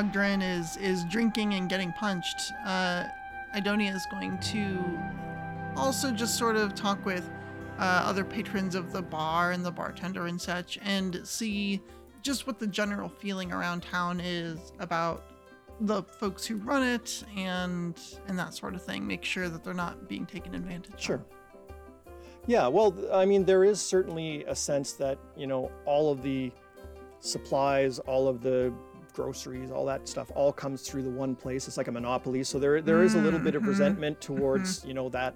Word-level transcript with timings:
Ogdrin 0.00 0.42
is 0.42 0.78
is 0.78 1.04
drinking 1.04 1.54
and 1.54 1.68
getting 1.68 1.92
punched, 1.92 2.52
uh, 2.64 3.04
Idonia 3.54 3.94
is 3.94 4.06
going 4.10 4.38
to 4.38 4.98
also 5.76 6.10
just 6.10 6.38
sort 6.38 6.56
of 6.56 6.74
talk 6.74 7.04
with 7.04 7.28
uh, 7.78 8.02
other 8.04 8.24
patrons 8.24 8.74
of 8.74 8.92
the 8.92 9.02
bar 9.02 9.52
and 9.52 9.64
the 9.64 9.70
bartender 9.70 10.26
and 10.26 10.40
such, 10.40 10.78
and 10.82 11.20
see 11.24 11.82
just 12.22 12.46
what 12.46 12.58
the 12.58 12.66
general 12.66 13.08
feeling 13.08 13.52
around 13.52 13.82
town 13.82 14.20
is 14.20 14.72
about 14.78 15.24
the 15.80 16.02
folks 16.02 16.46
who 16.46 16.56
run 16.56 16.82
it 16.82 17.22
and 17.36 18.00
and 18.26 18.38
that 18.38 18.54
sort 18.54 18.74
of 18.74 18.82
thing. 18.82 19.06
Make 19.06 19.24
sure 19.24 19.50
that 19.50 19.62
they're 19.62 19.74
not 19.74 20.08
being 20.08 20.24
taken 20.24 20.54
advantage 20.54 20.94
of. 20.94 21.00
Sure. 21.00 21.24
Yeah, 22.46 22.68
well, 22.68 22.94
I 23.12 23.26
mean, 23.26 23.44
there 23.44 23.64
is 23.64 23.82
certainly 23.82 24.44
a 24.44 24.56
sense 24.56 24.92
that, 24.94 25.18
you 25.36 25.46
know, 25.46 25.70
all 25.84 26.10
of 26.10 26.22
the 26.22 26.50
supplies, 27.20 27.98
all 27.98 28.28
of 28.28 28.40
the 28.40 28.72
groceries, 29.10 29.70
all 29.70 29.84
that 29.86 30.08
stuff 30.08 30.30
all 30.34 30.52
comes 30.52 30.82
through 30.82 31.02
the 31.02 31.10
one 31.10 31.34
place. 31.34 31.68
It's 31.68 31.76
like 31.76 31.88
a 31.88 31.92
monopoly. 31.92 32.42
So 32.44 32.58
there 32.58 32.80
there 32.80 33.02
is 33.02 33.14
a 33.14 33.18
little 33.20 33.38
bit 33.40 33.54
of 33.54 33.62
Mhm. 33.62 33.68
resentment 33.68 34.20
towards, 34.20 34.84
you 34.84 34.94
know, 34.94 35.08
that, 35.10 35.34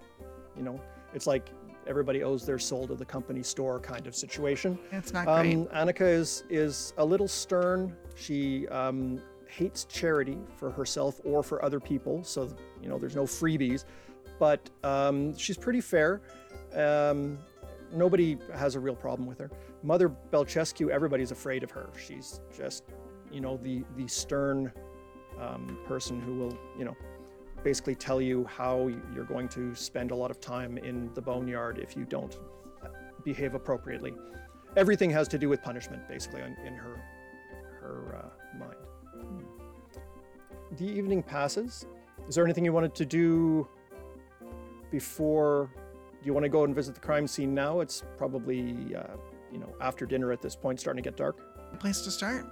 you 0.57 0.63
know, 0.63 0.81
it's 1.13 1.27
like 1.27 1.51
everybody 1.87 2.23
owes 2.23 2.47
their 2.47 2.59
soul 2.59 2.87
to 2.89 2.95
the 2.95 3.05
company 3.05 3.43
store 3.43 3.79
kind 3.79 4.07
of 4.07 4.15
situation. 4.15 4.79
It's 4.91 5.13
not 5.13 5.27
great. 5.27 5.55
Um, 5.57 5.67
Annika 5.67 6.03
is 6.07 6.45
is 6.49 6.95
a 6.99 7.05
little 7.05 7.29
stern. 7.29 7.95
She 8.15 8.67
um, 8.69 9.21
hates 9.47 9.85
charity 9.85 10.39
for 10.57 10.71
herself 10.71 11.21
or 11.25 11.43
for 11.43 11.65
other 11.65 11.81
people. 11.81 12.25
So 12.25 12.49
you 12.83 12.89
know, 12.89 12.99
there's 12.99 13.17
no 13.17 13.25
freebies, 13.25 13.85
but 14.39 14.71
um, 14.83 15.37
she's 15.37 15.57
pretty 15.59 15.81
fair. 15.81 16.21
Um, 16.75 17.39
nobody 17.93 18.39
has 18.55 18.75
a 18.75 18.81
real 18.81 18.97
problem 18.97 19.29
with 19.29 19.39
her. 19.39 19.51
Mother 19.83 20.09
Belchescu, 20.33 20.89
everybody's 20.89 21.31
afraid 21.31 21.63
of 21.63 21.71
her. 21.71 21.91
She's 21.99 22.41
just, 22.57 22.85
you 23.33 23.41
know, 23.41 23.59
the 23.63 23.85
the 23.97 24.07
stern 24.09 24.73
um, 25.41 25.79
person 25.87 26.21
who 26.21 26.35
will, 26.35 26.59
you 26.79 26.85
know, 26.85 26.97
basically 27.63 27.95
tell 27.95 28.21
you 28.21 28.45
how 28.45 28.91
you're 29.15 29.25
going 29.25 29.49
to 29.49 29.75
spend 29.75 30.11
a 30.11 30.15
lot 30.15 30.31
of 30.31 30.41
time 30.41 30.79
in 30.79 31.13
the 31.15 31.23
boneyard 31.23 31.79
if 31.79 31.97
you 31.97 32.05
don't 32.05 32.39
behave 33.25 33.55
appropriately. 33.55 34.13
Everything 34.77 35.11
has 35.11 35.29
to 35.29 35.39
do 35.39 35.49
with 35.49 35.63
punishment, 35.63 36.07
basically, 36.09 36.43
in, 36.43 36.55
in 36.67 36.75
her 36.75 37.01
her 37.81 38.23
uh, 38.25 38.59
mind. 38.59 38.75
The 40.79 40.87
evening 40.87 41.23
passes. 41.23 41.87
Is 42.29 42.35
there 42.35 42.45
anything 42.45 42.65
you 42.65 42.73
wanted 42.73 42.95
to 42.97 43.05
do 43.05 43.69
before? 44.91 45.71
Do 46.21 46.27
you 46.27 46.33
want 46.33 46.45
to 46.45 46.49
go 46.49 46.65
and 46.65 46.75
visit 46.75 46.95
the 46.95 47.01
crime 47.01 47.27
scene 47.27 47.55
now? 47.55 47.81
It's 47.81 48.03
probably 48.17 48.95
uh, 48.97 49.17
you 49.53 49.59
know 49.59 49.75
after 49.81 50.07
dinner 50.07 50.33
at 50.33 50.43
this 50.43 50.57
point, 50.57 50.81
starting 50.81 51.03
to 51.03 51.09
get 51.09 51.17
dark. 51.17 51.37
Place 51.79 52.03
to 52.03 52.11
start. 52.11 52.47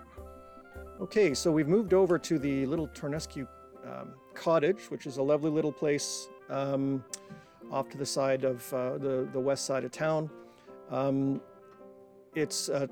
Okay, 1.02 1.34
so 1.34 1.50
we've 1.50 1.66
moved 1.66 1.94
over 1.94 2.16
to 2.16 2.38
the 2.38 2.64
little 2.66 2.86
Tornescu 2.86 3.44
um, 3.84 4.14
cottage, 4.34 4.88
which 4.88 5.04
is 5.04 5.16
a 5.16 5.22
lovely 5.22 5.50
little 5.50 5.72
place 5.72 6.28
um, 6.48 7.04
off 7.72 7.88
to 7.88 7.98
the 7.98 8.06
side 8.06 8.44
of 8.44 8.72
uh, 8.72 8.98
the 8.98 9.28
the 9.32 9.40
west 9.40 9.64
side 9.64 9.82
of 9.84 9.90
town. 9.90 10.30
Um, 10.92 11.40
it's 12.36 12.68
uh, 12.68 12.86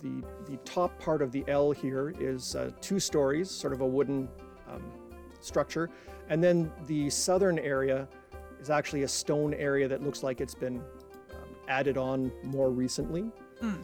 the 0.00 0.24
the 0.46 0.56
top 0.64 0.98
part 0.98 1.20
of 1.20 1.32
the 1.32 1.44
L 1.48 1.70
here 1.70 2.14
is 2.18 2.56
uh, 2.56 2.70
two 2.80 2.98
stories, 2.98 3.50
sort 3.50 3.74
of 3.74 3.82
a 3.82 3.86
wooden 3.86 4.26
um, 4.66 4.82
structure, 5.42 5.90
and 6.30 6.42
then 6.42 6.72
the 6.86 7.10
southern 7.10 7.58
area 7.58 8.08
is 8.58 8.70
actually 8.70 9.02
a 9.02 9.08
stone 9.08 9.52
area 9.52 9.86
that 9.86 10.02
looks 10.02 10.22
like 10.22 10.40
it's 10.40 10.54
been 10.54 10.78
um, 10.78 11.48
added 11.68 11.98
on 11.98 12.32
more 12.42 12.70
recently 12.70 13.30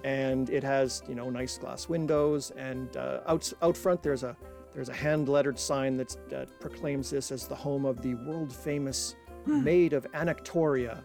and 0.05 0.51
it 0.51 0.63
has 0.63 1.03
you 1.09 1.15
know 1.15 1.29
nice 1.31 1.59
glass 1.59 1.89
windows 1.89 2.51
and 2.57 2.97
uh, 2.97 3.21
out 3.27 3.53
out 3.63 3.77
front 3.77 4.03
there's 4.03 4.23
a 4.23 4.37
there's 4.73 4.89
a 4.91 4.95
hand 4.95 5.29
lettered 5.29 5.59
sign 5.59 5.97
that's, 5.97 6.19
that 6.29 6.61
proclaims 6.61 7.09
this 7.11 7.33
as 7.33 7.49
the 7.49 7.55
home 7.55 7.87
of 7.87 8.03
the 8.03 8.15
world 8.15 8.53
famous 8.53 9.17
maid 9.47 9.93
of 9.93 10.07
Anactoria 10.13 11.03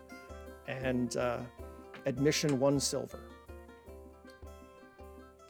and 0.68 1.16
uh, 1.16 1.40
admission 2.06 2.60
one 2.60 2.80
silver. 2.80 3.20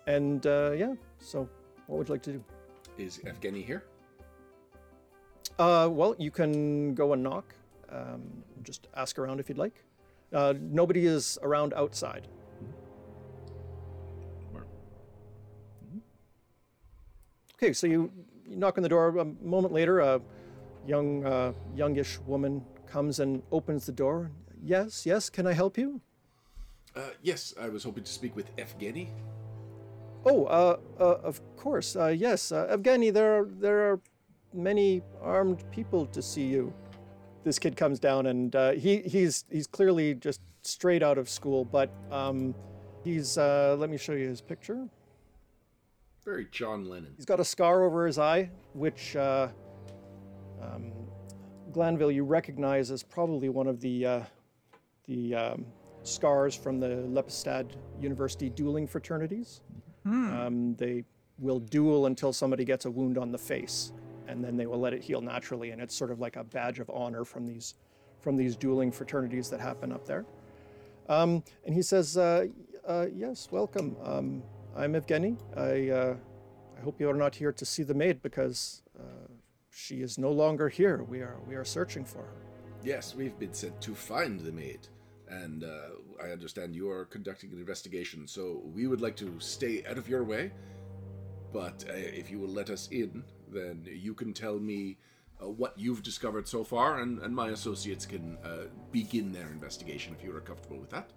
And 0.08 0.46
uh, 0.46 0.72
yeah 0.76 0.94
so 1.20 1.50
what 1.88 1.98
would 1.98 2.08
you 2.08 2.14
like 2.14 2.24
to 2.24 2.34
do? 2.34 2.44
Is 2.98 3.20
Evgeny 3.20 3.66
here? 3.66 3.84
uh, 5.60 5.88
well 5.92 6.16
you 6.18 6.32
can 6.32 6.94
go 6.94 7.14
and 7.14 7.24
knock 7.24 7.56
um, 7.92 8.22
just 8.64 8.88
ask 8.96 9.20
around 9.20 9.40
if 9.40 9.50
you'd 9.50 9.58
like. 9.58 9.84
Uh, 10.32 10.54
nobody 10.62 11.06
is 11.06 11.38
around 11.42 11.74
outside 11.74 12.28
Okay, 17.64 17.74
so 17.74 17.86
you, 17.86 18.12
you 18.50 18.56
knock 18.56 18.80
on 18.80 18.82
the 18.82 18.90
door. 18.90 19.16
A 19.20 19.26
moment 19.26 19.72
later, 19.72 20.00
a 20.00 20.20
young, 20.88 21.24
uh, 21.24 21.54
youngish 21.76 22.18
woman 22.22 22.66
comes 22.88 23.20
and 23.20 23.44
opens 23.52 23.86
the 23.86 23.92
door. 23.92 24.32
Yes, 24.64 25.06
yes, 25.06 25.30
can 25.30 25.46
I 25.46 25.54
help 25.54 25.78
you? 25.78 26.02
Uh, 26.96 27.02
yes, 27.22 27.54
I 27.62 27.70
was 27.70 27.84
hoping 27.84 28.04
to 28.04 28.12
speak 28.12 28.36
with 28.36 28.48
Evgeny. 28.56 29.10
Oh, 30.26 30.46
uh, 30.46 30.78
uh, 31.00 31.04
of 31.24 31.40
course, 31.56 31.96
uh, 31.96 32.08
yes, 32.08 32.52
uh, 32.52 32.66
Evgeny. 32.76 33.14
There 33.14 33.42
are 33.42 33.46
there 33.46 33.92
are 33.92 34.00
many 34.56 35.04
armed 35.22 35.64
people 35.72 36.08
to 36.08 36.22
see 36.22 36.48
you. 36.48 36.74
This 37.44 37.60
kid 37.60 37.78
comes 37.78 38.00
down, 38.00 38.26
and 38.26 38.56
uh, 38.56 38.72
he 38.72 39.04
he's 39.04 39.46
he's 39.52 39.68
clearly 39.68 40.16
just 40.16 40.42
straight 40.64 41.04
out 41.04 41.20
of 41.20 41.30
school, 41.30 41.66
but 41.66 41.92
um, 42.12 42.56
he's 43.04 43.38
uh, 43.38 43.76
let 43.78 43.92
me 43.92 43.98
show 43.98 44.14
you 44.14 44.28
his 44.28 44.42
picture. 44.42 44.90
Very 46.24 46.48
John 46.52 46.88
Lennon. 46.88 47.14
He's 47.16 47.26
got 47.26 47.40
a 47.40 47.46
scar 47.46 47.84
over 47.84 48.06
his 48.06 48.20
eye, 48.20 48.50
which 48.74 49.16
uh, 49.16 49.48
um, 50.62 50.92
Glanville 51.72 52.12
you 52.12 52.24
recognize 52.24 52.92
as 52.92 53.02
probably 53.02 53.50
one 53.50 53.68
of 53.68 53.82
the 53.82 54.06
uh, 54.06 54.22
the 55.08 55.34
um, 55.34 55.66
scars 56.04 56.56
from 56.56 56.80
the 56.80 56.88
Lepidstadt 56.88 57.72
University 58.00 58.50
dueling 58.50 58.88
fraternities. 58.88 59.62
Um, 60.46 60.76
they 60.76 61.04
will 61.40 61.60
duel 61.60 62.06
until 62.06 62.32
somebody 62.34 62.66
gets 62.66 62.86
a 62.86 62.92
wound 62.92 63.18
on 63.18 63.32
the 63.32 63.38
face, 63.38 63.92
and 64.28 64.44
then 64.44 64.58
they 64.58 64.68
will 64.68 64.80
let 64.80 64.94
it 64.94 65.02
heal 65.02 65.22
naturally, 65.22 65.72
and 65.72 65.82
it's 65.82 65.96
sort 65.96 66.12
of 66.12 66.20
like 66.20 66.36
a 66.36 66.44
badge 66.44 66.80
of 66.80 66.90
honor 66.92 67.26
from 67.26 67.48
these 67.48 67.76
from 68.20 68.38
these 68.38 68.56
dueling 68.56 68.92
fraternities 68.92 69.50
that 69.50 69.60
happen 69.60 69.92
up 69.92 70.06
there. 70.06 70.26
Um, 71.10 71.44
and 71.66 71.74
he 71.74 71.82
says, 71.82 72.16
uh, 72.16 72.46
uh, 72.88 73.08
"Yes, 73.12 73.48
welcome. 73.52 73.96
I'm 74.76 74.94
Evgeny. 74.94 75.38
I 75.56 75.90
uh, 75.90 76.16
I 76.78 76.82
hope 76.82 77.00
you 77.00 77.10
are 77.10 77.16
not 77.16 77.36
here 77.36 77.52
to 77.52 77.66
see 77.66 77.84
the 77.84 77.94
maid 77.94 78.22
because 78.22 78.84
uh, 78.98 79.28
she 79.70 80.02
is 80.02 80.18
no 80.18 80.32
longer 80.32 80.70
here. 80.70 81.04
We 81.04 81.20
are 81.20 81.38
we 81.48 81.56
are 81.56 81.66
searching 81.66 82.06
for 82.06 82.20
her." 82.20 82.42
Yes, 82.84 83.14
we've 83.14 83.38
been 83.38 83.54
sent 83.54 83.82
to 83.82 83.94
find 83.94 84.40
the 84.40 84.52
maid, 84.52 84.88
and 85.28 85.64
uh, 85.64 86.24
I 86.24 86.30
understand 86.30 86.74
you 86.74 86.90
are 86.90 87.06
conducting 87.06 87.52
an 87.52 87.60
investigation. 87.60 88.28
So 88.28 88.62
we 88.74 88.88
would 88.88 89.02
like 89.02 89.16
to 89.18 89.40
stay 89.40 89.84
out 89.90 89.98
of 89.98 90.08
your 90.08 90.24
way, 90.24 90.52
but 91.52 91.84
uh, 91.90 91.94
if 91.94 92.32
you 92.32 92.40
will 92.40 92.50
let 92.50 92.70
us 92.70 92.88
in, 92.92 93.24
then 93.52 93.86
you 93.92 94.14
can 94.14 94.34
tell 94.34 94.58
me 94.58 94.98
uh, 95.42 95.50
what 95.50 95.78
you've 95.78 96.02
discovered 96.02 96.48
so 96.48 96.64
far, 96.64 97.02
and, 97.02 97.20
and 97.20 97.36
my 97.36 97.50
associates 97.50 98.06
can 98.06 98.38
uh, 98.44 98.68
begin 98.92 99.32
their 99.32 99.48
investigation 99.48 100.16
if 100.18 100.24
you 100.24 100.36
are 100.36 100.42
comfortable 100.42 100.80
with 100.80 100.90
that. 100.90 101.12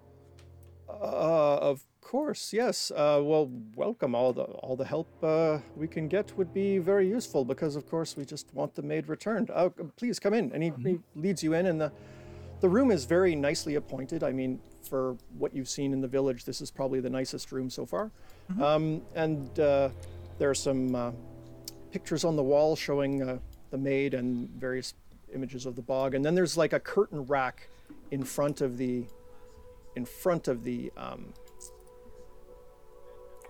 Uh, 0.89 1.57
of 1.57 1.85
course, 2.01 2.53
yes. 2.53 2.91
Uh, 2.91 3.21
well, 3.23 3.51
welcome. 3.75 4.15
All 4.15 4.33
the 4.33 4.43
all 4.43 4.77
the 4.77 4.85
help 4.85 5.09
uh, 5.23 5.59
we 5.77 5.89
can 5.89 6.09
get 6.09 6.37
would 6.37 6.53
be 6.53 6.79
very 6.79 7.09
useful 7.09 7.45
because, 7.45 7.77
of 7.77 7.89
course, 7.89 8.17
we 8.17 8.25
just 8.25 8.53
want 8.55 8.75
the 8.75 8.83
maid 8.83 9.09
returned. 9.09 9.51
Uh, 9.51 9.71
please 9.97 10.19
come 10.21 10.35
in. 10.35 10.53
And 10.53 10.63
he, 10.63 10.73
he 10.83 10.99
leads 11.17 11.43
you 11.43 11.55
in, 11.55 11.67
and 11.67 11.81
the 11.81 11.93
the 12.61 12.69
room 12.69 12.91
is 12.91 13.05
very 13.05 13.35
nicely 13.35 13.75
appointed. 13.75 14.23
I 14.23 14.33
mean, 14.33 14.61
for 14.89 15.17
what 15.39 15.55
you've 15.55 15.69
seen 15.69 15.93
in 15.93 16.01
the 16.01 16.09
village, 16.09 16.45
this 16.45 16.61
is 16.61 16.71
probably 16.71 17.01
the 17.01 17.11
nicest 17.11 17.53
room 17.53 17.69
so 17.71 17.85
far. 17.87 18.11
Um, 18.61 19.03
and 19.15 19.59
uh, 19.59 19.89
there 20.39 20.51
are 20.51 20.55
some 20.55 20.95
uh, 20.95 21.13
pictures 21.91 22.25
on 22.25 22.37
the 22.37 22.43
wall 22.43 22.77
showing 22.77 23.23
uh, 23.23 23.39
the 23.71 23.79
maid 23.79 24.15
and 24.15 24.49
various 24.51 24.95
images 25.35 25.67
of 25.67 25.75
the 25.75 25.83
bog. 25.83 26.15
And 26.15 26.25
then 26.25 26.35
there's 26.35 26.57
like 26.57 26.73
a 26.73 26.81
curtain 26.81 27.25
rack 27.27 27.69
in 28.11 28.23
front 28.23 28.61
of 28.61 28.77
the 28.77 29.05
in 29.97 30.05
front 30.05 30.49
of 30.49 30.65
the 30.65 30.93
um, 30.97 31.33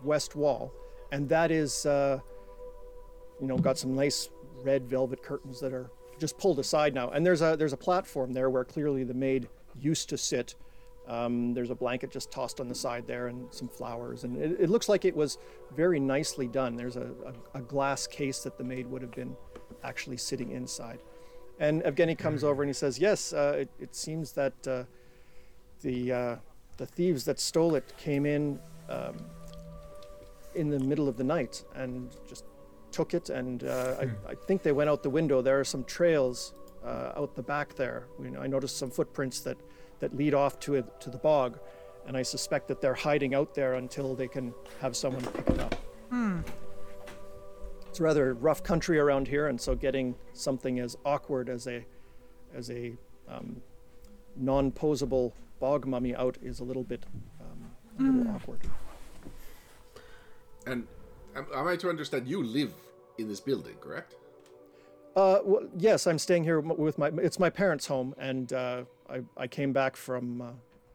west 0.02 0.37
wall, 0.37 0.73
and 1.12 1.29
that 1.29 1.50
is, 1.50 1.87
uh, 1.87 2.19
you 3.41 3.46
know, 3.46 3.56
got 3.58 3.79
some 3.79 3.94
nice 3.94 4.31
red 4.62 4.87
velvet 4.88 5.23
curtains 5.23 5.61
that 5.61 5.73
are 5.73 5.91
just 6.19 6.38
pulled 6.38 6.58
aside 6.58 6.94
now. 6.94 7.11
And 7.11 7.25
there's 7.25 7.43
a 7.43 7.56
there's 7.56 7.73
a 7.73 7.79
platform 7.79 8.32
there 8.32 8.50
where 8.50 8.64
clearly 8.64 9.05
the 9.05 9.14
maid 9.14 9.49
used 9.81 10.08
to 10.11 10.19
sit. 10.19 10.55
Um, 11.06 11.52
there's 11.52 11.69
a 11.69 11.75
blanket 11.75 12.11
just 12.11 12.31
tossed 12.31 12.61
on 12.61 12.69
the 12.69 12.75
side 12.75 13.06
there, 13.06 13.29
and 13.29 13.52
some 13.52 13.69
flowers, 13.69 14.25
and 14.25 14.37
it, 14.38 14.56
it 14.58 14.70
looks 14.70 14.88
like 14.88 15.05
it 15.05 15.14
was 15.14 15.38
very 15.76 16.00
nicely 16.00 16.46
done. 16.46 16.76
There's 16.76 16.96
a, 16.96 17.11
a, 17.55 17.58
a 17.58 17.61
glass 17.61 18.06
case 18.06 18.38
that 18.41 18.56
the 18.56 18.64
maid 18.64 18.87
would 18.87 19.02
have 19.02 19.11
been 19.11 19.37
actually 19.82 20.17
sitting 20.17 20.52
inside. 20.52 21.00
And 21.61 21.82
Evgeny 21.82 22.17
comes 22.17 22.43
over 22.43 22.62
and 22.62 22.70
he 22.70 22.75
says, 22.75 22.99
"Yes, 22.99 23.32
uh, 23.35 23.56
it, 23.58 23.69
it 23.79 23.94
seems 23.94 24.32
that 24.32 24.55
uh, 24.67 24.85
the 25.84 26.12
uh, 26.12 26.36
the 26.78 26.86
thieves 26.86 27.25
that 27.26 27.38
stole 27.38 27.76
it 27.76 27.92
came 27.96 28.26
in 28.26 28.58
um, 28.88 29.14
in 30.56 30.69
the 30.69 30.81
middle 30.81 31.08
of 31.08 31.16
the 31.16 31.22
night 31.22 31.62
and 31.76 32.10
just 32.28 32.44
took 32.90 33.14
it, 33.14 33.31
and 33.31 33.64
uh, 33.64 33.96
I, 34.00 34.31
I 34.31 34.34
think 34.34 34.62
they 34.62 34.72
went 34.72 34.90
out 34.90 35.02
the 35.02 35.10
window. 35.10 35.42
There 35.42 35.60
are 35.60 35.64
some 35.64 35.84
trails 35.84 36.54
uh, 36.84 37.12
out 37.16 37.34
the 37.34 37.42
back 37.42 37.75
there. 37.75 38.06
You 38.22 38.31
know, 38.31 38.40
I 38.40 38.46
noticed 38.46 38.76
some 38.76 38.90
footprints 38.90 39.40
that, 39.40 39.56
that 40.00 40.16
lead 40.16 40.34
off 40.34 40.58
to 40.60 40.75
it, 40.76 41.00
to 41.00 41.10
the 41.10 41.19
bog, 41.19 41.58
and 42.06 42.16
I 42.16 42.22
suspect 42.22 42.69
that 42.69 42.81
they're 42.81 42.94
hiding 42.94 43.34
out 43.34 43.54
there 43.54 43.75
until 43.75 44.14
they 44.14 44.28
can 44.28 44.54
have 44.81 44.96
someone 44.96 45.22
pick 45.22 45.50
it 45.50 45.58
up. 45.60 45.75
It's 47.88 48.00
rather 48.00 48.34
rough 48.34 48.62
country 48.62 48.98
around 48.98 49.28
here, 49.28 49.48
and 49.48 49.60
so 49.60 49.75
getting 49.75 50.14
something 50.32 50.78
as 50.81 50.96
awkward 51.04 51.48
as 51.48 51.66
a 51.66 51.84
as 52.54 52.70
a 52.70 52.92
um, 53.28 53.60
non-posable 54.36 55.32
bog 55.61 55.87
mummy 55.87 56.15
out 56.15 56.37
is 56.43 56.61
a 56.61 56.65
little 56.65 56.85
bit 56.85 57.05
um, 57.41 57.71
a 57.99 58.03
little 58.12 58.35
awkward. 58.35 58.61
And 60.67 60.87
am, 61.37 61.47
am 61.55 61.67
I 61.67 61.77
to 61.77 61.89
understand 61.89 62.27
you 62.29 62.43
live 62.43 62.73
in 63.19 63.29
this 63.29 63.41
building, 63.41 63.75
correct? 63.81 64.17
Uh, 65.17 65.39
well, 65.45 65.62
yes, 65.79 66.06
I'm 66.06 66.19
staying 66.19 66.43
here 66.45 66.61
with 66.61 66.99
my. 66.99 67.09
It's 67.19 67.39
my 67.39 67.49
parents' 67.51 67.87
home, 67.87 68.15
and 68.19 68.53
uh, 68.53 68.83
I, 69.09 69.21
I 69.37 69.47
came 69.47 69.73
back 69.73 69.95
from 69.97 70.41
uh, 70.43 70.51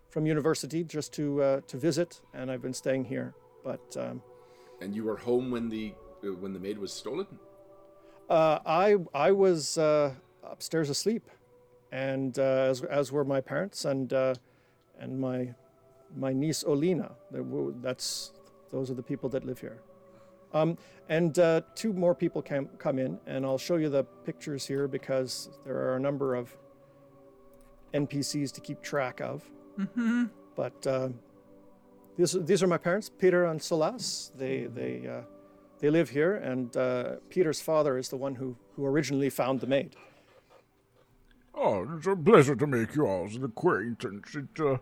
from 0.10 0.26
university 0.26 0.84
just 0.84 1.14
to 1.14 1.42
uh, 1.42 1.62
to 1.68 1.78
visit, 1.78 2.20
and 2.34 2.52
I've 2.52 2.62
been 2.62 2.74
staying 2.74 3.06
here. 3.06 3.34
But 3.64 3.96
um, 3.98 4.22
And 4.82 4.94
you 4.94 5.06
were 5.06 5.16
home 5.16 5.52
when 5.52 5.70
the 5.70 5.94
uh, 6.24 6.34
when 6.34 6.52
the 6.52 6.60
maid 6.60 6.78
was 6.78 6.92
stolen? 6.92 7.28
uh, 8.30 8.60
I 8.66 8.98
I 9.14 9.32
was 9.32 9.78
uh, 9.78 10.14
upstairs 10.44 10.90
asleep, 10.90 11.30
and 11.94 12.38
uh, 12.38 12.42
as 12.72 12.84
as 12.84 13.14
were 13.14 13.24
my 13.24 13.40
parents 13.40 13.86
and 13.86 14.12
uh, 14.12 14.34
and 15.00 15.19
my 15.19 15.54
my 16.16 16.34
niece 16.34 16.63
Olina. 16.63 17.12
That's 17.81 18.31
those 18.72 18.92
are 18.92 18.96
the 18.96 19.04
people 19.04 19.30
that 19.30 19.46
live 19.46 19.60
here. 19.60 19.80
Um, 20.54 20.78
and 21.10 21.38
uh, 21.38 21.62
two 21.75 21.94
more 21.94 22.16
people 22.16 22.42
can 22.42 22.68
come 22.78 22.98
in, 23.00 23.19
and 23.28 23.46
I'll 23.46 23.57
show 23.57 23.75
you 23.75 23.90
the 23.90 24.04
pictures 24.04 24.66
here 24.66 24.88
because 24.88 25.50
there 25.66 25.78
are 25.78 25.96
a 25.96 26.00
number 26.00 26.36
of 26.36 26.56
NPCs 27.94 28.51
to 28.54 28.62
keep 28.62 28.81
track 28.81 29.22
of. 29.22 29.44
Mm-hmm. 29.78 30.25
But 30.56 30.88
uh, 30.88 31.10
these 32.18 32.34
these 32.42 32.63
are 32.63 32.68
my 32.68 32.78
parents, 32.78 33.10
Peter 33.10 33.46
and 33.46 33.60
Solas. 33.60 34.31
They 34.36 34.66
they 34.66 35.07
uh, 35.07 35.22
they 35.80 35.90
live 35.90 36.10
here, 36.10 36.36
and 36.36 36.75
uh, 36.75 37.16
Peter's 37.30 37.62
father 37.62 37.98
is 37.98 38.10
the 38.10 38.18
one 38.18 38.36
who 38.36 38.56
who 38.75 38.86
originally 38.86 39.30
found 39.30 39.62
the 39.62 39.68
maid. 39.68 39.96
Oh, 41.54 41.88
it's 41.96 42.07
a 42.07 42.16
pleasure 42.16 42.56
to 42.56 42.68
make 42.68 42.96
yours 42.96 43.36
an 43.36 43.44
acquaintance. 43.44 44.36
It, 44.36 44.60
uh, 44.60 44.78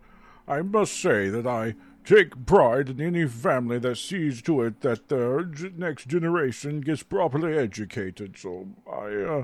I 0.47 0.61
must 0.61 0.99
say 0.99 1.29
that 1.29 1.47
I 1.47 1.75
take 2.05 2.45
pride 2.45 2.89
in 2.89 3.01
any 3.01 3.27
family 3.27 3.79
that 3.79 3.97
sees 3.97 4.41
to 4.43 4.61
it 4.61 4.81
that 4.81 5.09
their 5.09 5.43
g- 5.43 5.71
next 5.75 6.07
generation 6.07 6.81
gets 6.81 7.03
properly 7.03 7.57
educated. 7.57 8.37
So 8.37 8.67
I, 8.89 9.07
uh, 9.07 9.43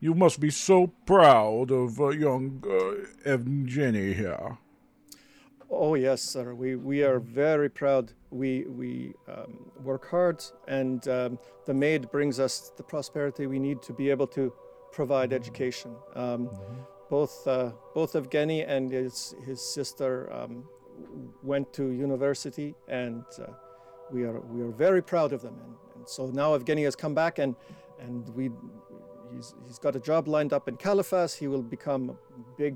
you 0.00 0.14
must 0.14 0.38
be 0.38 0.50
so 0.50 0.88
proud 1.04 1.70
of 1.70 2.00
uh, 2.00 2.10
young 2.10 2.62
uh, 2.64 3.28
Evgeny 3.28 4.14
here. 4.14 4.58
Oh 5.68 5.94
yes, 5.96 6.22
sir. 6.22 6.54
We 6.54 6.76
we 6.76 7.02
are 7.02 7.18
very 7.18 7.68
proud. 7.68 8.12
We 8.30 8.66
we 8.66 9.14
um, 9.28 9.72
work 9.82 10.08
hard, 10.08 10.44
and 10.68 11.06
um, 11.08 11.38
the 11.66 11.74
maid 11.74 12.08
brings 12.12 12.38
us 12.38 12.70
the 12.76 12.84
prosperity 12.84 13.48
we 13.48 13.58
need 13.58 13.82
to 13.82 13.92
be 13.92 14.10
able 14.10 14.28
to 14.28 14.52
provide 14.96 15.30
education. 15.40 15.90
Um, 16.14 16.48
Both 17.08 17.46
uh, 17.46 17.70
both 17.94 18.12
Evgeny 18.20 18.60
and 18.74 18.90
his 18.90 19.36
his 19.48 19.60
sister 19.76 20.10
um, 20.38 20.54
went 21.42 21.66
to 21.72 21.82
university, 22.08 22.74
and 22.88 23.24
uh, 23.38 23.44
we 24.14 24.20
are 24.28 24.40
we 24.54 24.58
are 24.66 24.74
very 24.86 25.02
proud 25.02 25.32
of 25.32 25.40
them. 25.40 25.56
And, 25.64 25.74
and 25.94 26.08
so 26.14 26.22
now 26.42 26.58
Evgeny 26.58 26.84
has 26.84 26.96
come 26.96 27.14
back, 27.14 27.38
and 27.38 27.54
and 28.04 28.28
we 28.36 28.44
he's 29.32 29.54
he's 29.66 29.78
got 29.78 29.94
a 30.00 30.00
job 30.10 30.22
lined 30.36 30.52
up 30.52 30.68
in 30.68 30.76
Caliphas. 30.76 31.32
He 31.42 31.46
will 31.52 31.62
become 31.76 32.02
a 32.10 32.16
big 32.62 32.74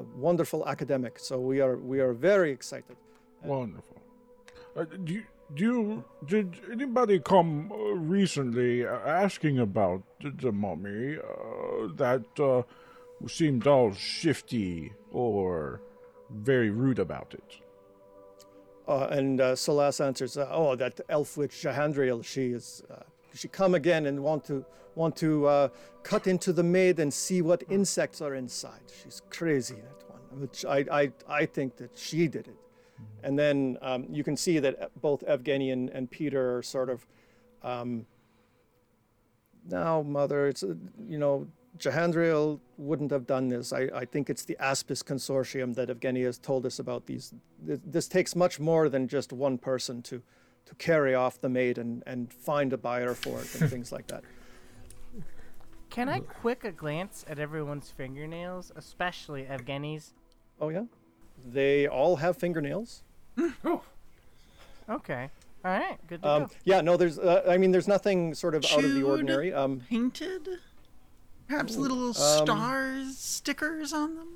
a 0.00 0.02
wonderful 0.26 0.60
academic. 0.74 1.18
So 1.18 1.34
we 1.50 1.56
are 1.64 1.76
we 1.92 2.00
are 2.04 2.14
very 2.14 2.50
excited. 2.50 2.96
Wonderful. 3.44 3.96
Uh, 4.76 4.84
do 5.04 5.12
you, 5.12 5.22
do 5.54 5.64
you, 5.64 6.04
did 6.26 6.60
anybody 6.70 7.18
come 7.18 7.72
uh, 7.72 7.76
recently 7.94 8.86
uh, 8.86 8.98
asking 9.06 9.58
about 9.58 10.02
the, 10.20 10.52
mummy 10.52 11.16
uh, 11.16 11.88
that 11.96 12.24
uh, 12.38 12.62
seemed 13.26 13.66
all 13.66 13.92
shifty 13.92 14.92
or 15.10 15.80
very 16.30 16.70
rude 16.70 16.98
about 16.98 17.32
it? 17.32 17.62
Uh, 18.86 19.06
and 19.10 19.40
uh, 19.40 19.52
Solas 19.54 20.04
answers, 20.04 20.36
uh, 20.36 20.48
"Oh, 20.50 20.74
that 20.76 21.00
elf 21.08 21.36
witch 21.36 21.52
Jahandriel, 21.62 22.24
she 22.24 22.48
is 22.48 22.82
she 23.34 23.48
come 23.48 23.74
again 23.74 24.06
and 24.06 24.22
want 24.22 24.44
to 24.46 24.64
want 24.94 25.16
to 25.16 25.70
cut 26.02 26.26
into 26.26 26.52
the 26.52 26.62
maid 26.62 26.98
and 26.98 27.12
see 27.12 27.40
what 27.42 27.62
insects 27.68 28.20
are 28.20 28.34
inside. 28.34 28.80
She's 29.02 29.22
crazy 29.30 29.76
that 29.76 30.08
one. 30.08 30.40
Which 30.40 30.64
I 30.64 30.84
I, 30.90 31.12
I 31.28 31.46
think 31.46 31.76
that 31.76 31.96
she 31.96 32.28
did 32.28 32.48
it." 32.48 32.67
And 33.22 33.38
then 33.38 33.78
um, 33.82 34.06
you 34.10 34.22
can 34.22 34.36
see 34.36 34.58
that 34.60 34.90
both 35.00 35.24
Evgeny 35.26 35.72
and, 35.72 35.90
and 35.90 36.10
Peter 36.10 36.58
are 36.58 36.62
sort 36.62 36.88
of, 36.88 37.06
um, 37.62 38.06
now, 39.68 40.02
mother, 40.02 40.48
it's, 40.48 40.62
uh, 40.62 40.74
you 41.06 41.18
know, 41.18 41.46
Jahandriel 41.78 42.60
wouldn't 42.76 43.10
have 43.10 43.26
done 43.26 43.48
this. 43.48 43.72
I, 43.72 43.88
I 43.94 44.04
think 44.04 44.30
it's 44.30 44.44
the 44.44 44.56
Aspis 44.60 45.02
Consortium 45.02 45.74
that 45.74 45.88
Evgeny 45.88 46.24
has 46.24 46.38
told 46.38 46.64
us 46.64 46.78
about. 46.78 47.06
These, 47.06 47.34
this, 47.62 47.80
this 47.84 48.08
takes 48.08 48.34
much 48.34 48.58
more 48.58 48.88
than 48.88 49.08
just 49.08 49.32
one 49.32 49.58
person 49.58 50.02
to, 50.02 50.22
to 50.66 50.74
carry 50.76 51.14
off 51.14 51.40
the 51.40 51.48
maid 51.48 51.78
and, 51.78 52.02
and 52.06 52.32
find 52.32 52.72
a 52.72 52.78
buyer 52.78 53.14
for 53.14 53.40
it 53.40 53.54
and 53.60 53.70
things 53.70 53.92
like 53.92 54.06
that. 54.08 54.22
Can 55.90 56.08
I 56.08 56.20
quick 56.20 56.64
a 56.64 56.72
glance 56.72 57.24
at 57.28 57.38
everyone's 57.38 57.90
fingernails, 57.90 58.72
especially 58.76 59.44
Evgeny's? 59.44 60.14
Oh, 60.60 60.68
yeah? 60.68 60.84
They 61.46 61.86
all 61.86 62.16
have 62.16 62.36
fingernails. 62.36 63.02
Oh, 63.64 63.82
Okay. 64.88 65.28
All 65.64 65.70
right. 65.72 65.98
Good 66.08 66.22
to 66.22 66.28
Um, 66.28 66.42
go. 66.44 66.50
yeah, 66.64 66.80
no, 66.80 66.96
there's, 66.96 67.18
uh, 67.18 67.44
I 67.46 67.58
mean, 67.58 67.72
there's 67.72 67.88
nothing 67.88 68.32
sort 68.34 68.54
of 68.54 68.64
out 68.72 68.82
of 68.84 68.94
the 68.94 69.02
ordinary. 69.02 69.52
Um, 69.52 69.80
Painted? 69.88 70.48
Perhaps 71.46 71.76
little 71.76 72.08
um, 72.08 72.14
stars, 72.14 73.18
stickers 73.18 73.92
on 73.92 74.16
them? 74.16 74.28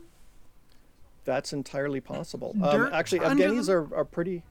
That's 1.25 1.53
entirely 1.53 2.01
possible. 2.01 2.55
Dirt 2.59 2.89
Um, 2.89 2.93
actually, 2.93 3.21
under 3.21 3.45
Evgeny's 3.49 3.71
are, 3.71 3.95
are 3.95 4.05
pretty, 4.05 4.43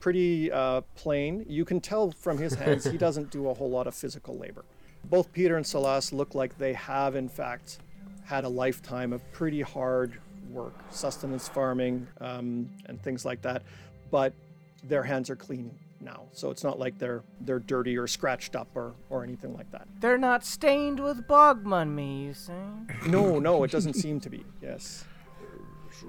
pretty 0.00 0.50
uh, 0.52 0.82
plain. 0.94 1.46
You 1.48 1.64
can 1.64 1.80
tell 1.80 2.10
from 2.10 2.36
his 2.38 2.54
hands 2.54 2.84
he 2.84 2.98
doesn't 2.98 3.30
do 3.30 3.48
a 3.48 3.54
whole 3.54 3.70
lot 3.70 3.86
of 3.86 3.94
physical 3.94 4.36
labor. 4.36 4.64
Both 5.04 5.32
Peter 5.32 5.56
and 5.56 5.66
Salas 5.66 6.12
look 6.12 6.34
like 6.34 6.58
they 6.58 6.72
have, 6.74 7.14
in 7.16 7.28
fact, 7.28 7.78
had 8.24 8.44
a 8.44 8.48
lifetime 8.48 9.12
of 9.12 9.22
pretty 9.32 9.62
hard 9.62 10.18
work, 10.50 10.74
sustenance 10.90 11.48
farming, 11.48 12.06
um, 12.20 12.70
and 12.86 13.02
things 13.02 13.24
like 13.24 13.42
that. 13.42 13.62
But 14.10 14.32
their 14.84 15.02
hands 15.02 15.30
are 15.30 15.36
clean 15.36 15.70
now, 16.00 16.24
so 16.32 16.50
it's 16.50 16.62
not 16.62 16.78
like 16.78 16.98
they're 16.98 17.22
they're 17.40 17.58
dirty 17.58 17.96
or 17.96 18.06
scratched 18.06 18.54
up 18.54 18.68
or 18.74 18.94
or 19.10 19.24
anything 19.24 19.54
like 19.54 19.70
that. 19.72 19.88
They're 20.00 20.18
not 20.18 20.44
stained 20.44 21.00
with 21.00 21.26
bog 21.26 21.64
mummy, 21.64 22.24
you 22.24 22.34
say? 22.34 22.52
No, 23.06 23.38
no, 23.38 23.64
it 23.64 23.70
doesn't 23.70 23.94
seem 23.94 24.20
to 24.20 24.30
be. 24.30 24.44
Yes. 24.62 25.04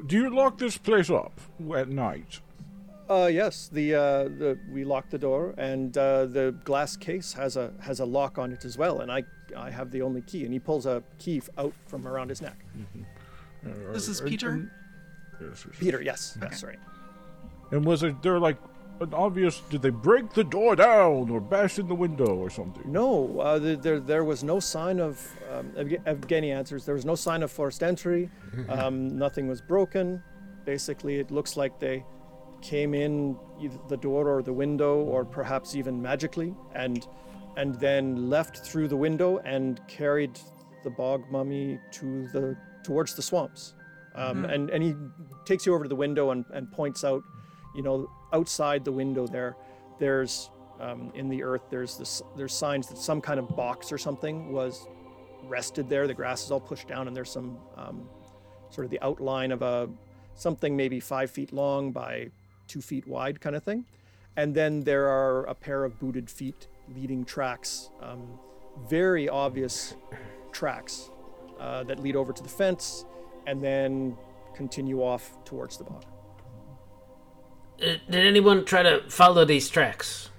Do 0.06 0.17
you 0.17 0.29
lock 0.36 0.58
this 0.58 0.77
place 0.77 1.10
up 1.10 1.39
at 1.75 1.88
night? 1.88 2.41
Uh, 3.10 3.29
yes, 3.32 3.70
the, 3.72 3.96
uh, 3.96 4.24
the 4.25 4.60
we 4.70 4.84
lock 4.84 5.10
the 5.10 5.17
door, 5.17 5.53
and 5.58 5.98
uh, 5.98 6.25
the 6.25 6.53
glass 6.65 6.98
case 6.98 7.32
has 7.34 7.56
a 7.56 7.72
has 7.79 8.01
a 8.01 8.06
lock 8.06 8.38
on 8.38 8.51
it 8.51 8.65
as 8.65 8.77
well. 8.77 9.00
And 9.00 9.10
I 9.12 9.24
I 9.56 9.70
have 9.72 9.91
the 9.91 10.01
only 10.01 10.22
key, 10.22 10.44
and 10.44 10.51
he 10.51 10.60
pulls 10.60 10.86
a 10.86 11.01
key 11.17 11.41
out 11.58 11.74
from 11.86 12.06
around 12.06 12.29
his 12.29 12.41
neck. 12.41 12.58
Uh, 12.75 13.00
This 13.94 14.08
is 14.08 14.22
Peter? 14.22 14.70
yes, 15.40 15.66
yes. 15.66 15.80
Peter, 15.80 16.02
yes, 16.02 16.38
that's 16.40 16.64
right. 16.64 16.80
And 17.72 17.86
was 17.86 18.04
it 18.04 18.22
there 18.22 18.40
like 18.40 18.58
an 19.02 19.14
obvious? 19.14 19.62
Did 19.70 19.82
they 19.82 19.90
break 19.92 20.34
the 20.34 20.44
door 20.44 20.76
down 20.76 21.30
or 21.30 21.40
bash 21.40 21.78
in 21.80 21.88
the 21.88 21.96
window 21.96 22.36
or 22.36 22.50
something? 22.50 22.84
No, 22.92 23.40
uh, 23.40 23.60
there 23.60 24.00
there 24.00 24.24
was 24.24 24.44
no 24.44 24.60
sign 24.60 25.00
of 25.00 25.20
um, 25.54 25.72
Evge- 25.78 26.04
Evgeny 26.06 26.54
answers. 26.54 26.86
There 26.86 26.96
was 26.96 27.06
no 27.06 27.16
sign 27.16 27.44
of 27.44 27.52
forced 27.52 27.84
entry. 27.84 28.30
Um, 28.70 29.18
nothing 29.18 29.48
was 29.48 29.62
broken. 29.62 30.24
Basically, 30.66 31.20
it 31.20 31.30
looks 31.32 31.56
like 31.58 31.80
they 31.80 32.04
came 32.62 32.96
in 32.96 33.38
either 33.62 33.78
the 33.88 33.98
door 33.98 34.28
or 34.30 34.42
the 34.42 34.54
window, 34.54 35.02
or 35.04 35.24
perhaps 35.26 35.76
even 35.76 36.02
magically, 36.02 36.56
and 36.74 37.06
and 37.58 37.76
then 37.80 38.30
left 38.30 38.58
through 38.66 38.88
the 38.88 38.98
window 38.98 39.38
and 39.40 39.80
carried 39.88 40.40
the 40.84 40.90
bog 40.90 41.24
mummy 41.30 41.80
to 41.92 42.28
the 42.30 42.56
towards 42.88 43.15
the 43.15 43.22
swamps. 43.22 43.74
Um, 44.15 44.46
and 44.46 44.70
and 44.70 44.82
he 44.82 44.96
takes 45.46 45.65
you 45.65 45.75
over 45.75 45.84
to 45.84 45.89
the 45.89 45.96
window 45.96 46.32
and, 46.32 46.46
and 46.51 46.72
points 46.72 47.03
out, 47.03 47.22
you 47.75 47.84
know, 47.84 48.10
outside 48.34 48.84
the 48.86 48.91
window 48.91 49.27
there, 49.27 49.56
there's 50.00 50.50
um, 50.79 51.12
in 51.13 51.29
the 51.29 51.44
earth 51.44 51.63
there's 51.70 51.98
this 51.98 52.22
there's 52.38 52.53
signs 52.53 52.88
that 52.88 52.98
some 52.98 53.20
kind 53.22 53.39
of 53.39 53.56
box 53.56 53.91
or 53.91 53.98
something 53.98 54.53
was 54.53 54.88
rested 55.44 55.89
there. 55.89 56.08
The 56.08 56.13
grass 56.13 56.46
is 56.46 56.51
all 56.51 56.62
pushed 56.62 56.88
down, 56.88 57.08
and 57.08 57.15
there's 57.15 57.29
some 57.29 57.58
um, 57.75 58.10
sort 58.70 58.86
of 58.86 58.91
the 58.91 59.01
outline 59.01 59.51
of 59.51 59.62
a 59.62 59.89
something 60.34 60.75
maybe 60.75 61.00
five 61.00 61.29
feet 61.29 61.51
long 61.51 61.91
by 61.91 62.29
two 62.67 62.82
feet 62.82 63.06
wide 63.06 63.39
kind 63.41 63.56
of 63.56 63.63
thing. 63.63 63.86
And 64.38 64.56
then 64.56 64.82
there 64.82 65.08
are 65.08 65.44
a 65.44 65.53
pair 65.53 65.84
of 65.84 66.00
booted 66.00 66.29
feet 66.29 66.67
leading 66.96 67.25
tracks, 67.25 67.89
um, 68.01 68.39
very 68.89 69.27
obvious 69.27 69.96
tracks 70.51 71.12
uh, 71.60 71.84
that 71.84 72.00
lead 72.00 72.16
over 72.16 72.34
to 72.34 72.44
the 72.44 72.50
fence 72.50 73.06
and 73.46 73.64
then 73.64 74.18
continue 74.54 75.02
off 75.02 75.38
towards 75.46 75.78
the 75.78 75.84
bog. 75.84 76.04
Uh, 77.82 77.98
did 78.10 78.26
anyone 78.26 78.66
try 78.66 78.84
to 78.84 79.08
follow 79.10 79.46
these 79.46 79.70
tracks? 79.70 80.30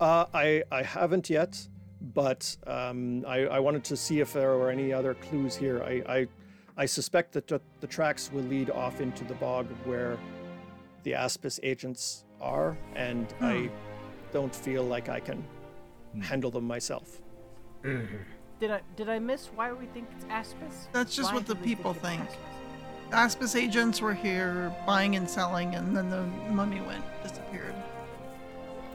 Uh, 0.00 0.26
I 0.32 0.62
I 0.70 0.82
haven't 0.82 1.30
yet, 1.30 1.68
but 2.00 2.56
um, 2.66 3.24
I, 3.26 3.46
I 3.46 3.58
wanted 3.58 3.84
to 3.84 3.96
see 3.96 4.20
if 4.20 4.32
there 4.32 4.56
were 4.56 4.70
any 4.70 4.92
other 4.92 5.14
clues 5.14 5.56
here. 5.56 5.82
I 5.82 6.02
I, 6.06 6.26
I 6.76 6.86
suspect 6.86 7.32
that 7.32 7.46
the, 7.46 7.60
the 7.80 7.86
tracks 7.86 8.30
will 8.32 8.42
lead 8.44 8.70
off 8.70 9.00
into 9.00 9.24
the 9.24 9.34
bog 9.34 9.66
where 9.84 10.18
the 11.04 11.12
Aspis 11.12 11.60
agents 11.62 12.24
are, 12.40 12.76
and 12.94 13.32
I 13.40 13.70
don't 14.32 14.54
feel 14.54 14.82
like 14.84 15.08
I 15.08 15.20
can 15.20 15.44
handle 16.20 16.50
them 16.50 16.64
myself. 16.64 17.20
Did 18.64 18.70
I 18.70 18.80
did 18.96 19.10
I 19.10 19.18
miss 19.18 19.50
why 19.54 19.74
we 19.74 19.84
think 19.84 20.08
it's 20.16 20.24
Aspis? 20.24 20.86
That's 20.90 21.14
just 21.14 21.32
Why 21.32 21.36
what 21.36 21.46
the 21.46 21.54
people 21.54 21.92
think. 21.92 22.22
Aspis? 23.10 23.36
Aspis 23.36 23.60
agents 23.60 24.00
were 24.00 24.14
here 24.14 24.74
buying 24.86 25.16
and 25.16 25.28
selling, 25.28 25.74
and 25.74 25.94
then 25.94 26.08
the 26.08 26.22
mummy 26.50 26.80
went, 26.80 27.04
disappeared. 27.22 27.74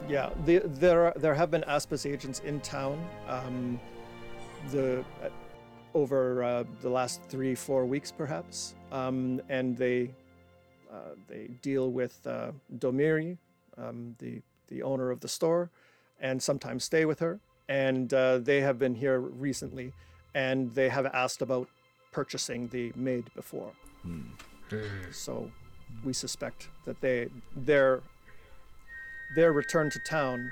Yeah, 0.08 0.30
the, 0.44 0.62
there 0.64 1.06
are, 1.06 1.14
there 1.14 1.34
have 1.36 1.52
been 1.52 1.62
Aspis 1.68 2.04
agents 2.04 2.40
in 2.40 2.58
town. 2.62 2.98
Um, 3.28 3.78
the 4.72 5.04
uh, 5.22 5.28
over 5.94 6.42
uh, 6.42 6.64
the 6.80 6.90
last 6.90 7.22
three 7.28 7.54
four 7.54 7.86
weeks 7.86 8.10
perhaps, 8.10 8.74
um, 8.90 9.40
and 9.48 9.76
they 9.76 10.10
uh, 10.92 11.14
they 11.28 11.46
deal 11.62 11.92
with 11.92 12.18
uh, 12.26 12.50
Domiri, 12.78 13.38
um, 13.78 14.16
the 14.18 14.42
the 14.66 14.82
owner 14.82 15.12
of 15.12 15.20
the 15.20 15.28
store, 15.28 15.70
and 16.18 16.42
sometimes 16.42 16.82
stay 16.82 17.04
with 17.04 17.20
her. 17.20 17.38
And 17.70 18.12
uh, 18.12 18.38
they 18.38 18.60
have 18.60 18.78
been 18.78 18.94
here 18.94 19.18
recently, 19.20 19.94
and 20.34 20.74
they 20.74 20.90
have 20.90 21.06
asked 21.06 21.40
about 21.40 21.68
purchasing 22.12 22.68
the 22.68 22.92
maid 22.96 23.30
before. 23.34 23.72
So 25.12 25.50
we 26.04 26.12
suspect 26.12 26.68
that 26.84 27.00
they 27.00 27.28
their 27.56 28.02
their 29.36 29.52
return 29.52 29.90
to 29.90 29.98
town 30.00 30.50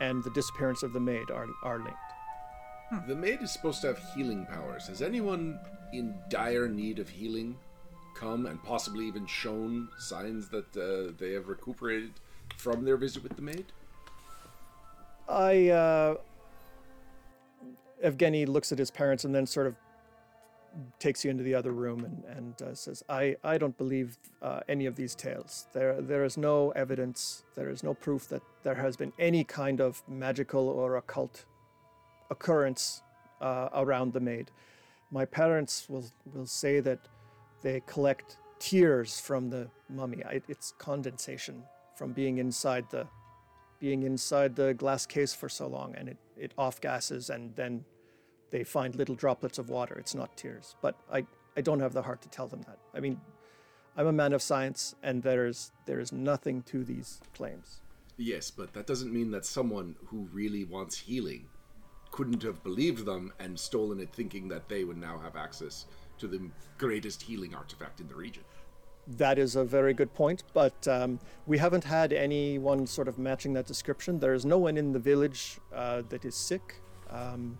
and 0.00 0.22
the 0.24 0.30
disappearance 0.30 0.82
of 0.82 0.92
the 0.92 1.00
maid 1.00 1.30
are, 1.30 1.46
are 1.62 1.78
linked. 1.78 3.08
The 3.08 3.14
maid 3.14 3.40
is 3.40 3.52
supposed 3.52 3.80
to 3.82 3.88
have 3.88 4.00
healing 4.14 4.46
powers. 4.46 4.88
Has 4.88 5.00
anyone 5.00 5.58
in 5.92 6.14
dire 6.28 6.68
need 6.68 6.98
of 6.98 7.08
healing 7.08 7.56
come 8.14 8.46
and 8.46 8.62
possibly 8.62 9.06
even 9.06 9.26
shown 9.26 9.88
signs 9.98 10.48
that 10.48 10.76
uh, 10.76 11.12
they 11.18 11.32
have 11.32 11.48
recuperated 11.48 12.12
from 12.58 12.84
their 12.84 12.96
visit 12.96 13.22
with 13.22 13.36
the 13.36 13.42
maid? 13.42 13.66
I 15.28 15.68
uh, 15.68 16.16
Evgeny 18.02 18.46
looks 18.46 18.72
at 18.72 18.78
his 18.78 18.90
parents 18.90 19.24
and 19.24 19.34
then 19.34 19.46
sort 19.46 19.66
of 19.66 19.76
takes 20.98 21.24
you 21.24 21.30
into 21.30 21.42
the 21.42 21.54
other 21.54 21.72
room 21.72 22.04
and, 22.04 22.36
and 22.36 22.62
uh, 22.62 22.74
says, 22.74 23.02
I, 23.08 23.36
I 23.44 23.58
don't 23.58 23.76
believe 23.76 24.16
uh, 24.40 24.60
any 24.68 24.86
of 24.86 24.96
these 24.96 25.14
tales. 25.14 25.66
There, 25.72 26.00
there 26.00 26.24
is 26.24 26.36
no 26.36 26.70
evidence, 26.70 27.44
there 27.54 27.68
is 27.70 27.82
no 27.82 27.94
proof 27.94 28.28
that 28.28 28.42
there 28.62 28.74
has 28.74 28.96
been 28.96 29.12
any 29.18 29.44
kind 29.44 29.80
of 29.80 30.02
magical 30.08 30.68
or 30.68 30.96
occult 30.96 31.44
occurrence 32.30 33.02
uh, 33.40 33.68
around 33.74 34.12
the 34.12 34.20
maid. 34.20 34.50
My 35.10 35.26
parents 35.26 35.88
will, 35.88 36.06
will 36.32 36.46
say 36.46 36.80
that 36.80 37.00
they 37.60 37.82
collect 37.86 38.38
tears 38.58 39.20
from 39.20 39.50
the 39.50 39.68
mummy. 39.90 40.24
I, 40.24 40.40
it's 40.48 40.72
condensation 40.78 41.62
from 41.96 42.12
being 42.12 42.38
inside 42.38 42.86
the 42.90 43.06
being 43.82 44.04
inside 44.04 44.54
the 44.54 44.72
glass 44.74 45.06
case 45.06 45.34
for 45.34 45.48
so 45.48 45.66
long 45.66 45.92
and 45.96 46.08
it, 46.08 46.16
it 46.36 46.52
off 46.56 46.80
gases 46.80 47.30
and 47.30 47.52
then 47.56 47.84
they 48.50 48.62
find 48.62 48.94
little 48.94 49.16
droplets 49.16 49.58
of 49.58 49.70
water. 49.70 49.98
It's 49.98 50.14
not 50.14 50.36
tears. 50.36 50.76
But 50.80 50.94
I, 51.12 51.26
I 51.56 51.62
don't 51.62 51.80
have 51.80 51.92
the 51.92 52.02
heart 52.02 52.22
to 52.22 52.28
tell 52.28 52.46
them 52.46 52.62
that. 52.68 52.78
I 52.94 53.00
mean, 53.00 53.20
I'm 53.96 54.06
a 54.06 54.12
man 54.12 54.34
of 54.34 54.40
science 54.40 54.94
and 55.02 55.20
there's 55.20 55.72
there 55.84 55.98
is 55.98 56.12
nothing 56.12 56.62
to 56.62 56.84
these 56.84 57.20
claims. 57.34 57.80
Yes, 58.16 58.52
but 58.52 58.72
that 58.72 58.86
doesn't 58.86 59.12
mean 59.12 59.32
that 59.32 59.44
someone 59.44 59.96
who 60.06 60.28
really 60.32 60.62
wants 60.62 60.96
healing 60.96 61.48
couldn't 62.12 62.44
have 62.44 62.62
believed 62.62 63.04
them 63.04 63.32
and 63.40 63.58
stolen 63.58 63.98
it 63.98 64.12
thinking 64.12 64.46
that 64.46 64.68
they 64.68 64.84
would 64.84 64.98
now 64.98 65.18
have 65.18 65.34
access 65.34 65.86
to 66.18 66.28
the 66.28 66.40
greatest 66.78 67.20
healing 67.20 67.52
artifact 67.52 67.98
in 67.98 68.06
the 68.06 68.14
region. 68.14 68.44
That 69.06 69.38
is 69.38 69.56
a 69.56 69.64
very 69.64 69.94
good 69.94 70.14
point, 70.14 70.44
but 70.54 70.86
um, 70.86 71.18
we 71.46 71.58
haven't 71.58 71.84
had 71.84 72.12
anyone 72.12 72.86
sort 72.86 73.08
of 73.08 73.18
matching 73.18 73.52
that 73.54 73.66
description. 73.66 74.20
There 74.20 74.32
is 74.32 74.44
no 74.44 74.58
one 74.58 74.76
in 74.76 74.92
the 74.92 75.00
village 75.00 75.58
uh, 75.74 76.02
that 76.08 76.24
is 76.24 76.36
sick. 76.36 76.76
Um, 77.10 77.58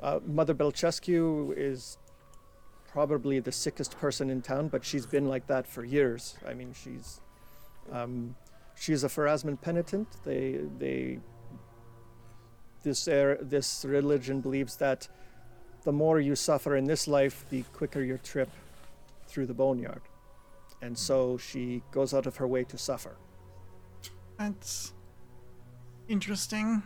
uh, 0.00 0.20
Mother 0.24 0.54
Belchescu 0.54 1.54
is 1.56 1.98
probably 2.88 3.40
the 3.40 3.50
sickest 3.50 3.98
person 3.98 4.30
in 4.30 4.42
town, 4.42 4.68
but 4.68 4.84
she's 4.84 5.06
been 5.06 5.26
like 5.28 5.46
that 5.48 5.66
for 5.66 5.84
years. 5.84 6.36
I 6.46 6.54
mean, 6.54 6.72
she's 6.72 7.20
um, 7.90 8.36
she's 8.76 9.02
a 9.02 9.08
Pharasman 9.08 9.60
penitent. 9.60 10.08
They 10.24 10.60
they 10.78 11.18
this 12.82 13.08
er, 13.08 13.38
this 13.40 13.84
religion 13.84 14.40
believes 14.40 14.76
that 14.76 15.08
the 15.84 15.92
more 15.92 16.20
you 16.20 16.36
suffer 16.36 16.76
in 16.76 16.84
this 16.84 17.08
life, 17.08 17.44
the 17.50 17.62
quicker 17.72 18.02
your 18.02 18.18
trip 18.18 18.50
through 19.26 19.46
the 19.46 19.54
boneyard. 19.54 20.02
And 20.82 20.98
so 20.98 21.38
she 21.38 21.82
goes 21.92 22.12
out 22.12 22.26
of 22.26 22.36
her 22.36 22.46
way 22.46 22.64
to 22.64 22.76
suffer. 22.76 23.16
That's 24.38 24.92
interesting. 26.08 26.82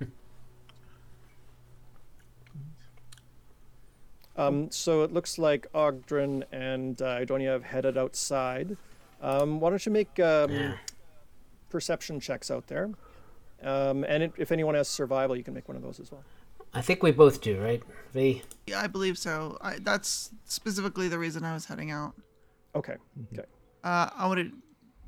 Um, 4.38 4.72
so 4.72 5.04
it 5.04 5.12
looks 5.12 5.38
like 5.38 5.72
Ogdrin 5.74 6.44
and 6.52 7.00
uh, 7.02 7.18
Idonia 7.20 7.52
have 7.52 7.64
headed 7.64 7.98
outside. 7.98 8.78
Um, 9.22 9.60
why 9.60 9.70
don't 9.70 9.86
you 9.86 9.92
make 9.92 10.20
um, 10.20 10.52
Yeah. 10.52 10.74
perception 11.70 12.20
checks 12.20 12.50
out 12.50 12.68
there? 12.68 12.90
Um, 13.62 14.04
and 14.06 14.24
it, 14.24 14.34
if 14.38 14.52
anyone 14.52 14.74
has 14.76 14.88
survival, 14.88 15.36
you 15.36 15.44
can 15.44 15.54
make 15.54 15.68
one 15.68 15.76
of 15.78 15.84
those 15.84 16.00
as 16.00 16.12
well. 16.12 16.24
I 16.74 16.82
think 16.82 17.04
we 17.04 17.12
both 17.12 17.42
do, 17.42 17.60
right? 17.62 17.84
V. 18.14 18.42
Yeah, 18.68 18.82
I 18.82 18.88
believe 18.88 19.18
so. 19.18 19.58
I, 19.62 19.78
that's 19.80 20.32
specifically 20.46 21.08
the 21.08 21.20
reason 21.20 21.44
I 21.44 21.54
was 21.54 21.66
heading 21.66 21.92
out. 21.92 22.14
Okay. 22.76 22.96
Okay. 23.34 23.44
Uh, 23.84 24.10
I 24.16 24.28
want 24.28 24.40
to 24.40 24.52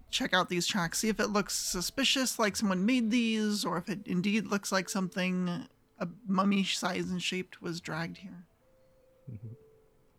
check 0.09 0.33
out 0.33 0.49
these 0.49 0.67
tracks, 0.67 0.99
see 0.99 1.09
if 1.09 1.19
it 1.19 1.27
looks 1.27 1.55
suspicious, 1.55 2.37
like 2.37 2.55
someone 2.55 2.85
made 2.85 3.09
these, 3.11 3.65
or 3.65 3.77
if 3.77 3.89
it 3.89 3.99
indeed 4.05 4.47
looks 4.47 4.71
like 4.71 4.89
something 4.89 5.67
a 5.99 6.07
mummy 6.27 6.63
size 6.63 7.09
and 7.09 7.21
shaped 7.21 7.61
was 7.61 7.79
dragged 7.79 8.17
here. 8.17 8.45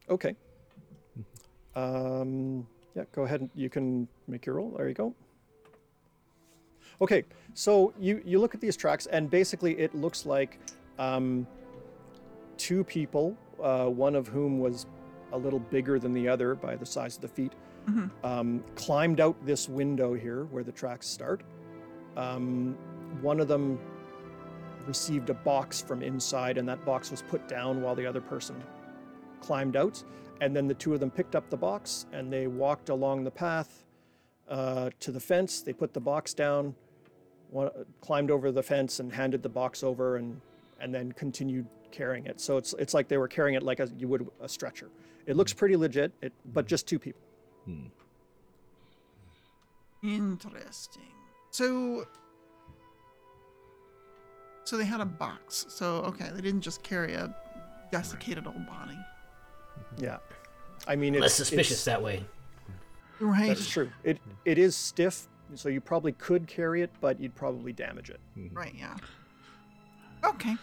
Okay. 0.09 0.35
Um, 1.75 2.67
yeah, 2.95 3.05
go 3.13 3.23
ahead. 3.23 3.41
and 3.41 3.51
You 3.55 3.69
can 3.69 4.09
make 4.29 4.47
your 4.47 4.57
roll. 4.57 4.75
There 4.77 4.89
you 4.89 4.95
go. 4.95 5.15
Okay, 7.01 7.25
so 7.55 7.93
you 7.99 8.23
you 8.25 8.39
look 8.41 8.55
at 8.55 8.61
these 8.61 8.77
tracks, 8.77 9.07
and 9.07 9.29
basically 9.29 9.79
it 9.79 9.95
looks 9.95 10.25
like 10.25 10.61
um, 10.99 11.47
two 12.57 12.85
people, 12.85 13.37
uh, 13.63 13.87
one 13.87 14.15
of 14.15 14.29
whom 14.29 14.59
was 14.59 14.87
a 15.33 15.39
little 15.39 15.59
bigger 15.59 15.99
than 15.99 16.13
the 16.13 16.29
other 16.29 16.55
by 16.55 16.77
the 16.77 16.87
size 16.87 17.17
of 17.17 17.23
the 17.23 17.29
feet, 17.29 17.53
um, 18.23 18.65
climbed 18.77 19.21
out 19.21 19.37
this 19.45 19.69
window 19.69 20.15
here 20.15 20.45
where 20.45 20.65
the 20.65 20.73
tracks 20.73 21.07
start. 21.07 21.43
Um, 22.17 22.77
one 23.21 23.41
of 23.41 23.49
them 23.49 23.79
received 24.87 25.31
a 25.31 25.35
box 25.35 25.81
from 25.83 26.03
inside, 26.03 26.59
and 26.59 26.69
that 26.69 26.85
box 26.85 27.11
was 27.11 27.23
put 27.23 27.49
down 27.49 27.83
while 27.83 27.95
the 27.95 28.07
other 28.07 28.21
person 28.21 28.63
climbed 29.41 29.77
out, 29.77 30.03
and 30.41 30.55
then 30.55 30.67
the 30.67 30.75
two 30.75 30.95
of 30.95 31.01
them 31.01 31.11
picked 31.11 31.35
up 31.37 31.49
the 31.51 31.57
box 31.57 32.07
and 32.13 32.33
they 32.33 32.47
walked 32.47 32.89
along 32.89 33.25
the 33.25 33.31
path 33.31 33.85
uh, 34.49 34.91
to 35.01 35.13
the 35.13 35.21
fence. 35.21 35.63
They 35.63 35.73
put 35.73 35.93
the 35.93 36.01
box 36.01 36.35
down, 36.35 36.75
one, 37.51 37.71
climbed 38.01 38.31
over 38.31 38.51
the 38.53 38.63
fence, 38.63 39.01
and 39.01 39.13
handed 39.13 39.43
the 39.43 39.49
box 39.49 39.83
over, 39.83 40.17
and 40.17 40.41
and 40.85 40.95
then 40.95 41.11
continued 41.13 41.67
carrying 41.91 42.27
it. 42.27 42.41
So 42.41 42.59
it's 42.59 42.75
it's 42.79 42.95
like 42.95 43.09
they 43.09 43.17
were 43.17 43.27
carrying 43.27 43.57
it 43.57 43.63
like 43.63 43.81
a, 43.81 43.89
you 43.99 44.07
would 44.07 44.29
a 44.41 44.49
stretcher. 44.49 44.91
It 45.27 45.37
looks 45.37 45.53
hmm. 45.53 45.59
pretty 45.59 45.77
legit, 45.77 46.13
it, 46.23 46.33
but 46.53 46.67
hmm. 46.67 46.69
just 46.69 46.87
two 46.87 46.99
people. 46.99 47.23
Hmm. 47.65 47.87
Interesting. 50.03 51.03
So, 51.51 52.05
so 54.65 54.77
they 54.77 54.85
had 54.85 55.01
a 55.01 55.07
box. 55.07 55.65
So 55.71 56.03
okay, 56.11 56.29
they 56.33 56.43
didn't 56.43 56.61
just 56.61 56.83
carry 56.83 57.15
a 57.15 57.35
desiccated 57.91 58.47
old 58.47 58.67
body. 58.67 58.99
Yeah, 59.97 60.19
I 60.87 60.97
mean 60.97 61.15
it's 61.15 61.23
Less 61.23 61.35
suspicious 61.35 61.73
it's- 61.73 61.85
that 61.87 62.03
way. 62.03 62.25
Right. 63.21 63.49
That's 63.49 63.71
true. 63.71 63.91
It 64.03 64.19
it 64.45 64.59
is 64.59 64.77
stiff, 64.77 65.29
so 65.55 65.69
you 65.69 65.81
probably 65.81 66.13
could 66.13 66.47
carry 66.47 66.83
it, 66.83 66.91
but 67.01 67.19
you'd 67.21 67.35
probably 67.35 67.73
damage 67.73 68.11
it. 68.11 68.21
Right. 68.53 68.75
Yeah. 68.77 68.97
Okay. 70.25 70.57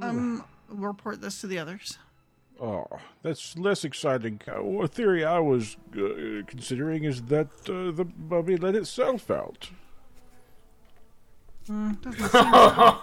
Um, 0.00 0.44
we'll 0.68 0.88
report 0.88 1.20
this 1.20 1.40
to 1.42 1.46
the 1.46 1.58
others. 1.58 1.98
Oh, 2.60 2.86
that's 3.22 3.56
less 3.58 3.84
exciting. 3.84 4.40
Uh, 4.46 4.62
A 4.62 4.88
theory 4.88 5.24
I 5.24 5.38
was 5.40 5.76
uh, 5.96 6.42
considering 6.46 7.04
is 7.04 7.22
that 7.22 7.48
uh, 7.68 7.90
the 7.90 8.06
mummy 8.16 8.56
let 8.56 8.74
itself 8.76 9.30
out. 9.30 9.70
Mm, 11.68 12.00
doesn't 12.00 12.28
seem 12.30 12.50
like- 12.52 13.00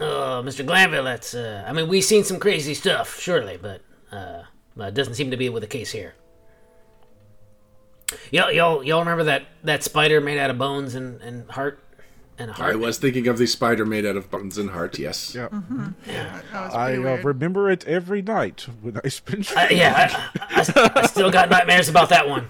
Oh, 0.00 0.42
Mr. 0.44 0.66
Glanville, 0.66 1.04
that's, 1.04 1.34
uh, 1.34 1.64
I 1.66 1.72
mean, 1.72 1.88
we've 1.88 2.04
seen 2.04 2.24
some 2.24 2.38
crazy 2.40 2.74
stuff, 2.74 3.20
surely, 3.20 3.56
but, 3.60 3.82
uh, 4.10 4.42
but 4.76 4.88
it 4.88 4.94
doesn't 4.94 5.14
seem 5.14 5.30
to 5.30 5.36
be 5.36 5.48
with 5.48 5.62
the 5.62 5.66
case 5.68 5.92
here. 5.92 6.14
Y'all, 8.30 8.50
y'all, 8.50 8.82
y'all 8.82 8.98
remember 9.00 9.24
that, 9.24 9.44
that 9.64 9.82
spider 9.82 10.20
made 10.20 10.38
out 10.38 10.50
of 10.50 10.58
bones 10.58 10.94
and, 10.94 11.20
and 11.20 11.48
heart? 11.50 11.82
And 12.38 12.50
a 12.50 12.54
heart? 12.54 12.72
I 12.72 12.76
was 12.76 12.98
thinking 12.98 13.28
of 13.28 13.38
the 13.38 13.46
spider 13.46 13.84
made 13.84 14.06
out 14.06 14.16
of 14.16 14.30
bones 14.30 14.58
and 14.58 14.70
heart. 14.70 14.98
Yes. 14.98 15.34
Yeah. 15.34 15.48
that 15.50 15.94
was 16.52 16.74
I 16.74 16.96
uh, 16.96 17.16
remember 17.22 17.70
it 17.70 17.86
every 17.86 18.22
night 18.22 18.66
when 18.80 19.00
I 19.04 19.08
spend. 19.08 19.50
Uh, 19.54 19.68
yeah, 19.70 20.30
I, 20.40 20.64
I, 20.74 20.90
I 20.96 21.06
still 21.06 21.30
got 21.30 21.50
nightmares 21.50 21.88
about 21.88 22.08
that 22.08 22.28
one. 22.28 22.48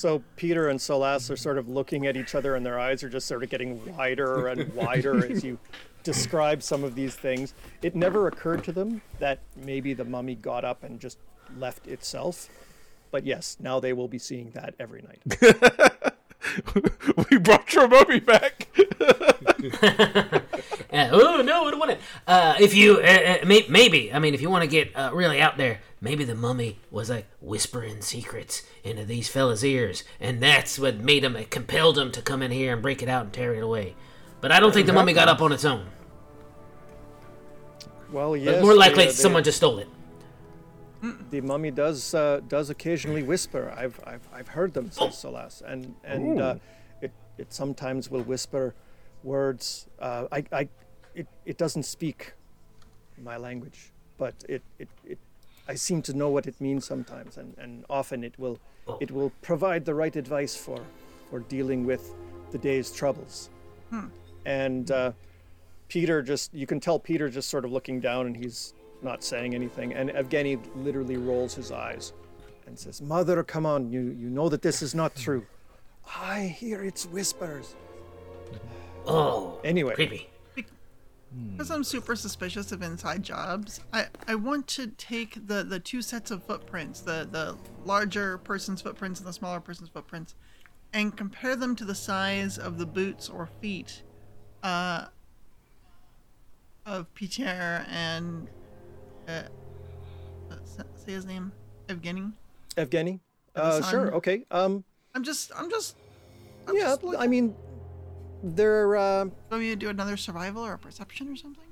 So 0.00 0.22
Peter 0.36 0.70
and 0.70 0.80
Solas 0.80 1.30
are 1.30 1.36
sort 1.36 1.58
of 1.58 1.68
looking 1.68 2.06
at 2.06 2.16
each 2.16 2.34
other, 2.34 2.54
and 2.54 2.64
their 2.64 2.78
eyes 2.78 3.02
are 3.02 3.10
just 3.10 3.26
sort 3.26 3.42
of 3.42 3.50
getting 3.50 3.94
wider 3.94 4.48
and 4.48 4.72
wider 4.72 5.30
as 5.30 5.44
you 5.44 5.58
describe 6.02 6.62
some 6.62 6.84
of 6.84 6.94
these 6.94 7.14
things. 7.14 7.52
It 7.82 7.94
never 7.94 8.26
occurred 8.26 8.64
to 8.64 8.72
them 8.72 9.02
that 9.18 9.40
maybe 9.56 9.92
the 9.92 10.06
mummy 10.06 10.36
got 10.36 10.64
up 10.64 10.84
and 10.84 10.98
just 10.98 11.18
left 11.58 11.86
itself. 11.86 12.48
But 13.10 13.26
yes, 13.26 13.58
now 13.60 13.78
they 13.78 13.92
will 13.92 14.08
be 14.08 14.18
seeing 14.18 14.52
that 14.52 14.74
every 14.78 15.02
night. 15.02 15.89
we 17.30 17.38
brought 17.38 17.72
your 17.74 17.88
mummy 17.88 18.20
back. 18.20 18.68
Uh, 20.92 21.08
oh 21.12 21.40
no, 21.42 21.66
I 21.66 21.70
don't 21.70 21.78
want 21.78 21.92
it. 21.92 22.00
Uh, 22.26 22.56
if 22.58 22.74
you 22.74 22.96
uh, 22.96 23.00
uh, 23.42 23.46
may, 23.46 23.64
maybe, 23.68 24.12
I 24.12 24.18
mean, 24.18 24.34
if 24.34 24.40
you 24.40 24.50
want 24.50 24.62
to 24.64 24.68
get 24.68 24.90
uh, 24.96 25.10
really 25.12 25.40
out 25.40 25.56
there, 25.56 25.78
maybe 26.00 26.24
the 26.24 26.34
mummy 26.34 26.80
was 26.90 27.08
like 27.10 27.26
whispering 27.40 28.00
secrets 28.02 28.64
into 28.82 29.04
these 29.04 29.28
fellas' 29.28 29.62
ears, 29.62 30.02
and 30.18 30.42
that's 30.42 30.80
what 30.80 30.96
made 30.96 31.22
him, 31.22 31.36
it 31.36 31.48
compelled 31.50 31.96
him 31.96 32.10
to 32.10 32.20
come 32.20 32.42
in 32.42 32.50
here 32.50 32.72
and 32.72 32.82
break 32.82 33.02
it 33.04 33.08
out 33.08 33.22
and 33.26 33.32
tear 33.32 33.54
it 33.54 33.62
away. 33.62 33.94
But 34.40 34.50
I 34.50 34.58
don't 34.58 34.74
think 34.74 34.86
the 34.86 34.92
mummy 34.92 35.12
got 35.12 35.28
up 35.28 35.40
on 35.40 35.52
its 35.52 35.64
own. 35.64 35.86
Well, 38.10 38.30
But 38.32 38.40
yes, 38.40 38.62
more 38.62 38.74
likely, 38.74 39.04
they- 39.04 39.10
they- 39.10 39.12
someone 39.12 39.44
just 39.44 39.58
stole 39.58 39.78
it. 39.78 39.88
The 41.30 41.40
mummy 41.40 41.70
does 41.70 42.14
uh, 42.14 42.40
does 42.48 42.70
occasionally 42.70 43.22
whisper. 43.22 43.72
I've 43.76 44.00
I've, 44.06 44.26
I've 44.32 44.48
heard 44.48 44.74
them, 44.74 44.90
says 44.90 45.14
Solas, 45.14 45.62
and 45.62 45.94
and 46.04 46.40
uh, 46.40 46.54
it 47.00 47.12
it 47.38 47.52
sometimes 47.52 48.10
will 48.10 48.22
whisper 48.22 48.74
words. 49.22 49.86
Uh, 49.98 50.26
I 50.32 50.44
I 50.52 50.68
it, 51.14 51.26
it 51.44 51.58
doesn't 51.58 51.84
speak 51.84 52.34
my 53.22 53.36
language, 53.36 53.92
but 54.18 54.34
it, 54.48 54.62
it 54.78 54.88
it 55.04 55.18
I 55.68 55.74
seem 55.74 56.02
to 56.02 56.12
know 56.12 56.28
what 56.30 56.46
it 56.46 56.60
means 56.60 56.84
sometimes, 56.84 57.36
and, 57.36 57.56
and 57.58 57.84
often 57.88 58.24
it 58.24 58.38
will 58.38 58.58
it 59.00 59.10
will 59.10 59.30
provide 59.42 59.84
the 59.84 59.94
right 59.94 60.14
advice 60.16 60.56
for 60.56 60.80
for 61.30 61.40
dealing 61.40 61.86
with 61.86 62.12
the 62.50 62.58
day's 62.58 62.90
troubles. 62.90 63.50
And 64.44 64.90
uh, 64.90 65.12
Peter 65.88 66.22
just 66.22 66.52
you 66.54 66.66
can 66.66 66.80
tell 66.80 66.98
Peter 66.98 67.28
just 67.28 67.48
sort 67.48 67.64
of 67.64 67.72
looking 67.72 68.00
down 68.00 68.26
and 68.26 68.36
he's 68.36 68.74
not 69.02 69.24
saying 69.24 69.54
anything. 69.54 69.94
And 69.94 70.10
Evgeny 70.10 70.60
literally 70.76 71.16
rolls 71.16 71.54
his 71.54 71.70
eyes 71.72 72.12
and 72.66 72.78
says, 72.78 73.00
Mother, 73.02 73.42
come 73.42 73.66
on, 73.66 73.90
you, 73.90 74.00
you 74.00 74.28
know 74.28 74.48
that 74.48 74.62
this 74.62 74.82
is 74.82 74.94
not 74.94 75.14
true. 75.14 75.46
I 76.18 76.42
hear 76.42 76.84
its 76.84 77.06
whispers. 77.06 77.74
Oh, 79.06 79.58
Anyway, 79.64 79.94
creepy. 79.94 80.28
Because 81.52 81.70
I'm 81.70 81.84
super 81.84 82.16
suspicious 82.16 82.72
of 82.72 82.82
inside 82.82 83.22
jobs, 83.22 83.80
I, 83.92 84.06
I 84.26 84.34
want 84.34 84.66
to 84.68 84.88
take 84.88 85.46
the, 85.46 85.62
the 85.62 85.78
two 85.78 86.02
sets 86.02 86.32
of 86.32 86.42
footprints, 86.42 87.00
the, 87.00 87.28
the 87.30 87.56
larger 87.84 88.38
person's 88.38 88.82
footprints 88.82 89.20
and 89.20 89.28
the 89.28 89.32
smaller 89.32 89.60
person's 89.60 89.90
footprints, 89.90 90.34
and 90.92 91.16
compare 91.16 91.54
them 91.54 91.76
to 91.76 91.84
the 91.84 91.94
size 91.94 92.58
of 92.58 92.78
the 92.78 92.86
boots 92.86 93.28
or 93.28 93.48
feet 93.60 94.02
uh, 94.64 95.06
of 96.84 97.14
Peter 97.14 97.86
and 97.88 98.48
uh, 99.30 100.52
uh, 100.52 100.82
say 100.96 101.12
his 101.12 101.24
name, 101.26 101.52
Evgeny. 101.88 102.32
Evgeny? 102.76 103.20
Uh, 103.54 103.82
sure, 103.82 104.14
okay. 104.14 104.44
Um, 104.50 104.84
I'm 105.14 105.22
just, 105.24 105.52
I'm 105.56 105.70
just, 105.70 105.96
I'm 106.66 106.76
yeah, 106.76 106.96
just. 107.02 107.04
I 107.18 107.26
mean, 107.26 107.54
they're, 108.42 108.96
uh, 108.96 109.26
Want 109.50 109.62
me 109.62 109.70
to 109.70 109.76
do 109.76 109.88
another 109.88 110.16
survival 110.16 110.64
or 110.64 110.74
a 110.74 110.78
perception 110.78 111.28
or 111.28 111.36
something? 111.36 111.64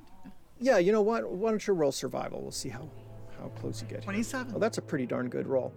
yeah, 0.61 0.79
you 0.79 0.92
know 0.92 1.03
what? 1.03 1.31
Why 1.31 1.51
don't 1.51 1.64
you 1.66 1.75
roll 1.75 1.92
survival? 1.92 2.40
We'll 2.42 2.51
see 2.51 2.68
how, 2.68 2.88
how 3.40 3.49
close 3.61 3.81
you 3.81 3.87
get. 3.87 3.99
here. 3.99 4.03
27. 4.05 4.53
Oh, 4.57 4.59
that's 4.59 4.79
a 4.79 4.83
pretty 4.83 5.07
darn 5.07 5.29
good 5.29 5.47
roll. 5.47 5.73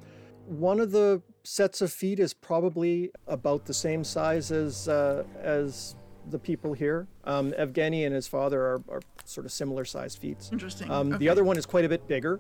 One 0.48 0.80
of 0.80 0.92
the 0.92 1.22
sets 1.44 1.82
of 1.82 1.92
feet 1.92 2.20
is 2.20 2.34
probably 2.34 3.12
about 3.28 3.66
the 3.66 3.74
same 3.74 4.04
size 4.04 4.52
as 4.52 4.88
uh, 4.90 5.24
as 5.40 5.96
the 6.30 6.40
people 6.40 6.74
here. 6.74 7.08
Um, 7.24 7.52
Evgeny 7.54 8.06
and 8.06 8.14
his 8.14 8.28
father 8.28 8.62
are, 8.62 8.82
are 8.90 9.02
sort 9.26 9.46
of 9.46 9.52
similar 9.52 9.86
sized 9.86 10.20
feet. 10.20 10.50
Interesting. 10.52 10.90
Um, 10.92 11.10
okay. 11.10 11.18
The 11.18 11.30
other 11.30 11.44
one 11.44 11.58
is 11.58 11.66
quite 11.66 11.86
a 11.86 11.90
bit 11.90 12.08
bigger, 12.08 12.40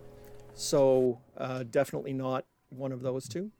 so 0.54 1.20
uh, 1.38 1.64
definitely 1.70 2.14
not 2.14 2.46
one 2.70 2.92
of 2.92 3.02
those 3.02 3.28
two. 3.28 3.52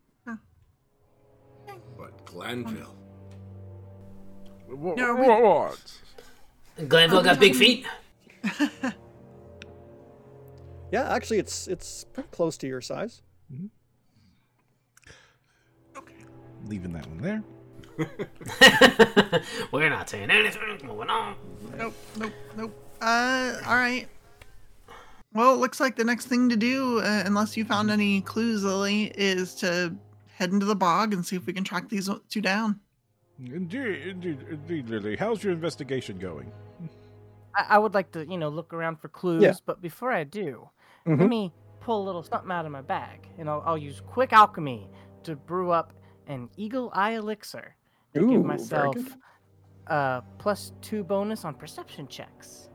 But 1.98 2.26
Glanville. 2.26 2.96
What? 4.68 4.98
No, 4.98 5.16
we- 5.16 5.28
what? 5.28 6.02
Glanville 6.88 7.22
got 7.24 7.40
big 7.40 7.56
feet. 7.56 7.86
Yeah, 10.92 11.10
actually, 11.14 11.40
it's 11.40 11.68
it's 11.70 12.04
pretty 12.04 12.28
close 12.34 12.58
to 12.58 12.68
your 12.68 12.82
size. 12.82 13.22
Okay. 15.98 16.16
Leaving 16.66 16.92
that 16.92 17.08
one 17.08 17.20
there. 17.22 17.44
We're 19.72 19.90
not 19.90 20.10
saying 20.10 20.30
anything. 20.30 20.62
Moving 20.86 21.10
on. 21.10 21.36
Nope, 21.78 21.94
nope, 22.18 22.34
nope. 22.58 22.96
Uh, 23.02 23.58
all 23.66 23.76
right. 23.76 24.08
Well, 25.34 25.54
it 25.54 25.58
looks 25.60 25.80
like 25.80 25.96
the 25.96 26.04
next 26.04 26.28
thing 26.28 26.50
to 26.50 26.58
do, 26.58 27.00
uh, 27.00 27.24
unless 27.26 27.56
you 27.56 27.64
found 27.64 27.90
any 27.90 28.22
clues, 28.22 28.64
Lily, 28.64 29.06
is 29.16 29.56
to 29.56 29.96
head 30.36 30.52
into 30.52 30.66
the 30.66 30.76
bog 30.76 31.14
and 31.14 31.26
see 31.26 31.36
if 31.36 31.46
we 31.46 31.54
can 31.54 31.64
track 31.64 31.88
these 31.90 32.10
two 32.30 32.42
down. 32.42 32.80
Indeed, 33.40 34.08
indeed, 34.08 34.46
indeed, 34.50 34.90
Lily. 34.90 35.16
How's 35.16 35.44
your 35.44 35.54
investigation 35.54 36.18
going? 36.20 36.52
I, 37.56 37.66
I 37.70 37.78
would 37.80 37.94
like 37.94 38.12
to, 38.12 38.26
you 38.30 38.38
know, 38.38 38.50
look 38.50 38.74
around 38.74 38.98
for 39.00 39.08
clues, 39.08 39.42
Yeah. 39.42 39.54
but 39.66 39.82
before 39.82 40.12
I 40.12 40.24
do, 40.26 40.70
Mhm. 41.08 41.20
let 41.22 41.30
me 41.30 41.52
pull 41.80 42.04
a 42.04 42.06
little 42.06 42.24
something 42.24 42.52
out 42.52 42.66
of 42.66 42.72
my 42.72 42.82
bag, 42.82 43.28
and 43.40 43.50
I'll, 43.50 43.64
I'll 43.66 43.78
use 43.78 44.02
quick 44.06 44.34
alchemy 44.34 44.90
to 45.24 45.36
brew 45.36 45.72
up 45.72 45.94
an 46.28 46.50
eagle 46.58 46.92
eye 46.94 47.12
elixir 47.14 47.76
to 48.14 48.22
Ooh, 48.22 48.30
give 48.32 48.46
myself 48.46 48.96
good. 48.96 49.14
uh, 49.88 50.22
plus 50.38 50.74
two 50.82 51.04
bonus 51.04 51.46
on 51.46 51.54
perception 51.54 52.08
checks 52.08 52.70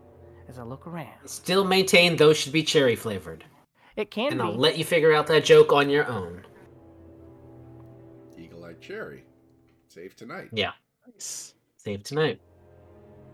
as 0.48 0.58
I 0.58 0.62
look 0.62 0.86
around. 0.86 1.26
Still 1.26 1.64
maintain 1.64 2.16
those 2.16 2.36
should 2.36 2.52
be 2.52 2.62
cherry 2.62 2.96
flavored. 2.96 3.44
It 3.96 4.10
can 4.10 4.32
And 4.32 4.40
be. 4.40 4.46
I'll 4.46 4.54
let 4.54 4.78
you 4.78 4.84
figure 4.84 5.12
out 5.12 5.26
that 5.28 5.44
joke 5.44 5.72
on 5.72 5.88
your 5.90 6.06
own. 6.06 6.42
Eagle 8.38 8.64
Eye 8.64 8.74
Cherry. 8.80 9.24
Save 9.88 10.14
tonight. 10.16 10.48
Yeah. 10.52 10.72
Nice. 11.10 11.54
Save 11.76 12.02
tonight. 12.02 12.40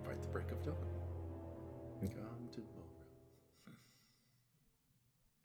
Fight 0.04 0.20
the 0.22 0.28
break 0.28 0.50
of 0.50 0.64
dawn. 0.64 0.76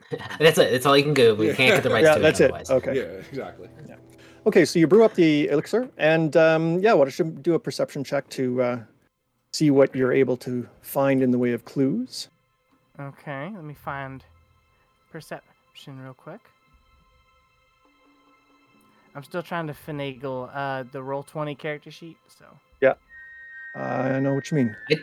That's 0.39 0.57
it. 0.57 0.71
That's 0.71 0.85
all 0.85 0.95
you 0.97 1.03
can 1.03 1.13
do. 1.13 1.35
We 1.35 1.47
can't 1.53 1.75
get 1.75 1.83
the 1.83 1.89
rights 1.89 2.05
yeah, 2.05 2.15
to 2.15 2.19
that's 2.21 2.39
it 2.39 2.51
it. 2.53 2.69
Okay. 2.71 2.95
Yeah, 2.95 3.01
exactly. 3.29 3.67
Okay, 4.47 4.63
so 4.63 4.79
you 4.79 4.87
brew 4.87 5.03
up 5.03 5.13
the 5.13 5.49
elixir, 5.49 5.89
and 5.97 6.37
um, 6.37 6.79
yeah, 6.79 6.93
why 6.93 7.03
don't 7.03 7.19
you 7.19 7.25
do 7.25 7.55
a 7.55 7.59
perception 7.59 8.01
check 8.01 8.29
to 8.29 8.61
uh, 8.61 8.79
see 9.51 9.71
what 9.71 9.93
you're 9.93 10.13
able 10.13 10.37
to 10.37 10.65
find 10.81 11.21
in 11.21 11.31
the 11.31 11.37
way 11.37 11.51
of 11.51 11.65
clues? 11.65 12.29
Okay, 12.97 13.51
let 13.53 13.65
me 13.65 13.73
find 13.73 14.23
perception 15.11 15.99
real 16.01 16.13
quick. 16.13 16.39
I'm 19.15 19.23
still 19.25 19.43
trying 19.43 19.67
to 19.67 19.73
finagle 19.73 20.49
uh, 20.53 20.85
the 20.93 21.03
roll 21.03 21.23
20 21.23 21.53
character 21.55 21.91
sheet, 21.91 22.15
so. 22.29 22.45
Yeah, 22.79 22.93
uh, 23.75 23.79
I 23.79 24.19
know 24.21 24.33
what 24.33 24.49
you 24.49 24.55
mean. 24.55 24.77
I, 24.89 24.95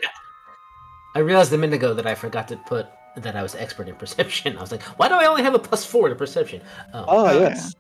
I 1.16 1.18
realized 1.18 1.52
a 1.52 1.58
minute 1.58 1.74
ago 1.76 1.92
that 1.92 2.06
I 2.06 2.14
forgot 2.14 2.48
to 2.48 2.56
put 2.56 2.86
that 3.18 3.36
I 3.36 3.42
was 3.42 3.54
expert 3.54 3.88
in 3.88 3.96
perception. 3.96 4.56
I 4.56 4.62
was 4.62 4.72
like, 4.72 4.82
why 4.98 5.08
do 5.08 5.16
I 5.16 5.26
only 5.26 5.42
have 5.42 5.54
a 5.54 5.58
plus 5.58 5.84
four 5.84 6.08
to 6.08 6.14
perception? 6.14 6.62
Oh, 6.94 7.04
Ah, 7.06 7.30
Oh, 7.30 7.40
yes. 7.40 7.74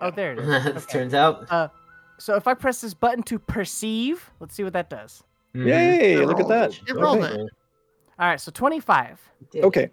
Oh, 0.00 0.10
there 0.10 0.32
it 0.32 0.38
is. 0.38 0.48
it 0.66 0.76
Okay. 0.76 0.92
turns 0.98 1.14
out. 1.14 1.46
Uh, 1.50 1.68
so 2.18 2.36
if 2.36 2.46
I 2.46 2.54
press 2.54 2.80
this 2.80 2.94
button 2.94 3.22
to 3.24 3.38
perceive, 3.38 4.30
let's 4.40 4.54
see 4.54 4.64
what 4.64 4.72
that 4.74 4.90
does. 4.90 5.22
Yay! 5.54 6.14
It 6.22 6.26
Look 6.26 6.40
at 6.40 6.48
that. 6.48 6.72
It 6.88 6.96
rolled 6.96 7.18
Okay. 7.18 7.34
it. 7.34 7.50
All 8.18 8.28
right, 8.28 8.40
so 8.40 8.50
25. 8.52 9.20
Okay, 9.56 9.90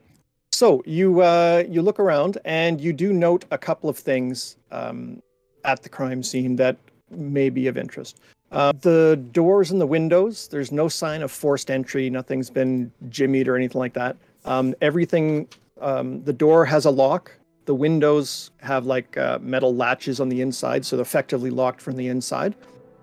so 0.51 0.81
you 0.85 1.21
uh, 1.21 1.63
you 1.67 1.81
look 1.81 1.99
around 1.99 2.37
and 2.45 2.79
you 2.79 2.93
do 2.93 3.13
note 3.13 3.45
a 3.51 3.57
couple 3.57 3.89
of 3.89 3.97
things 3.97 4.57
um, 4.71 5.21
at 5.65 5.81
the 5.81 5.89
crime 5.89 6.21
scene 6.23 6.55
that 6.57 6.77
may 7.09 7.49
be 7.49 7.67
of 7.67 7.77
interest. 7.77 8.19
Uh, 8.51 8.73
the 8.81 9.23
doors 9.31 9.71
and 9.71 9.79
the 9.79 9.87
windows. 9.87 10.47
There's 10.49 10.71
no 10.71 10.87
sign 10.87 11.21
of 11.21 11.31
forced 11.31 11.71
entry. 11.71 12.09
Nothing's 12.09 12.49
been 12.49 12.91
jimmied 13.09 13.47
or 13.47 13.55
anything 13.55 13.79
like 13.79 13.93
that. 13.93 14.17
Um, 14.45 14.75
everything. 14.81 15.47
Um, 15.79 16.23
the 16.23 16.33
door 16.33 16.63
has 16.65 16.85
a 16.85 16.91
lock. 16.91 17.31
The 17.71 17.75
windows 17.75 18.51
have 18.59 18.85
like 18.85 19.15
uh, 19.15 19.39
metal 19.41 19.73
latches 19.73 20.19
on 20.19 20.27
the 20.27 20.41
inside, 20.41 20.85
so 20.85 20.97
they're 20.97 21.03
effectively 21.03 21.49
locked 21.49 21.81
from 21.81 21.95
the 21.95 22.09
inside. 22.09 22.53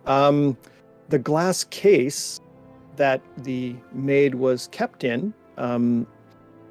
Um, 0.04 0.58
the 1.08 1.18
glass 1.18 1.64
case 1.64 2.38
that 2.96 3.22
the 3.38 3.76
maid 3.94 4.34
was 4.34 4.68
kept 4.70 5.04
in 5.04 5.32
um, 5.56 6.06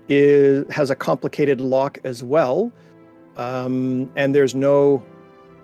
is 0.10 0.71
has 0.71 0.91
a 0.91 0.95
complicated 0.95 1.60
lock 1.60 1.97
as 2.03 2.23
well, 2.23 2.71
um, 3.36 4.12
and 4.15 4.36
there's 4.36 4.53
no 4.53 5.03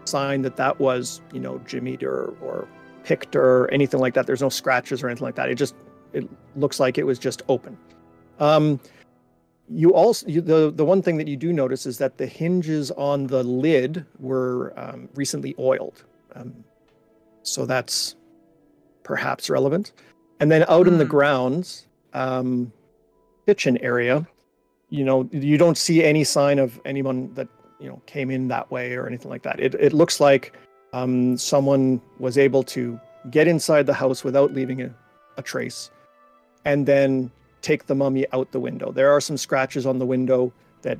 sign 0.05 0.41
that 0.41 0.55
that 0.55 0.79
was 0.79 1.21
you 1.33 1.39
know 1.39 1.59
jimmied 1.67 2.01
or 2.01 2.35
or 2.41 2.67
picked 3.03 3.35
or 3.35 3.69
anything 3.69 3.99
like 3.99 4.15
that. 4.15 4.25
There's 4.25 4.41
no 4.41 4.49
scratches 4.49 5.03
or 5.03 5.07
anything 5.07 5.25
like 5.25 5.35
that. 5.35 5.49
It 5.49 5.55
just 5.55 5.75
it 6.13 6.27
looks 6.55 6.79
like 6.79 6.97
it 6.97 7.05
was 7.05 7.19
just 7.19 7.43
open. 7.47 7.77
Um, 8.39 8.79
you 9.73 9.93
also 9.93 10.27
you, 10.27 10.41
the 10.41 10.71
the 10.71 10.85
one 10.85 11.01
thing 11.01 11.17
that 11.17 11.27
you 11.27 11.37
do 11.37 11.51
notice 11.53 11.85
is 11.85 11.97
that 11.97 12.17
the 12.17 12.27
hinges 12.27 12.91
on 12.91 13.27
the 13.27 13.43
lid 13.43 14.05
were 14.19 14.73
um, 14.77 15.09
recently 15.15 15.55
oiled, 15.59 16.03
um, 16.35 16.53
so 17.43 17.65
that's 17.65 18.15
perhaps 19.03 19.49
relevant. 19.49 19.91
And 20.39 20.51
then 20.51 20.65
out 20.69 20.87
in 20.87 20.97
the 20.97 21.05
Hmm. 21.05 21.09
grounds, 21.09 21.87
um, 22.13 22.71
kitchen 23.47 23.77
area, 23.79 24.27
you 24.89 25.03
know, 25.03 25.29
you 25.31 25.57
don't 25.57 25.77
see 25.77 26.03
any 26.03 26.23
sign 26.23 26.59
of 26.59 26.79
anyone 26.85 27.33
that 27.35 27.47
you 27.79 27.89
know 27.89 28.01
came 28.05 28.31
in 28.31 28.47
that 28.49 28.69
way 28.71 28.93
or 28.95 29.07
anything 29.07 29.31
like 29.31 29.43
that. 29.43 29.59
It 29.59 29.75
it 29.75 29.93
looks 29.93 30.19
like 30.19 30.53
um, 30.93 31.37
someone 31.37 32.01
was 32.19 32.37
able 32.37 32.63
to 32.63 32.99
get 33.31 33.47
inside 33.47 33.85
the 33.85 33.93
house 33.93 34.23
without 34.23 34.53
leaving 34.53 34.81
a, 34.81 34.93
a 35.37 35.41
trace, 35.41 35.91
and 36.65 36.85
then 36.85 37.31
take 37.63 37.87
the 37.87 37.95
mummy 37.95 38.27
out 38.33 38.51
the 38.51 38.59
window. 38.59 38.91
There 38.91 39.09
are 39.11 39.19
some 39.21 39.37
scratches 39.37 39.85
on 39.87 39.97
the 39.97 40.05
window 40.05 40.53
that 40.83 40.99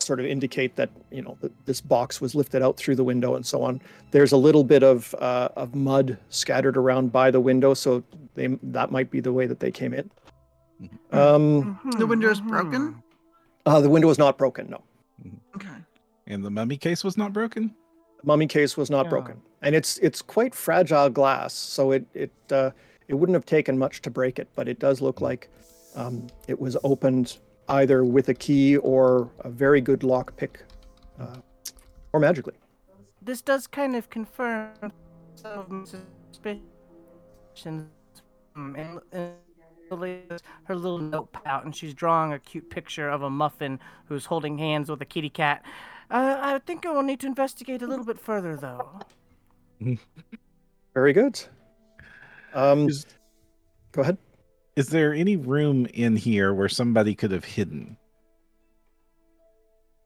sort 0.00 0.18
of 0.18 0.26
indicate 0.26 0.74
that 0.74 0.90
you 1.12 1.22
know 1.22 1.36
that 1.42 1.52
this 1.66 1.80
box 1.80 2.20
was 2.20 2.34
lifted 2.34 2.60
out 2.60 2.76
through 2.76 2.96
the 2.96 3.04
window 3.04 3.36
and 3.36 3.46
so 3.46 3.62
on. 3.62 3.80
There's 4.10 4.32
a 4.32 4.36
little 4.36 4.64
bit 4.64 4.82
of 4.82 5.14
uh, 5.20 5.50
of 5.54 5.76
mud 5.76 6.18
scattered 6.30 6.76
around 6.76 7.12
by 7.12 7.30
the 7.30 7.38
window, 7.40 7.72
so 7.74 8.02
they 8.34 8.48
that 8.64 8.90
might 8.90 9.10
be 9.12 9.20
the 9.20 9.32
way 9.32 9.46
that 9.46 9.60
they 9.60 9.70
came 9.70 9.94
in. 9.94 10.10
Um, 11.12 11.78
The 11.98 12.06
window 12.06 12.30
is 12.30 12.40
broken? 12.40 13.02
uh, 13.66 13.80
the 13.80 13.88
window 13.90 14.08
was 14.08 14.18
not 14.18 14.36
broken. 14.38 14.68
No, 14.70 14.82
Okay. 15.54 15.68
And 16.26 16.44
the 16.44 16.50
mummy 16.50 16.76
case 16.76 17.04
was 17.04 17.16
not 17.16 17.32
broken? 17.32 17.74
the 18.20 18.26
mummy 18.26 18.46
case 18.46 18.76
was 18.76 18.90
not 18.90 19.04
Yeah. 19.06 19.10
broken, 19.10 19.36
and 19.60 19.74
it's 19.76 19.98
it's 19.98 20.22
quite 20.22 20.54
fragile 20.54 21.10
glass, 21.10 21.52
so 21.54 21.92
it 21.92 22.04
it 22.14 22.32
uh, 22.50 22.70
it 23.08 23.14
wouldn't 23.14 23.34
have 23.34 23.46
taken 23.46 23.78
much 23.78 24.00
to 24.02 24.10
break 24.10 24.38
it, 24.40 24.48
but 24.56 24.66
it 24.68 24.78
does 24.80 25.00
look 25.00 25.20
like 25.20 25.48
um, 25.94 26.26
it 26.48 26.58
was 26.58 26.76
opened 26.84 27.38
either 27.68 28.04
with 28.04 28.28
a 28.28 28.34
key 28.34 28.76
or 28.78 29.30
a 29.40 29.50
very 29.50 29.80
good 29.80 30.02
lock 30.02 30.36
pick, 30.36 30.62
uh, 31.20 31.36
or 32.12 32.20
magically. 32.20 32.54
This 33.20 33.40
does 33.40 33.66
kind 33.66 33.94
of 33.94 34.10
confirm 34.10 34.92
some 35.34 35.58
of 35.58 35.70
my 35.70 35.84
suspicions. 35.84 36.62
Um, 38.54 38.76
and, 38.76 39.00
and 39.12 39.32
her 40.64 40.74
little 40.74 40.98
notepad 40.98 41.42
out, 41.46 41.64
and 41.64 41.76
she's 41.76 41.94
drawing 41.94 42.32
a 42.32 42.38
cute 42.38 42.70
picture 42.70 43.08
of 43.08 43.22
a 43.22 43.30
muffin 43.30 43.78
who's 44.06 44.26
holding 44.26 44.58
hands 44.58 44.90
with 44.90 45.00
a 45.02 45.04
kitty 45.04 45.30
cat. 45.30 45.62
Uh, 46.10 46.38
I 46.40 46.58
think 46.60 46.86
I 46.86 46.90
will 46.90 47.02
need 47.02 47.20
to 47.20 47.26
investigate 47.26 47.82
a 47.82 47.86
little 47.86 48.04
bit 48.04 48.18
further, 48.18 48.56
though. 48.56 49.00
Very 50.94 51.12
good. 51.12 51.40
Um, 52.54 52.88
Is- 52.88 53.06
go 53.92 54.02
ahead. 54.02 54.18
Is 54.76 54.88
there 54.88 55.12
any 55.12 55.36
room 55.36 55.86
in 55.92 56.16
here 56.16 56.54
where 56.54 56.68
somebody 56.68 57.14
could 57.14 57.30
have 57.30 57.44
hidden? 57.44 57.96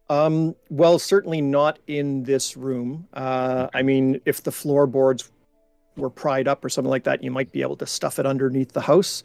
Um, 0.08 0.54
well, 0.70 0.98
certainly 0.98 1.40
not 1.40 1.78
in 1.86 2.24
this 2.24 2.56
room. 2.56 3.08
Uh, 3.12 3.68
I 3.74 3.82
mean, 3.82 4.20
if 4.24 4.42
the 4.42 4.52
floorboards 4.52 5.30
were 5.96 6.10
pried 6.10 6.46
up 6.46 6.64
or 6.64 6.68
something 6.68 6.90
like 6.90 7.04
that, 7.04 7.22
you 7.22 7.30
might 7.30 7.50
be 7.52 7.62
able 7.62 7.76
to 7.76 7.86
stuff 7.86 8.18
it 8.18 8.26
underneath 8.26 8.72
the 8.72 8.80
house, 8.80 9.22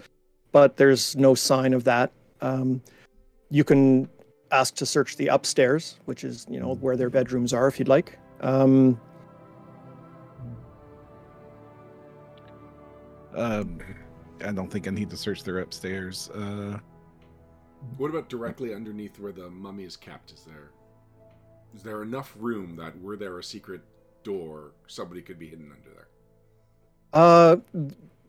but 0.52 0.78
there's 0.78 1.16
no 1.16 1.36
sign 1.36 1.74
of 1.74 1.84
that. 1.84 2.12
Um, 2.42 2.82
you 3.50 3.64
can 3.64 4.10
ask 4.52 4.76
to 4.76 4.86
search 4.86 5.18
the 5.18 5.28
upstairs, 5.28 6.00
which 6.06 6.24
is, 6.24 6.46
you 6.50 6.60
know, 6.60 6.76
where 6.76 6.96
their 6.96 7.10
bedrooms 7.10 7.54
are 7.54 7.68
if 7.68 7.78
you'd 7.80 7.88
like. 7.88 8.18
Um, 8.42 9.00
Um, 13.36 13.80
I 14.44 14.52
don't 14.52 14.70
think 14.72 14.88
I 14.88 14.92
need 14.92 15.10
to 15.10 15.18
search 15.18 15.44
their 15.44 15.60
upstairs. 15.60 16.30
Uh, 16.32 16.80
What 17.98 18.10
about 18.10 18.30
directly 18.30 18.74
underneath 18.74 19.20
where 19.20 19.32
the 19.32 19.50
mummy 19.50 19.84
is 19.84 19.98
kept? 19.98 20.32
Is 20.34 20.42
there 20.44 20.72
is 21.74 21.84
there 21.84 22.02
enough 22.04 22.36
room 22.38 22.76
that 22.76 23.00
were 23.02 23.16
there 23.16 23.40
a 23.40 23.44
secret 23.44 23.82
door, 24.24 24.72
somebody 24.88 25.22
could 25.22 25.40
be 25.40 25.48
hidden 25.48 25.72
under 25.72 25.90
there? 25.96 26.08
Uh, 27.14 27.58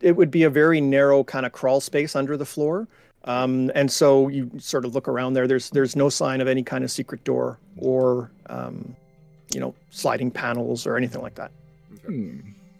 it 0.01 0.15
would 0.15 0.31
be 0.31 0.43
a 0.43 0.49
very 0.49 0.79
narrow 0.81 1.23
kind 1.23 1.45
of 1.45 1.51
crawl 1.51 1.81
space 1.81 2.15
under 2.15 2.37
the 2.37 2.45
floor. 2.45 2.87
Um, 3.25 3.71
and 3.75 3.89
so 3.91 4.27
you 4.27 4.51
sort 4.59 4.85
of 4.85 4.93
look 4.95 5.07
around 5.07 5.33
there. 5.33 5.47
There's 5.47 5.69
there's 5.69 5.95
no 5.95 6.09
sign 6.09 6.41
of 6.41 6.47
any 6.47 6.63
kind 6.63 6.83
of 6.83 6.91
secret 6.91 7.23
door 7.23 7.59
or 7.77 8.31
um, 8.47 8.95
you 9.53 9.59
know 9.59 9.73
sliding 9.91 10.31
panels 10.31 10.85
or 10.87 10.97
anything 10.97 11.21
like 11.21 11.35
that. 11.35 11.51
Okay. 11.93 12.07
hmm. 12.07 12.39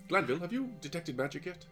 Glanville, 0.09 0.39
have 0.39 0.51
you 0.51 0.69
detected 0.81 1.17
magic 1.17 1.45
yet? 1.45 1.65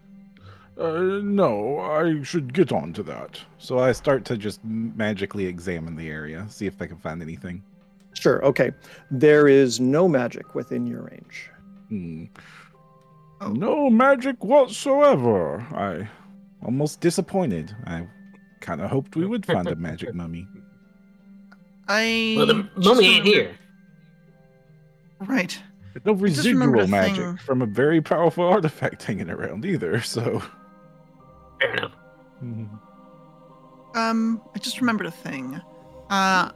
Uh, 0.77 1.19
no, 1.21 1.79
I 1.79 2.23
should 2.23 2.53
get 2.53 2.71
on 2.71 2.93
to 2.93 3.03
that. 3.03 3.39
So 3.57 3.79
I 3.79 3.91
start 3.91 4.25
to 4.25 4.37
just 4.37 4.63
magically 4.63 5.45
examine 5.45 5.95
the 5.95 6.09
area, 6.09 6.45
see 6.49 6.65
if 6.65 6.81
I 6.81 6.87
can 6.87 6.97
find 6.97 7.21
anything. 7.21 7.63
Sure. 8.13 8.43
Okay. 8.45 8.71
There 9.09 9.47
is 9.47 9.79
no 9.79 10.07
magic 10.07 10.55
within 10.55 10.87
your 10.87 11.03
range. 11.03 11.49
Hmm. 11.89 12.25
No 13.53 13.89
magic 13.89 14.43
whatsoever. 14.43 15.59
I 15.73 16.07
Almost 16.63 16.99
disappointed. 17.01 17.75
I 17.87 18.07
kind 18.59 18.81
of 18.81 18.89
hoped 18.89 19.15
we 19.15 19.25
would 19.25 19.45
find 19.45 19.67
a 19.67 19.75
magic 19.75 20.13
mummy. 20.13 20.47
I. 21.87 22.35
Well, 22.37 22.45
the 22.45 22.69
mummy 22.75 23.15
ain't 23.15 23.25
here. 23.25 23.57
Right. 25.19 25.59
no 26.05 26.13
residual 26.13 26.87
magic 26.87 27.15
thing. 27.15 27.37
from 27.37 27.61
a 27.61 27.65
very 27.65 28.01
powerful 28.01 28.45
artifact 28.45 29.03
hanging 29.07 29.29
around 29.29 29.65
either. 29.65 30.01
So 30.01 30.41
Fair 31.61 31.73
enough. 31.75 31.91
Hmm. 32.39 32.65
Um, 33.93 34.41
I 34.55 34.59
just 34.59 34.81
remembered 34.81 35.07
a 35.07 35.11
thing. 35.11 35.61
Uh, 36.09 36.51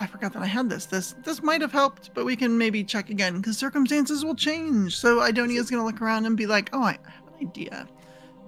I 0.00 0.06
forgot 0.06 0.32
that 0.34 0.42
I 0.42 0.46
had 0.46 0.68
this. 0.68 0.86
This 0.86 1.14
this 1.24 1.42
might 1.42 1.60
have 1.60 1.72
helped, 1.72 2.12
but 2.14 2.24
we 2.24 2.36
can 2.36 2.58
maybe 2.58 2.84
check 2.84 3.10
again 3.10 3.36
because 3.36 3.58
circumstances 3.58 4.24
will 4.24 4.34
change. 4.34 4.96
So 4.96 5.20
Idonia's 5.20 5.70
gonna 5.70 5.84
look 5.84 6.00
around 6.00 6.26
and 6.26 6.36
be 6.36 6.46
like, 6.46 6.70
"Oh, 6.72 6.82
I 6.82 6.92
have 6.92 7.26
an 7.28 7.48
idea." 7.48 7.88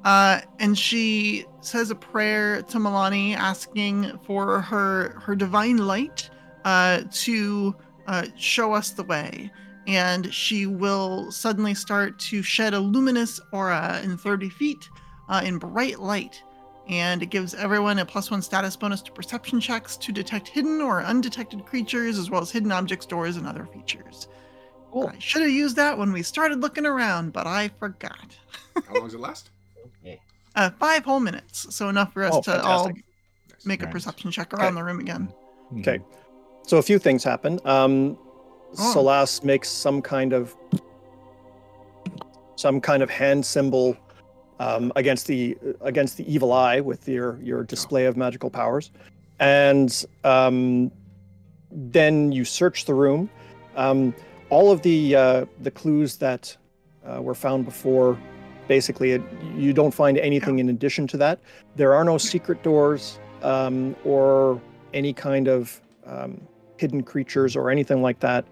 Uh, 0.04 0.40
and 0.58 0.76
she 0.76 1.46
says 1.60 1.90
a 1.90 1.94
prayer 1.94 2.62
to 2.62 2.78
Milani, 2.78 3.36
asking 3.36 4.18
for 4.24 4.60
her 4.60 5.18
her 5.20 5.36
divine 5.36 5.78
light 5.78 6.28
uh, 6.64 7.02
to 7.10 7.74
uh, 8.06 8.26
show 8.36 8.72
us 8.72 8.90
the 8.90 9.04
way. 9.04 9.50
And 9.86 10.32
she 10.32 10.66
will 10.66 11.30
suddenly 11.32 11.74
start 11.74 12.18
to 12.20 12.42
shed 12.42 12.72
a 12.72 12.80
luminous 12.80 13.40
aura 13.52 14.00
in 14.04 14.16
30 14.16 14.48
feet 14.48 14.88
uh, 15.28 15.42
in 15.44 15.58
bright 15.58 15.98
light 16.00 16.42
and 16.88 17.22
it 17.22 17.26
gives 17.26 17.54
everyone 17.54 17.98
a 18.00 18.04
plus 18.04 18.30
one 18.30 18.42
status 18.42 18.74
bonus 18.76 19.00
to 19.02 19.12
perception 19.12 19.60
checks 19.60 19.96
to 19.96 20.10
detect 20.12 20.48
hidden 20.48 20.80
or 20.80 21.00
undetected 21.02 21.64
creatures, 21.64 22.18
as 22.18 22.28
well 22.28 22.42
as 22.42 22.50
hidden 22.50 22.72
objects, 22.72 23.06
doors, 23.06 23.36
and 23.36 23.46
other 23.46 23.66
features. 23.66 24.26
Cool. 24.90 25.06
I 25.14 25.18
should 25.20 25.42
have 25.42 25.50
used 25.52 25.76
that 25.76 25.96
when 25.96 26.12
we 26.12 26.22
started 26.24 26.60
looking 26.60 26.84
around, 26.84 27.32
but 27.32 27.46
I 27.46 27.70
forgot. 27.78 28.36
How 28.86 28.94
long 28.94 29.04
does 29.04 29.14
it 29.14 29.20
last? 29.20 29.50
Uh, 30.54 30.70
five 30.78 31.04
whole 31.04 31.20
minutes, 31.20 31.72
so 31.74 31.88
enough 31.88 32.12
for 32.12 32.24
us 32.24 32.34
Oh, 32.34 32.42
to 32.42 32.62
all. 32.62 32.88
Nice. 32.88 33.64
make 33.64 33.82
a 33.82 33.86
perception 33.86 34.30
check 34.30 34.52
around 34.52 34.74
the 34.74 34.82
room 34.84 34.98
again. 35.00 35.32
Okay. 35.78 35.98
So 36.66 36.76
a 36.78 36.82
few 36.82 36.98
things 36.98 37.22
happen. 37.24 37.58
Um, 37.64 38.18
Oh. 38.78 38.92
Solas 38.96 39.44
makes 39.44 39.68
some 39.68 40.00
kind 40.02 40.32
of 40.32 40.56
some 42.56 42.80
kind 42.80 43.02
of 43.02 43.10
hand 43.10 43.44
symbol 43.44 43.96
um, 44.62 44.92
against 44.94 45.26
the 45.26 45.56
against 45.80 46.16
the 46.16 46.32
evil 46.32 46.52
eye 46.52 46.80
with 46.80 47.08
your 47.08 47.38
your 47.42 47.64
display 47.64 48.06
of 48.06 48.16
magical 48.16 48.48
powers, 48.48 48.90
and 49.40 50.04
um, 50.22 50.90
then 51.70 52.30
you 52.30 52.44
search 52.44 52.84
the 52.84 52.94
room. 52.94 53.28
Um, 53.76 54.14
all 54.50 54.70
of 54.70 54.82
the 54.82 55.16
uh, 55.16 55.46
the 55.60 55.70
clues 55.70 56.16
that 56.18 56.56
uh, 57.04 57.20
were 57.20 57.34
found 57.34 57.64
before, 57.64 58.16
basically, 58.68 59.12
it, 59.12 59.22
you 59.56 59.72
don't 59.72 59.92
find 59.92 60.16
anything 60.18 60.60
in 60.60 60.68
addition 60.68 61.06
to 61.08 61.16
that. 61.16 61.40
There 61.74 61.92
are 61.94 62.04
no 62.04 62.16
secret 62.18 62.62
doors 62.62 63.18
um, 63.42 63.96
or 64.04 64.60
any 64.94 65.12
kind 65.12 65.48
of 65.48 65.80
um, 66.06 66.40
hidden 66.76 67.02
creatures 67.02 67.56
or 67.56 67.70
anything 67.70 68.00
like 68.02 68.20
that 68.20 68.44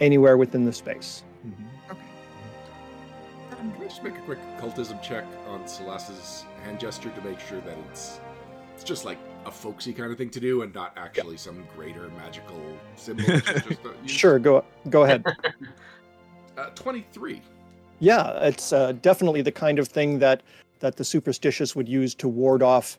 anywhere 0.00 0.38
within 0.38 0.64
the 0.64 0.72
space. 0.72 1.22
Mhm. 1.46 1.52
Um, 1.90 3.72
Can 3.72 3.82
I 3.82 3.84
just 3.84 4.02
make 4.02 4.16
a 4.16 4.20
quick 4.20 4.38
occultism 4.56 4.98
check 5.02 5.24
on 5.50 5.66
Celeste's 5.66 6.44
hand 6.64 6.80
gesture 6.80 7.10
to 7.10 7.20
make 7.22 7.40
sure 7.40 7.60
that 7.60 7.76
it's 7.90 8.20
it's 8.74 8.84
just 8.84 9.04
like 9.04 9.18
a 9.44 9.50
folksy 9.50 9.92
kind 9.92 10.10
of 10.10 10.16
thing 10.16 10.30
to 10.30 10.40
do 10.40 10.62
and 10.62 10.72
not 10.74 10.92
actually 10.96 11.36
some 11.36 11.66
greater 11.76 12.08
magical 12.10 12.60
symbol? 12.96 13.24
just. 13.24 13.80
Sure, 14.06 14.38
go 14.38 14.64
go 14.88 15.04
ahead. 15.04 15.24
Uh, 16.58 16.68
23. 16.74 17.40
Yeah, 18.00 18.32
it's 18.42 18.72
uh, 18.72 18.92
definitely 19.00 19.40
the 19.40 19.52
kind 19.52 19.78
of 19.78 19.88
thing 19.88 20.18
that 20.18 20.42
that 20.80 20.96
the 20.96 21.04
superstitious 21.04 21.74
would 21.74 21.88
use 21.88 22.14
to 22.16 22.28
ward 22.28 22.62
off 22.62 22.98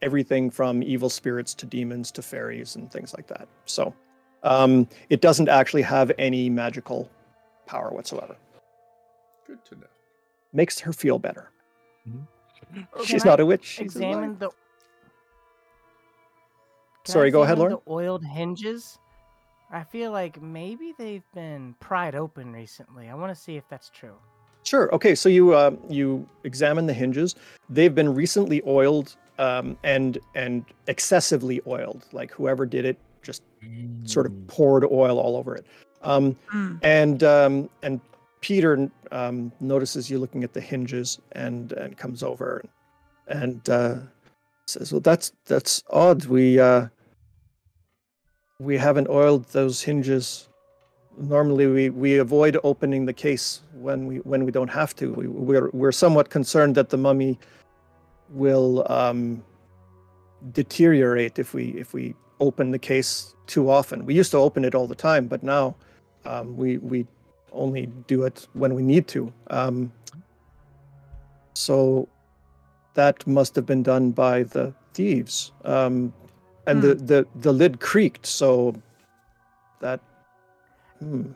everything 0.00 0.50
from 0.50 0.82
evil 0.82 1.10
spirits 1.10 1.52
to 1.54 1.66
demons 1.66 2.10
to 2.12 2.22
fairies 2.22 2.76
and 2.76 2.90
things 2.90 3.12
like 3.14 3.26
that. 3.26 3.48
So, 3.66 3.94
um, 4.44 4.88
it 5.10 5.20
doesn't 5.20 5.48
actually 5.48 5.82
have 5.82 6.10
any 6.18 6.48
magical 6.48 7.10
power 7.66 7.90
whatsoever. 7.90 8.36
Good 9.46 9.62
to 9.66 9.74
know. 9.74 9.86
Makes 10.52 10.78
her 10.80 10.92
feel 10.92 11.18
better. 11.18 11.51
Can 12.04 12.26
She's 13.04 13.24
not 13.24 13.40
a 13.40 13.46
witch. 13.46 13.64
she's 13.64 13.80
a 13.80 13.82
Examine 13.84 14.38
the. 14.38 14.48
Can 14.48 14.56
I 17.08 17.12
Sorry, 17.12 17.30
go 17.30 17.42
ahead, 17.42 17.54
examine 17.58 17.72
Lauren. 17.72 17.82
The 17.86 17.92
oiled 17.92 18.24
hinges. 18.24 18.98
I 19.70 19.84
feel 19.84 20.10
like 20.12 20.40
maybe 20.42 20.92
they've 20.98 21.24
been 21.34 21.74
pried 21.80 22.14
open 22.14 22.52
recently. 22.52 23.08
I 23.08 23.14
want 23.14 23.34
to 23.34 23.40
see 23.40 23.56
if 23.56 23.64
that's 23.68 23.88
true. 23.90 24.14
Sure. 24.64 24.94
Okay. 24.94 25.14
So 25.14 25.28
you 25.28 25.54
uh, 25.54 25.72
you 25.88 26.28
examine 26.44 26.86
the 26.86 26.92
hinges. 26.92 27.34
They've 27.70 27.94
been 27.94 28.14
recently 28.14 28.62
oiled 28.66 29.16
um, 29.38 29.76
and 29.82 30.18
and 30.34 30.64
excessively 30.86 31.60
oiled. 31.66 32.04
Like 32.12 32.30
whoever 32.30 32.66
did 32.66 32.84
it 32.84 32.98
just 33.22 33.42
sort 34.04 34.26
of 34.26 34.46
poured 34.46 34.84
oil 34.84 35.18
all 35.18 35.36
over 35.36 35.56
it. 35.56 35.66
Um, 36.02 36.36
Hmm. 36.48 36.76
and 36.82 37.22
um, 37.24 37.70
and 37.82 38.00
Peter 38.42 38.90
um, 39.12 39.50
notices 39.60 40.10
you 40.10 40.18
looking 40.18 40.44
at 40.44 40.52
the 40.52 40.60
hinges 40.60 41.18
and 41.32 41.72
and 41.72 41.96
comes 41.96 42.22
over 42.22 42.62
and 43.28 43.70
uh, 43.70 43.96
says, 44.66 44.92
"Well, 44.92 45.00
that's 45.00 45.32
that's 45.46 45.82
odd. 45.90 46.26
We 46.26 46.60
uh, 46.60 46.88
we 48.58 48.76
haven't 48.76 49.08
oiled 49.08 49.46
those 49.52 49.80
hinges. 49.82 50.48
Normally, 51.16 51.66
we, 51.66 51.90
we 51.90 52.18
avoid 52.18 52.58
opening 52.64 53.06
the 53.06 53.12
case 53.12 53.62
when 53.74 54.06
we 54.06 54.16
when 54.18 54.44
we 54.44 54.52
don't 54.52 54.70
have 54.70 54.94
to. 54.96 55.12
We, 55.12 55.26
we're 55.28 55.70
we're 55.72 55.92
somewhat 55.92 56.28
concerned 56.28 56.74
that 56.74 56.90
the 56.90 56.98
mummy 56.98 57.38
will 58.30 58.84
um, 58.90 59.44
deteriorate 60.52 61.38
if 61.38 61.54
we 61.54 61.66
if 61.78 61.94
we 61.94 62.14
open 62.40 62.72
the 62.72 62.78
case 62.78 63.34
too 63.46 63.70
often. 63.70 64.04
We 64.04 64.14
used 64.14 64.32
to 64.32 64.38
open 64.38 64.64
it 64.64 64.74
all 64.74 64.88
the 64.88 64.96
time, 64.96 65.28
but 65.28 65.42
now 65.42 65.76
um, 66.24 66.56
we 66.56 66.78
we 66.78 67.06
only 67.52 67.86
do 68.06 68.24
it 68.24 68.46
when 68.54 68.74
we 68.74 68.82
need 68.82 69.06
to. 69.08 69.32
Um, 69.48 69.92
so 71.54 72.08
that 72.94 73.26
must 73.26 73.54
have 73.56 73.66
been 73.66 73.82
done 73.82 74.10
by 74.10 74.42
the 74.44 74.72
thieves. 74.94 75.52
Um, 75.64 76.12
and 76.66 76.80
the, 76.80 76.94
the 76.94 77.26
the 77.40 77.52
lid 77.52 77.80
creaked, 77.80 78.24
so 78.26 78.74
that. 79.80 80.00
Hmm. 81.00 81.32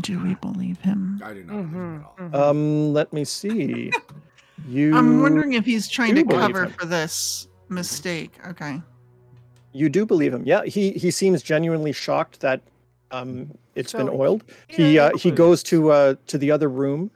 Do 0.00 0.20
we 0.24 0.34
believe 0.34 0.80
him? 0.80 1.20
I 1.24 1.34
do 1.34 1.44
not 1.44 1.52
believe 1.52 1.68
him 1.70 1.70
Mhm, 1.70 2.00
at 2.00 2.04
all. 2.04 2.28
mhm. 2.28 2.34
Um, 2.34 2.92
let 2.92 3.12
me 3.12 3.24
see. 3.24 3.92
You. 4.66 4.96
I'm 4.96 5.20
wondering 5.20 5.52
if 5.52 5.64
he's 5.64 5.88
trying 5.88 6.16
to 6.16 6.24
cover 6.24 6.64
him. 6.64 6.72
for 6.72 6.86
this 6.86 7.46
mistake. 7.68 8.32
Okay. 8.48 8.82
You 9.72 9.88
do 9.88 10.04
believe 10.04 10.34
him? 10.34 10.42
Yeah. 10.44 10.64
He 10.64 10.90
he 10.92 11.10
seems 11.12 11.42
genuinely 11.42 11.92
shocked 11.92 12.40
that 12.40 12.60
um 13.14 13.50
it's 13.74 13.92
been 13.92 14.06
So 14.08 14.20
oiled. 14.20 14.44
He 14.68 14.98
uh, 14.98 15.10
he 15.16 15.30
goes 15.30 15.62
to 15.64 15.90
uh 15.90 16.14
to 16.26 16.38
the 16.38 16.50
other 16.50 16.68
room, 16.68 17.10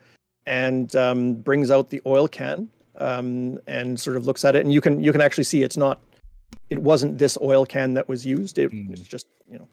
and 0.47 0.95
um 0.97 1.35
brings 1.35 1.71
out 1.71 1.91
the 1.91 2.01
oil 2.07 2.29
can 2.29 2.69
um 2.99 3.59
and 3.67 3.99
sort 3.99 4.17
of 4.17 4.27
looks 4.27 4.45
at 4.45 4.55
it, 4.57 4.65
and 4.65 4.73
you 4.73 4.81
can 4.81 5.03
you 5.03 5.13
can 5.13 5.21
actually 5.21 5.45
see 5.45 5.63
it's 5.63 5.77
not. 5.77 6.01
It 6.71 6.79
wasn't 6.79 7.17
this 7.19 7.39
oil 7.41 7.65
can 7.65 7.95
that 7.95 8.09
was 8.09 8.27
used. 8.27 8.59
It 8.59 8.71
Mm. 8.73 8.91
was 8.91 9.01
just 9.01 9.27
you 9.51 9.59
know 9.59 9.69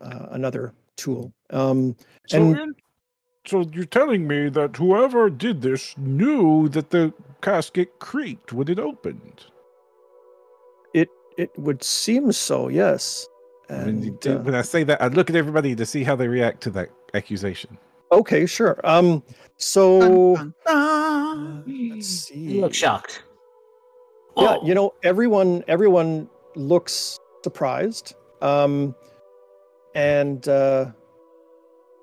uh, 0.00 0.28
another 0.30 0.72
tool. 0.96 1.32
Um 1.50 1.96
So, 2.28 2.36
and 2.38 2.74
so 3.46 3.56
you're 3.72 3.84
telling 4.00 4.26
me 4.26 4.48
that 4.50 4.76
whoever 4.76 5.28
did 5.28 5.60
this 5.60 5.94
knew 5.98 6.68
that 6.70 6.90
the 6.90 7.12
casket 7.42 7.88
creaked 7.98 8.52
when 8.52 8.68
it 8.68 8.78
opened? 8.78 9.44
It 10.94 11.08
it 11.36 11.50
would 11.58 11.82
seem 11.82 12.32
so. 12.32 12.68
Yes. 12.68 13.28
When, 13.68 14.02
you 14.02 14.10
And, 14.10 14.20
do- 14.20 14.36
uh, 14.36 14.38
when 14.42 14.54
I 14.54 14.62
say 14.62 14.84
that, 14.84 15.00
I 15.02 15.08
look 15.08 15.30
at 15.30 15.36
everybody 15.36 15.74
to 15.74 15.86
see 15.86 16.04
how 16.04 16.14
they 16.16 16.28
react 16.28 16.60
to 16.64 16.70
that 16.70 16.90
accusation. 17.14 17.78
okay, 18.12 18.46
sure. 18.46 18.78
Um. 18.84 19.20
Dun, 19.20 19.22
So 19.56 20.34
dun, 20.36 20.54
dun. 20.66 21.90
let's 21.90 22.06
see. 22.08 22.38
You 22.38 22.60
look 22.60 22.74
shocked. 22.74 23.22
yeah 24.36 24.56
Oh, 24.60 24.66
you 24.66 24.74
know 24.74 24.94
everyone 25.02 25.62
everyone 25.68 26.28
looks 26.56 27.18
surprised 27.42 28.14
um 28.42 28.94
and 29.94 30.46
uh 30.48 30.86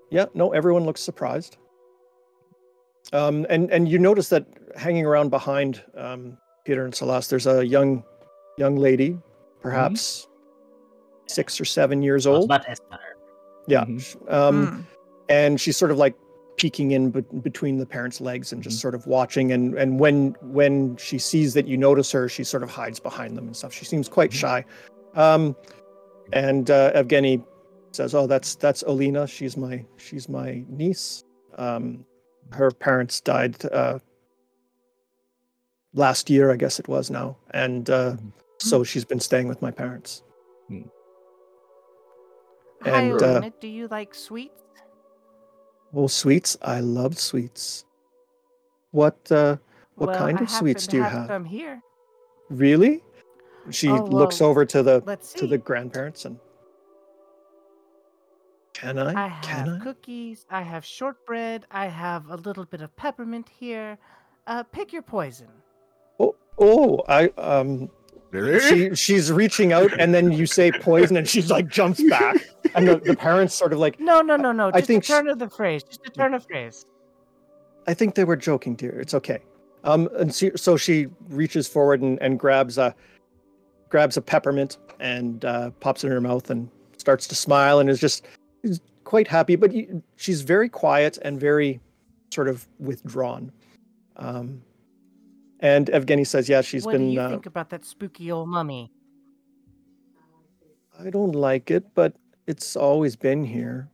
yeah 0.09 0.25
no 0.33 0.51
everyone 0.53 0.85
looks 0.85 1.01
surprised 1.01 1.57
um 3.13 3.45
and 3.49 3.69
and 3.71 3.87
you 3.89 3.99
notice 3.99 4.29
that 4.29 4.45
hanging 4.77 5.05
around 5.05 5.29
behind 5.29 5.83
um 5.97 6.37
peter 6.65 6.85
and 6.85 6.93
celeste 6.95 7.29
there's 7.29 7.47
a 7.47 7.65
young 7.65 8.03
young 8.57 8.75
lady 8.77 9.17
perhaps 9.61 10.27
six 11.31 11.59
or 11.61 11.65
seven 11.65 12.01
years 12.01 12.25
old 12.27 12.45
about 12.45 12.63
to 12.63 12.69
ask 12.71 12.83
about 12.87 12.99
her. 13.01 13.15
yeah 13.67 13.85
Mhm. 13.85 14.31
um 14.33 14.67
Hmm. 14.67 14.81
and 15.29 15.61
she's 15.61 15.77
sort 15.77 15.91
of 15.91 15.97
like 15.97 16.15
peeking 16.57 16.91
in 16.91 17.09
be- 17.09 17.21
between 17.41 17.77
the 17.77 17.85
parents' 17.85 18.19
legs 18.21 18.51
and 18.53 18.61
just 18.61 18.77
Mhm. 18.77 18.81
sort 18.81 18.95
of 18.95 19.07
watching. 19.07 19.51
And 19.51 19.75
and 19.81 19.99
when 19.99 20.35
when 20.41 20.95
she 20.97 21.17
sees 21.17 21.53
that 21.55 21.65
you 21.67 21.77
notice 21.77 22.11
her, 22.11 22.27
she 22.29 22.43
sort 22.43 22.61
of 22.63 22.69
hides 22.69 22.99
behind 22.99 23.35
them 23.37 23.45
and 23.47 23.55
stuff. 23.55 23.73
She 23.73 23.85
seems 23.85 24.07
quite 24.09 24.31
shy. 24.33 24.63
Um, 25.15 25.55
and 26.33 26.69
uh, 26.69 26.91
Evgeny 26.93 27.43
says, 27.93 28.13
"Oh, 28.13 28.27
that's 28.27 28.55
that's 28.55 28.83
Olina. 28.83 29.27
She's 29.27 29.55
my 29.57 29.83
she's 29.97 30.27
my 30.29 30.63
niece. 30.69 31.23
Um, 31.57 32.05
her 32.51 32.69
parents 32.71 33.21
died 33.21 33.55
uh, 33.71 33.97
last 35.93 36.29
year, 36.29 36.51
I 36.51 36.57
guess 36.57 36.79
it 36.79 36.87
was 36.87 37.09
now, 37.09 37.37
and 37.51 37.89
uh, 37.89 38.11
Mhm. 38.13 38.31
so 38.59 38.83
she's 38.83 39.05
been 39.05 39.19
staying 39.19 39.47
with 39.47 39.61
my 39.61 39.71
parents." 39.71 40.21
Hi, 40.69 40.83
and, 42.85 43.21
uh, 43.21 43.49
do 43.59 43.67
you 43.67 43.87
like 43.87 44.13
sweets? 44.15 44.61
Oh, 45.93 46.07
sweets! 46.07 46.57
I 46.61 46.79
love 46.79 47.17
sweets. 47.17 47.85
What 48.91 49.17
uh, 49.31 49.57
what 49.95 50.09
Well, 50.09 50.17
kind 50.17 50.39
of 50.41 50.49
sweets 50.49 50.87
do 50.87 50.97
you 50.97 51.03
have 51.03 51.27
some 51.27 51.45
here. 51.45 51.81
Really? 52.49 53.03
She 53.69 53.89
Oh, 53.89 54.03
looks 54.05 54.41
over 54.41 54.65
to 54.65 54.81
the 54.83 55.01
to 55.35 55.47
the 55.47 55.57
grandparents 55.57 56.25
and. 56.25 56.39
Can 58.73 58.97
I? 58.97 59.25
I 59.25 59.27
have 59.27 59.43
Can 59.43 59.69
I? 59.69 59.79
cookies. 59.79 60.45
I 60.49 60.61
have 60.61 60.83
shortbread. 60.83 61.65
I 61.71 61.87
have 61.87 62.29
a 62.29 62.35
little 62.37 62.65
bit 62.65 62.81
of 62.81 62.95
peppermint 62.95 63.47
here. 63.49 63.97
Uh, 64.47 64.63
pick 64.63 64.91
your 64.91 65.03
poison. 65.03 65.49
Oh, 66.19 66.35
oh! 66.57 67.03
I 67.07 67.27
um. 67.37 67.89
Really? 68.31 68.59
She 68.91 68.95
she's 68.95 69.31
reaching 69.31 69.73
out, 69.73 69.91
and 69.99 70.13
then 70.13 70.31
you 70.31 70.45
say 70.45 70.71
poison, 70.71 71.17
and 71.17 71.27
she's 71.27 71.51
like 71.51 71.67
jumps 71.67 72.01
back, 72.09 72.37
and 72.75 72.87
the, 72.87 72.97
the 72.97 73.15
parents 73.15 73.53
sort 73.53 73.73
of 73.73 73.79
like, 73.79 73.99
No, 73.99 74.21
no, 74.21 74.35
no, 74.35 74.51
no. 74.51 74.69
I 74.73 74.79
Just 74.79 74.87
think 74.87 75.05
turn 75.05 75.27
of 75.27 75.39
the 75.39 75.49
phrase. 75.49 75.83
Just 75.83 76.05
a 76.05 76.09
turn 76.09 76.33
of 76.33 76.45
phrase. 76.45 76.85
I 77.87 77.93
think 77.93 78.15
they 78.15 78.23
were 78.23 78.35
joking, 78.35 78.75
dear. 78.75 78.99
It's 78.99 79.13
okay. 79.13 79.39
Um, 79.83 80.07
and 80.17 80.33
she, 80.33 80.51
so 80.55 80.77
she 80.77 81.07
reaches 81.29 81.67
forward 81.67 82.01
and, 82.01 82.21
and 82.21 82.39
grabs 82.39 82.77
a 82.77 82.95
grabs 83.89 84.15
a 84.15 84.21
peppermint 84.21 84.77
and 84.99 85.43
uh, 85.43 85.71
pops 85.79 86.03
it 86.03 86.07
in 86.07 86.13
her 86.13 86.21
mouth 86.21 86.49
and 86.49 86.69
starts 86.97 87.27
to 87.27 87.35
smile 87.35 87.79
and 87.79 87.89
is 87.89 87.99
just 87.99 88.25
is 88.63 88.79
quite 89.03 89.27
happy. 89.27 89.55
But 89.55 89.73
you, 89.73 90.01
she's 90.15 90.41
very 90.41 90.69
quiet 90.69 91.17
and 91.23 91.39
very 91.39 91.81
sort 92.31 92.47
of 92.47 92.67
withdrawn. 92.79 93.51
Um, 94.17 94.61
and 95.61 95.87
Evgeny 95.87 96.25
says, 96.25 96.49
"Yeah, 96.49 96.61
she's 96.61 96.85
what 96.85 96.93
been. 96.93 97.01
What 97.01 97.07
do 97.07 97.13
you 97.13 97.21
uh, 97.21 97.29
think 97.29 97.45
about 97.45 97.69
that 97.69 97.85
spooky 97.85 98.31
old 98.31 98.49
mummy? 98.49 98.91
I 100.99 101.09
don't 101.09 101.33
like 101.33 101.71
it, 101.71 101.93
but 101.95 102.15
it's 102.47 102.75
always 102.75 103.15
been 103.15 103.43
here. 103.43 103.89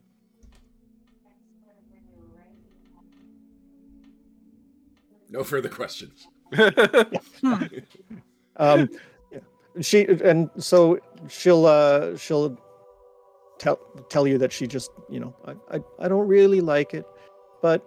No 5.30 5.44
further 5.44 5.70
questions. 5.70 6.28
Hmm. 7.42 7.64
um 8.56 8.90
yeah. 9.32 9.40
she 9.82 10.06
and 10.24 10.50
so 10.58 10.98
she'll 11.28 11.66
uh 11.66 12.16
she'll 12.16 12.58
tell 13.60 13.78
tell 14.10 14.26
you 14.26 14.38
that 14.38 14.54
she 14.54 14.66
just 14.66 14.90
you 15.10 15.20
know 15.20 15.36
I, 15.46 15.76
I 15.76 15.80
i 16.00 16.08
don't 16.08 16.26
really 16.28 16.62
like 16.62 16.94
it 16.94 17.06
but 17.62 17.86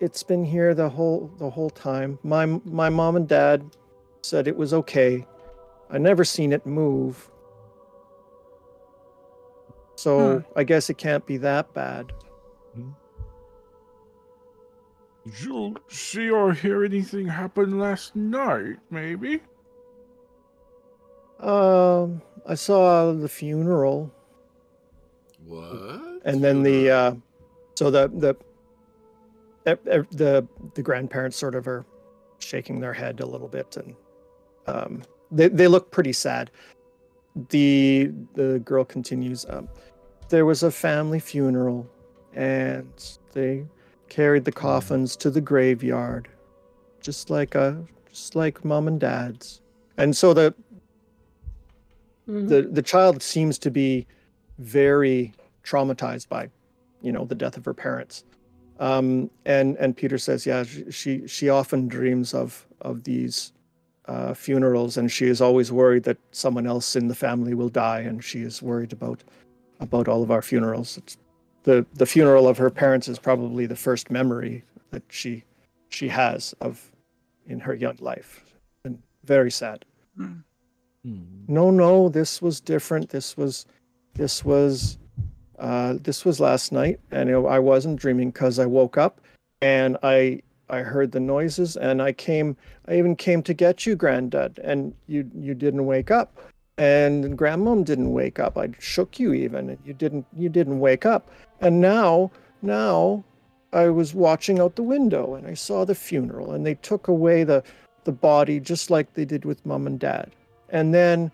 it's 0.00 0.22
been 0.22 0.44
here 0.44 0.74
the 0.74 0.88
whole 0.88 1.30
the 1.38 1.50
whole 1.50 1.70
time. 1.70 2.18
My 2.22 2.46
my 2.46 2.88
mom 2.88 3.16
and 3.16 3.28
dad 3.28 3.76
said 4.22 4.48
it 4.48 4.56
was 4.56 4.72
okay. 4.72 5.26
I 5.90 5.98
never 5.98 6.24
seen 6.24 6.52
it 6.52 6.64
move. 6.66 7.30
So 9.96 10.42
i 10.56 10.64
guess 10.64 10.88
it 10.88 10.96
can't 10.96 11.26
be 11.26 11.36
that 11.38 11.72
bad. 11.74 12.12
Did 15.26 15.40
you 15.42 15.76
see 15.88 16.30
or 16.30 16.54
hear 16.54 16.82
anything 16.84 17.26
happen 17.26 17.78
last 17.78 18.16
night, 18.16 18.78
maybe? 18.90 19.42
um 21.40 22.20
i 22.46 22.54
saw 22.54 23.12
the 23.12 23.28
funeral. 23.28 24.10
What? 25.46 26.20
and 26.24 26.42
then 26.44 26.62
the 26.62 26.90
uh 26.90 27.14
so 27.74 27.90
the 27.90 28.08
the 28.08 28.36
the 29.64 30.46
the 30.74 30.82
grandparents 30.82 31.36
sort 31.36 31.54
of 31.54 31.66
are 31.68 31.84
shaking 32.38 32.80
their 32.80 32.92
head 32.92 33.20
a 33.20 33.26
little 33.26 33.48
bit, 33.48 33.76
and 33.76 33.94
um, 34.66 35.02
they 35.30 35.48
they 35.48 35.68
look 35.68 35.90
pretty 35.90 36.12
sad. 36.12 36.50
The 37.48 38.12
the 38.34 38.60
girl 38.60 38.84
continues. 38.84 39.46
Um, 39.48 39.68
there 40.28 40.46
was 40.46 40.62
a 40.62 40.70
family 40.70 41.20
funeral, 41.20 41.88
and 42.34 43.18
they 43.32 43.66
carried 44.08 44.44
the 44.44 44.52
coffins 44.52 45.16
to 45.16 45.30
the 45.30 45.40
graveyard, 45.40 46.28
just 47.00 47.30
like 47.30 47.54
a 47.54 47.84
just 48.10 48.34
like 48.34 48.64
mom 48.64 48.88
and 48.88 49.00
dad's. 49.00 49.60
And 49.96 50.16
so 50.16 50.32
the 50.34 50.54
the 52.26 52.62
the 52.62 52.82
child 52.82 53.22
seems 53.22 53.58
to 53.58 53.70
be 53.70 54.06
very 54.58 55.32
traumatized 55.64 56.28
by 56.28 56.48
you 57.02 57.12
know 57.12 57.24
the 57.24 57.34
death 57.34 57.56
of 57.56 57.64
her 57.64 57.74
parents 57.74 58.24
um, 58.80 59.30
and 59.44 59.76
and 59.76 59.96
peter 59.96 60.18
says 60.18 60.44
yeah 60.44 60.64
she 60.64 60.90
she, 60.90 61.26
she 61.26 61.48
often 61.48 61.86
dreams 61.86 62.34
of 62.34 62.66
of 62.80 63.04
these 63.04 63.52
uh, 64.06 64.34
funerals 64.34 64.96
and 64.96 65.12
she 65.12 65.26
is 65.26 65.40
always 65.40 65.70
worried 65.70 66.02
that 66.02 66.18
someone 66.32 66.66
else 66.66 66.96
in 66.96 67.06
the 67.06 67.14
family 67.14 67.54
will 67.54 67.68
die 67.68 68.00
and 68.00 68.24
she 68.24 68.40
is 68.42 68.60
worried 68.60 68.92
about 68.92 69.22
about 69.78 70.08
all 70.08 70.22
of 70.22 70.30
our 70.32 70.42
funerals 70.42 70.96
it's, 70.96 71.16
the 71.62 71.86
the 71.94 72.06
funeral 72.06 72.48
of 72.48 72.58
her 72.58 72.70
parents 72.70 73.08
is 73.08 73.18
probably 73.18 73.66
the 73.66 73.76
first 73.76 74.10
memory 74.10 74.64
that 74.90 75.02
she 75.08 75.44
she 75.88 76.08
has 76.08 76.54
of 76.60 76.90
in 77.46 77.60
her 77.60 77.74
young 77.74 77.96
life 78.00 78.44
and 78.84 79.02
very 79.24 79.50
sad. 79.50 79.84
Hmm. 80.16 80.38
no 81.48 81.70
no 81.70 82.08
this 82.08 82.42
was 82.42 82.60
different 82.60 83.08
this 83.08 83.36
was 83.36 83.64
this 84.14 84.44
was 84.44 84.98
uh 85.60 85.94
this 86.02 86.24
was 86.24 86.40
last 86.40 86.72
night 86.72 86.98
and 87.10 87.30
i 87.30 87.58
wasn't 87.58 88.00
dreaming 88.00 88.30
because 88.30 88.58
i 88.58 88.66
woke 88.66 88.96
up 88.98 89.20
and 89.62 89.96
i 90.02 90.40
i 90.68 90.78
heard 90.78 91.12
the 91.12 91.20
noises 91.20 91.76
and 91.76 92.00
i 92.02 92.12
came 92.12 92.56
i 92.88 92.96
even 92.96 93.14
came 93.14 93.42
to 93.42 93.54
get 93.54 93.86
you 93.86 93.94
granddad 93.94 94.58
and 94.64 94.94
you 95.06 95.30
you 95.34 95.54
didn't 95.54 95.86
wake 95.86 96.10
up. 96.10 96.38
And 96.78 97.38
grandmom 97.38 97.84
didn't 97.84 98.12
wake 98.12 98.38
up. 98.38 98.56
I 98.56 98.70
shook 98.78 99.20
you 99.20 99.34
even. 99.34 99.68
And 99.68 99.78
you 99.84 99.92
didn't 99.92 100.26
you 100.34 100.48
didn't 100.48 100.80
wake 100.80 101.04
up. 101.04 101.30
And 101.60 101.80
now 101.80 102.30
now 102.62 103.24
i 103.72 103.88
was 103.88 104.14
watching 104.14 104.58
out 104.58 104.74
the 104.74 104.82
window 104.82 105.34
and 105.36 105.46
i 105.46 105.54
saw 105.54 105.84
the 105.84 105.94
funeral 105.94 106.50
and 106.50 106.66
they 106.66 106.74
took 106.74 107.06
away 107.06 107.44
the 107.44 107.62
the 108.02 108.10
body 108.12 108.58
just 108.58 108.90
like 108.90 109.14
they 109.14 109.24
did 109.24 109.44
with 109.44 109.64
mom 109.64 109.86
and 109.86 110.00
dad. 110.00 110.32
And 110.70 110.94
then 110.94 111.30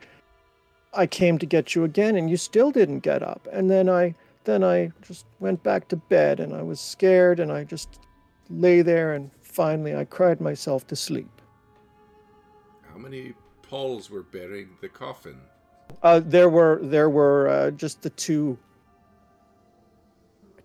I 0.97 1.07
came 1.07 1.39
to 1.39 1.47
get 1.47 1.75
you 1.75 1.85
again 1.85 2.17
and 2.17 2.31
you 2.31 2.37
still 2.37 2.71
didn't 2.71 3.01
get 3.01 3.23
up. 3.23 3.47
And 3.53 3.71
then 3.71 3.89
I 3.89 4.15
then 4.45 4.63
I 4.63 4.93
just 5.03 5.27
went 5.41 5.63
back 5.63 5.89
to 5.89 5.97
bed 5.97 6.41
and 6.41 6.55
I 6.55 6.63
was 6.63 6.81
scared 6.81 7.41
and 7.41 7.51
I 7.51 7.65
just 7.65 8.01
lay 8.49 8.81
there 8.83 9.13
and 9.15 9.31
finally 9.43 9.95
I 9.95 10.05
cried 10.05 10.41
myself 10.41 10.87
to 10.89 10.97
sleep. 10.97 11.43
How 12.89 12.97
many 12.97 13.35
Pauls 13.63 14.11
were 14.11 14.23
bearing 14.23 14.69
the 14.81 14.89
coffin? 14.89 15.39
Uh, 16.03 16.21
there 16.25 16.49
were 16.49 16.81
there 16.83 17.11
were 17.11 17.49
uh, 17.49 17.71
just 17.73 18.03
the 18.03 18.11
two. 18.11 18.57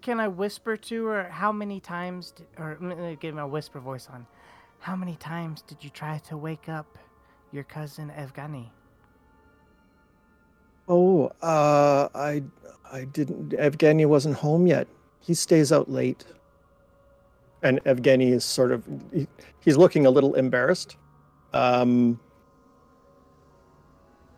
Can 0.02 0.20
I 0.20 0.28
whisper 0.28 0.78
to 0.78 1.06
her 1.06 1.30
how 1.30 1.52
many 1.52 1.80
times, 1.80 2.32
did, 2.32 2.48
or 2.58 2.78
let 2.82 2.98
me 2.98 3.18
give 3.20 3.36
my 3.36 3.46
whisper 3.46 3.80
voice 3.80 4.08
on? 4.12 4.26
How 4.80 4.96
many 4.96 5.16
times 5.16 5.62
did 5.62 5.84
you 5.84 5.92
try 5.92 6.18
to 6.30 6.38
wake 6.38 6.70
up 6.70 6.98
your 7.52 7.64
cousin 7.64 8.12
Evgeny? 8.18 8.70
Oh, 10.92 11.32
uh, 11.42 12.10
I 12.14 12.44
I 12.92 13.06
didn't. 13.06 13.52
Evgeny 13.52 14.06
wasn't 14.06 14.36
home 14.36 14.68
yet. 14.68 14.90
He 15.22 15.34
stays 15.34 15.72
out 15.72 15.90
late. 15.90 16.26
And 17.64 17.82
Evgeny 17.86 18.34
is 18.34 18.44
sort 18.44 18.74
of 18.74 18.84
he, 19.14 19.26
he's 19.62 19.78
looking 19.78 20.06
a 20.06 20.10
little 20.10 20.34
embarrassed. 20.34 20.98
Um, 21.54 22.20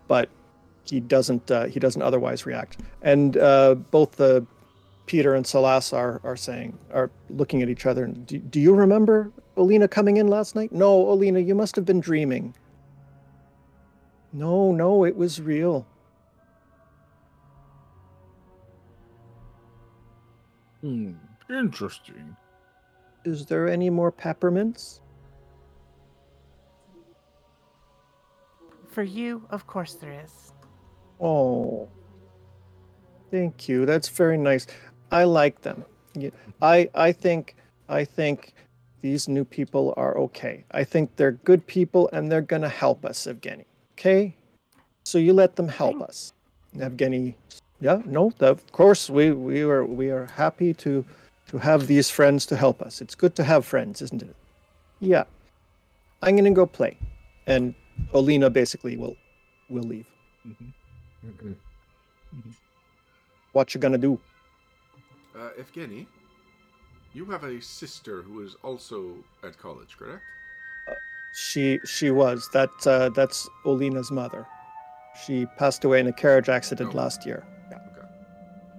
but 0.07 0.29
he 0.83 0.99
doesn't 0.99 1.49
uh, 1.49 1.65
he 1.65 1.79
doesn't 1.79 2.03
otherwise 2.03 2.45
react. 2.45 2.77
And 3.01 3.35
uh, 3.37 3.73
both 3.73 4.11
the 4.11 4.45
Peter 5.07 5.33
and 5.33 5.47
Salas 5.47 5.91
are 5.91 6.21
are 6.23 6.37
saying 6.37 6.77
are 6.91 7.09
looking 7.31 7.63
at 7.63 7.69
each 7.69 7.87
other. 7.87 8.03
And 8.03 8.27
do, 8.27 8.37
do 8.37 8.59
you 8.59 8.75
remember 8.75 9.31
Olina 9.57 9.89
coming 9.89 10.17
in 10.17 10.27
last 10.27 10.55
night? 10.55 10.71
No, 10.71 11.03
Olina, 11.05 11.43
you 11.43 11.55
must 11.55 11.75
have 11.75 11.85
been 11.85 11.99
dreaming. 11.99 12.53
No, 14.31 14.71
no, 14.71 15.03
it 15.03 15.15
was 15.15 15.41
real. 15.41 15.87
Hmm. 20.83 21.13
Interesting. 21.49 22.35
Is 23.23 23.45
there 23.45 23.69
any 23.69 23.89
more 23.89 24.11
peppermints? 24.11 24.99
For 28.89 29.03
you, 29.03 29.47
of 29.49 29.65
course 29.65 29.93
there 29.93 30.21
is. 30.25 30.51
Oh, 31.21 31.87
thank 33.31 33.69
you. 33.69 33.85
That's 33.85 34.09
very 34.09 34.37
nice. 34.37 34.67
I 35.09 35.23
like 35.23 35.61
them. 35.61 35.85
Yeah, 36.15 36.31
I 36.61 36.89
I 36.93 37.13
think 37.13 37.55
I 37.87 38.03
think 38.03 38.53
these 39.01 39.29
new 39.29 39.45
people 39.45 39.93
are 39.95 40.17
okay. 40.17 40.65
I 40.71 40.83
think 40.83 41.15
they're 41.15 41.31
good 41.31 41.65
people 41.65 42.09
and 42.11 42.29
they're 42.29 42.41
gonna 42.41 42.69
help 42.69 43.05
us, 43.05 43.25
Evgeny. 43.25 43.65
Okay, 43.93 44.35
so 45.05 45.17
you 45.17 45.31
let 45.31 45.55
them 45.55 45.69
help 45.69 46.01
us, 46.01 46.33
Evgeny. 46.75 47.35
Yeah, 47.83 48.01
no, 48.05 48.31
of 48.39 48.71
course 48.71 49.09
we 49.09 49.31
we 49.33 49.61
are 49.61 49.83
we 49.83 50.09
are 50.09 50.27
happy 50.37 50.73
to 50.85 51.03
to 51.47 51.57
have 51.57 51.87
these 51.87 52.09
friends 52.09 52.45
to 52.45 52.55
help 52.55 52.81
us. 52.81 53.01
It's 53.01 53.13
good 53.13 53.35
to 53.35 53.43
have 53.43 53.65
friends, 53.65 54.01
isn't 54.01 54.21
it? 54.23 54.35
Yeah. 55.01 55.25
I'm 56.21 56.37
gonna 56.37 56.51
go 56.51 56.65
play, 56.65 56.97
and 57.45 57.75
Olina 58.13 58.49
basically 58.53 58.95
will 58.95 59.17
will 59.69 59.83
leave. 59.83 60.05
What 63.51 63.75
you 63.75 63.81
gonna 63.81 63.97
do? 63.97 64.17
Uh, 65.35 65.49
Evgeny, 65.59 66.07
you 67.13 67.25
have 67.25 67.43
a 67.43 67.59
sister 67.61 68.21
who 68.21 68.41
is 68.45 68.55
also 68.63 69.17
at 69.43 69.57
college, 69.57 69.97
correct? 69.99 70.23
She 71.33 71.79
she 71.85 72.11
was 72.11 72.47
that 72.53 72.71
uh, 72.87 73.09
that's 73.09 73.49
Olina's 73.65 74.09
mother. 74.09 74.47
She 75.25 75.45
passed 75.57 75.83
away 75.83 75.99
in 75.99 76.07
a 76.07 76.13
carriage 76.13 76.47
accident 76.47 76.91
Oh. 76.93 76.97
last 76.97 77.25
year. 77.25 77.43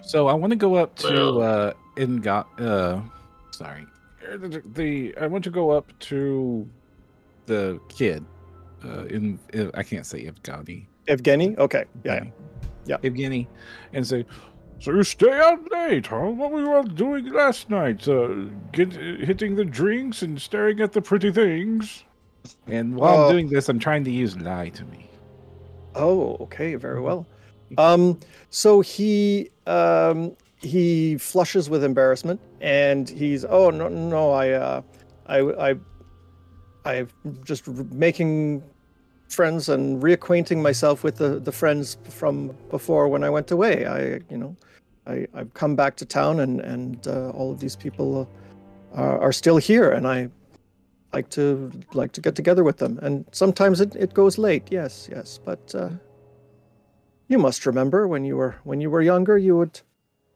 Okay. 0.04 0.10
So 0.10 0.28
I 0.28 0.34
want 0.34 0.50
to 0.50 0.56
go 0.56 0.74
up 0.76 0.94
to 0.96 1.08
Well- 1.12 1.42
uh 1.42 1.72
Inga 1.98 2.46
uh 2.58 3.00
sorry. 3.50 3.86
The, 4.38 4.62
the 4.74 5.14
I 5.20 5.26
want 5.26 5.44
to 5.44 5.50
go 5.50 5.70
up 5.70 5.92
to 6.10 6.68
The 7.46 7.78
kid. 7.88 8.24
Uh 8.84 9.04
in 9.06 9.38
uh, 9.54 9.70
I 9.74 9.82
can't 9.82 10.06
say 10.06 10.24
Evgeny. 10.26 10.86
Evgeny? 11.08 11.56
Okay. 11.58 11.84
Yeah. 12.04 12.24
yeah. 12.24 12.30
Yeah. 12.86 12.96
Evgeny 13.10 13.46
and 13.92 14.06
say 14.06 14.24
So 14.80 14.92
you 14.92 15.02
stay 15.04 15.32
out 15.32 15.60
late, 15.72 16.06
huh? 16.06 16.30
What 16.30 16.50
were 16.50 16.60
you 16.60 16.72
all 16.72 16.82
doing 16.84 17.32
last 17.32 17.70
night? 17.70 18.06
Uh, 18.08 18.50
get, 18.72 18.92
hitting 18.92 19.54
the 19.56 19.64
drinks 19.64 20.22
and 20.22 20.40
staring 20.40 20.80
at 20.80 20.92
the 20.92 21.00
pretty 21.00 21.30
things? 21.32 22.04
and 22.66 22.94
while 22.96 23.16
Oh. 23.16 23.24
I'm 23.26 23.32
doing 23.32 23.48
this 23.48 23.68
I'm 23.70 23.78
trying 23.78 24.04
to 24.04 24.10
use 24.10 24.36
lie 24.36 24.68
to 24.70 24.84
me. 24.84 25.08
Oh, 25.94 26.36
okay, 26.40 26.74
very 26.74 27.00
well. 27.00 27.24
Um, 27.78 28.18
so 28.50 28.80
he 28.80 29.50
um, 29.66 30.36
he 30.58 31.18
flushes 31.18 31.68
with 31.68 31.84
embarrassment, 31.84 32.40
and 32.60 33.08
he's 33.08 33.44
oh 33.44 33.70
no 33.70 33.88
no 33.88 34.32
I 34.32 34.50
uh, 34.50 34.82
I 35.26 35.38
I 35.64 35.76
I'm 36.84 37.08
just 37.44 37.66
making 37.66 38.62
friends 39.28 39.68
and 39.68 40.02
reacquainting 40.02 40.62
myself 40.62 41.02
with 41.02 41.16
the 41.16 41.40
the 41.40 41.52
friends 41.52 41.96
from 42.08 42.54
before 42.70 43.08
when 43.08 43.24
I 43.24 43.30
went 43.30 43.50
away. 43.50 43.86
I 43.86 44.20
you 44.30 44.38
know 44.38 44.56
I 45.06 45.26
I've 45.34 45.52
come 45.54 45.76
back 45.76 45.96
to 45.96 46.04
town, 46.04 46.40
and 46.40 46.60
and 46.60 47.06
uh, 47.06 47.30
all 47.30 47.52
of 47.52 47.60
these 47.60 47.76
people 47.76 48.28
uh, 48.96 49.00
are, 49.00 49.18
are 49.20 49.32
still 49.32 49.56
here, 49.56 49.90
and 49.90 50.06
I 50.06 50.28
like 51.12 51.28
to 51.30 51.70
like 51.92 52.12
to 52.12 52.20
get 52.20 52.34
together 52.34 52.64
with 52.64 52.78
them. 52.78 52.98
And 53.02 53.24
sometimes 53.32 53.80
it, 53.80 53.94
it 53.96 54.14
goes 54.14 54.38
late. 54.38 54.64
Yes 54.70 55.08
yes. 55.10 55.38
But 55.44 55.74
uh, 55.74 55.90
you 57.34 57.38
must 57.48 57.66
remember 57.66 58.00
when 58.12 58.24
you 58.24 58.36
were 58.40 58.54
when 58.70 58.78
you 58.80 58.90
were 58.94 59.02
younger 59.12 59.36
you 59.48 59.54
would 59.60 59.80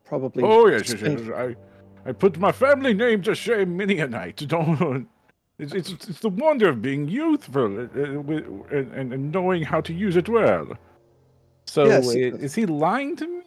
probably 0.05 0.43
Oh, 0.45 0.67
yes, 0.67 0.89
yes, 0.89 1.01
yes. 1.03 1.21
I, 1.45 1.47
I 2.09 2.13
put 2.13 2.39
my 2.47 2.53
family 2.65 2.95
name 3.05 3.23
to 3.23 3.35
shame 3.35 3.77
many 3.77 3.97
a 4.07 4.09
night. 4.09 4.37
Don't. 4.55 5.09
It's, 5.61 5.75
it's, 5.75 5.91
it's 6.11 6.21
the 6.21 6.35
wonder 6.45 6.69
of 6.69 6.81
being 6.83 7.09
youthful 7.09 7.71
uh, 7.83 7.83
uh, 7.83 8.77
and, 8.77 8.87
and, 8.99 9.07
and 9.15 9.33
knowing 9.33 9.63
how 9.73 9.81
to 9.89 9.93
use 9.93 10.17
it 10.17 10.29
well. 10.29 10.67
So 11.67 11.85
Yes, 11.85 12.15
is 12.47 12.55
he 12.55 12.65
lying 12.67 13.17
to 13.17 13.27
me? 13.27 13.43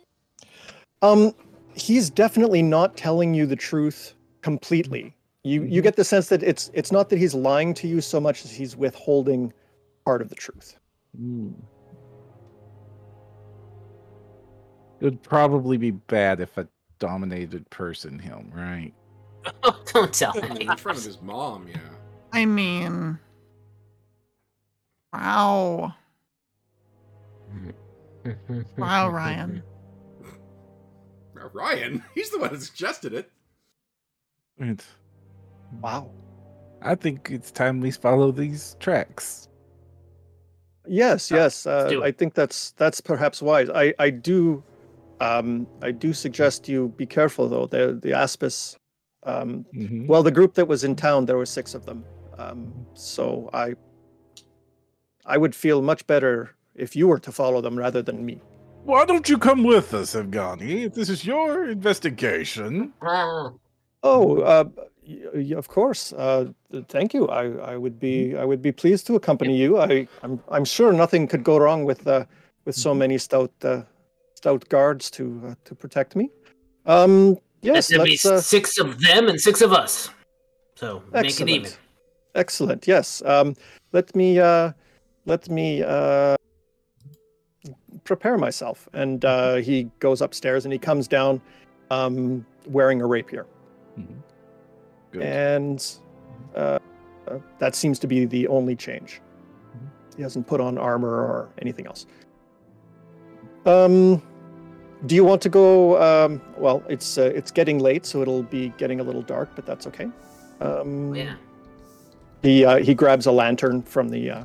um 1.01 1.33
he's 1.73 2.09
definitely 2.09 2.61
not 2.61 2.95
telling 3.05 3.33
you 3.33 3.45
the 3.47 3.55
truth 3.55 4.13
completely 4.41 5.15
you 5.43 5.63
you 5.63 5.81
Mhm. 5.81 5.83
get 5.87 5.95
the 5.95 6.03
sense 6.03 6.27
that 6.29 6.43
it's 6.43 6.69
it's 6.79 6.91
not 6.91 7.09
that 7.09 7.17
he's 7.23 7.33
lying 7.33 7.73
to 7.81 7.87
you 7.87 8.01
so 8.01 8.19
much 8.19 8.45
as 8.45 8.51
he's 8.59 8.75
withholding 8.75 9.51
part 10.05 10.21
of 10.21 10.29
the 10.29 10.35
truth 10.35 10.77
Hmm. 11.17 11.53
It 15.01 15.05
would 15.05 15.23
probably 15.23 15.77
be 15.77 15.91
bad 15.91 16.39
if 16.39 16.57
a 16.59 16.67
dominated 16.99 17.67
person 17.71 18.19
him, 18.19 18.51
right? 18.53 18.93
Oh, 19.63 19.81
don't 19.93 20.13
tell 20.13 20.33
me. 20.35 20.67
in 20.67 20.77
front 20.77 20.99
of 20.99 21.03
his 21.03 21.19
mom, 21.21 21.67
yeah. 21.67 21.79
I 22.31 22.45
mean, 22.45 23.17
wow. 25.11 25.93
Wow, 28.77 29.09
Ryan. 29.09 29.63
Ryan, 31.53 32.03
he's 32.15 32.29
the 32.29 32.37
one 32.37 32.53
that 32.53 32.61
suggested 32.61 33.13
it. 33.13 33.31
And 34.59 34.83
Wow. 35.81 36.11
I 36.83 36.93
think 36.93 37.29
it's 37.31 37.51
time 37.51 37.79
we 37.81 37.89
follow 37.89 38.31
these 38.31 38.75
tracks. 38.79 39.47
Yes, 40.87 41.31
Uh, 41.31 41.35
yes. 41.35 41.65
Uh. 41.65 41.99
I 42.03 42.11
think 42.11 42.35
that's 42.35 42.71
that's 42.71 43.01
perhaps 43.01 43.41
wise. 43.41 43.69
I 43.71 43.93
I 43.97 44.09
do, 44.11 44.63
um, 45.21 45.67
I 45.81 45.91
do 45.91 46.13
suggest 46.13 46.67
you 46.67 46.79
be 46.97 47.05
careful 47.05 47.47
though. 47.47 47.67
The 47.67 47.83
the 48.05 48.11
Aspis, 48.23 48.75
um, 49.23 49.65
Mhm. 49.73 50.07
well, 50.07 50.23
the 50.23 50.31
group 50.31 50.53
that 50.55 50.67
was 50.67 50.83
in 50.83 50.95
town, 50.95 51.25
there 51.25 51.37
were 51.37 51.45
six 51.59 51.73
of 51.75 51.85
them. 51.85 52.03
Um, 52.37 52.73
so 52.95 53.49
I, 53.53 53.75
I 55.25 55.37
would 55.37 55.53
feel 55.55 55.81
much 55.81 56.05
better 56.07 56.55
if 56.75 56.95
you 56.95 57.07
were 57.07 57.19
to 57.19 57.31
follow 57.31 57.61
them 57.61 57.77
rather 57.77 58.01
than 58.01 58.25
me. 58.25 58.39
Why 58.83 59.05
don't 59.05 59.29
you 59.29 59.37
come 59.37 59.63
with 59.63 59.93
us, 59.93 60.15
Evgeny? 60.15 60.91
This 60.91 61.09
is 61.09 61.23
your 61.23 61.69
investigation. 61.69 62.93
Oh, 64.03 64.39
uh, 64.41 64.63
of 65.55 65.67
course. 65.67 66.13
Uh, 66.13 66.45
th- 66.71 66.85
thank 66.87 67.13
you. 67.13 67.27
I, 67.27 67.73
I 67.73 67.77
would 67.77 67.99
be 67.99 68.35
I 68.35 68.45
would 68.45 68.61
be 68.61 68.71
pleased 68.71 69.05
to 69.07 69.15
accompany 69.15 69.55
you. 69.55 69.77
I 69.79 70.07
I'm 70.23 70.41
I'm 70.49 70.65
sure 70.65 70.91
nothing 70.93 71.27
could 71.27 71.43
go 71.43 71.57
wrong 71.59 71.85
with 71.85 72.07
uh, 72.07 72.25
with 72.65 72.75
so 72.75 72.93
many 72.95 73.17
stout 73.19 73.51
uh, 73.63 73.83
stout 74.41 74.67
guards 74.69 75.11
to 75.11 75.23
uh, 75.45 75.55
to 75.65 75.75
protect 75.75 76.15
me. 76.15 76.29
Um, 76.87 77.37
yes, 77.61 77.87
there'll 77.87 78.05
be. 78.05 78.17
Uh, 78.25 78.39
six 78.41 78.79
of 78.79 78.99
them 78.99 79.27
and 79.29 79.39
six 79.39 79.61
of 79.61 79.71
us. 79.71 80.09
So 80.75 81.03
make 81.13 81.39
it 81.39 81.47
even. 81.47 81.71
Excellent. 82.33 82.87
Yes. 82.87 83.21
Um, 83.23 83.55
let 83.91 84.15
me 84.15 84.39
uh, 84.39 84.71
let 85.25 85.47
me 85.49 85.83
uh, 85.83 86.35
prepare 88.03 88.37
myself. 88.37 88.89
And 88.93 89.23
uh, 89.25 89.55
he 89.57 89.91
goes 89.99 90.21
upstairs 90.21 90.65
and 90.65 90.73
he 90.73 90.79
comes 90.79 91.07
down 91.07 91.39
um, 91.91 92.43
wearing 92.65 93.01
a 93.01 93.05
rapier. 93.05 93.45
Mhm. 93.99 94.23
Good. 95.11 95.23
and 95.23 95.85
uh, 96.55 96.79
uh, 97.27 97.37
that 97.59 97.75
seems 97.75 97.99
to 97.99 98.07
be 98.07 98.25
the 98.25 98.47
only 98.47 98.75
change. 98.75 99.21
Mhm. 99.75 100.15
He 100.17 100.23
hasn't 100.23 100.47
put 100.47 100.61
on 100.61 100.79
armor 100.79 101.13
or 101.13 101.49
anything 101.61 101.85
else. 101.85 102.07
Um, 103.65 104.23
do 105.05 105.15
you 105.15 105.23
want 105.23 105.41
to 105.41 105.49
go? 105.49 106.01
Um, 106.01 106.41
well, 106.57 106.83
it's 106.87 107.17
uh, 107.17 107.31
it's 107.35 107.51
getting 107.51 107.79
late, 107.79 108.05
so 108.05 108.21
it'll 108.21 108.43
be 108.43 108.69
getting 108.77 108.99
a 108.99 109.03
little 109.03 109.21
dark, 109.23 109.49
but 109.55 109.65
that's 109.65 109.87
okay. 109.87 110.09
Um, 110.59 111.13
Yeah. 111.15 111.35
He 112.43 112.65
uh, 112.65 112.77
he 112.77 112.93
grabs 112.95 113.25
a 113.27 113.31
lantern 113.31 113.81
from 113.83 114.09
the 114.09 114.29
uh, 114.31 114.43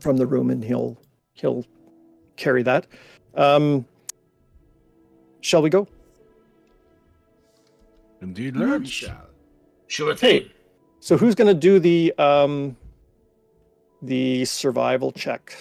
from 0.00 0.16
the 0.16 0.26
room 0.26 0.50
and 0.50 0.62
he'll 0.62 0.96
he'll 1.34 1.64
carry 2.36 2.62
that. 2.62 2.86
Um, 3.34 3.86
shall 5.40 5.62
we 5.62 5.70
go? 5.70 5.86
Indeed, 8.20 8.54
Mhm. 8.54 8.78
let's. 8.80 8.90
Shall. 8.90 9.28
Sure 9.86 10.12
Okay. 10.12 10.40
thing. 10.40 10.50
So 11.00 11.16
who's 11.16 11.34
going 11.34 11.48
to 11.48 11.54
do 11.54 11.78
the 11.78 12.12
um 12.18 12.76
the 14.02 14.44
survival 14.44 15.12
check 15.12 15.54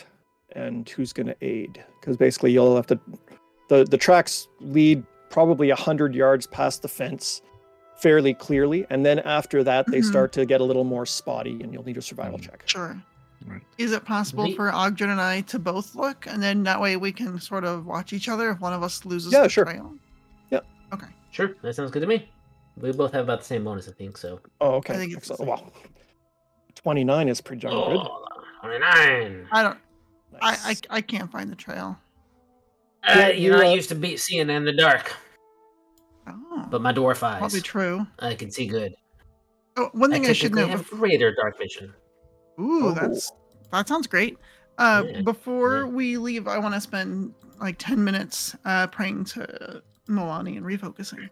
and 0.53 0.88
who's 0.89 1.13
going 1.13 1.28
to 1.28 1.36
aid? 1.41 1.84
Because 1.99 2.17
basically 2.17 2.51
you'll 2.51 2.76
have 2.76 2.88
to 2.88 2.99
the 3.78 3.84
the 3.86 3.97
tracks 3.97 4.47
lead 4.59 5.03
probably 5.30 5.69
a 5.69 5.76
hundred 5.76 6.13
yards 6.15 6.45
past 6.47 6.82
the 6.82 6.88
fence 6.88 7.41
fairly 7.97 8.34
clearly, 8.34 8.86
and 8.89 9.05
then 9.05 9.19
after 9.19 9.63
that 9.63 9.86
they 9.88 9.99
Mhm. 9.99 10.05
start 10.09 10.32
to 10.34 10.45
get 10.45 10.61
a 10.61 10.63
little 10.63 10.84
more 10.84 11.05
spotty, 11.05 11.61
and 11.63 11.74
you'll 11.74 11.86
need 11.86 11.97
a 11.97 12.01
survival 12.01 12.38
Mhm. 12.38 12.43
check. 12.45 12.63
Sure. 12.65 13.01
Right. 13.45 13.61
Is 13.78 13.91
it 13.91 14.05
possible 14.05 14.45
We- 14.45 14.55
for 14.55 14.71
Ogden 14.71 15.09
and 15.09 15.19
I 15.21 15.41
to 15.41 15.59
both 15.59 15.95
look, 15.95 16.26
and 16.28 16.41
then 16.41 16.63
that 16.63 16.80
way 16.80 16.95
we 16.97 17.11
can 17.11 17.39
sort 17.39 17.63
of 17.65 17.86
watch 17.86 18.13
each 18.13 18.30
other 18.30 18.49
if 18.51 18.59
one 18.61 18.74
of 18.74 18.84
us 18.84 19.05
loses 19.05 19.34
Yeah, 19.34 19.43
the 19.43 19.49
sure. 19.49 19.65
trail? 19.65 19.93
Yeah. 20.49 20.61
Okay. 20.93 21.07
Sure, 21.32 21.55
that 21.61 21.76
sounds 21.76 21.91
good 21.91 22.01
to 22.01 22.07
me. 22.07 22.30
We 22.78 22.91
both 22.91 23.11
have 23.13 23.24
about 23.26 23.39
the 23.39 23.45
same 23.45 23.63
bonus, 23.65 23.88
I 23.88 23.91
think. 23.91 24.17
So. 24.17 24.39
Oh, 24.61 24.76
okay. 24.76 24.93
I 24.93 24.97
think 24.97 25.13
it's 25.13 25.28
the 25.28 25.34
Excellent. 25.34 25.49
Well, 25.49 25.74
twenty 26.76 27.03
nine 27.03 27.28
is 27.30 27.41
pretty 27.41 27.61
darn 27.61 27.74
good. 27.76 27.97
Oh, 27.97 28.26
29. 28.61 29.47
I 29.51 29.63
don't. 29.63 29.78
I, 30.41 30.57
I 30.89 30.97
I 30.97 31.01
can't 31.01 31.32
find 31.32 31.49
the 31.51 31.55
trail. 31.55 31.97
Uh, 33.07 33.13
Yeah, 33.17 33.27
you 33.29 33.51
know, 33.51 33.57
you, 33.57 33.63
I 33.63 33.71
uh, 33.71 33.75
used 33.75 33.89
to 33.89 33.95
be 33.95 34.15
seeing 34.17 34.49
in 34.49 34.63
the 34.65 34.71
dark, 34.73 35.13
Oh, 36.27 36.65
but 36.69 36.81
my 36.81 36.93
dwarf 36.93 37.21
eyes, 37.23 37.39
probably 37.39 37.61
true. 37.61 38.07
I 38.19 38.35
can 38.35 38.49
see 38.49 38.65
good. 38.67 38.93
Oh, 39.75 39.89
one 39.93 40.11
thing 40.11 40.25
I, 40.25 40.33
should 40.33 40.53
know. 40.55 40.67
have 40.67 40.85
bef- 40.89 40.97
greater 40.99 41.33
dark 41.33 41.57
vision. 41.57 41.93
Ooh, 42.59 42.87
Oh. 42.89 42.91
that's 42.93 43.31
that 43.71 43.87
sounds 43.87 44.07
great. 44.07 44.37
Uh, 44.77 45.03
Yeah, 45.07 45.21
before 45.21 45.79
yeah. 45.79 45.85
we 45.85 46.17
leave, 46.17 46.47
I 46.47 46.57
want 46.59 46.73
to 46.75 46.81
spend 46.81 47.33
like 47.59 47.77
ten 47.77 48.03
minutes 48.03 48.55
uh, 48.65 48.87
praying 48.87 49.25
to 49.25 49.81
Milani 50.07 50.57
and 50.57 50.65
refocusing. 50.65 51.29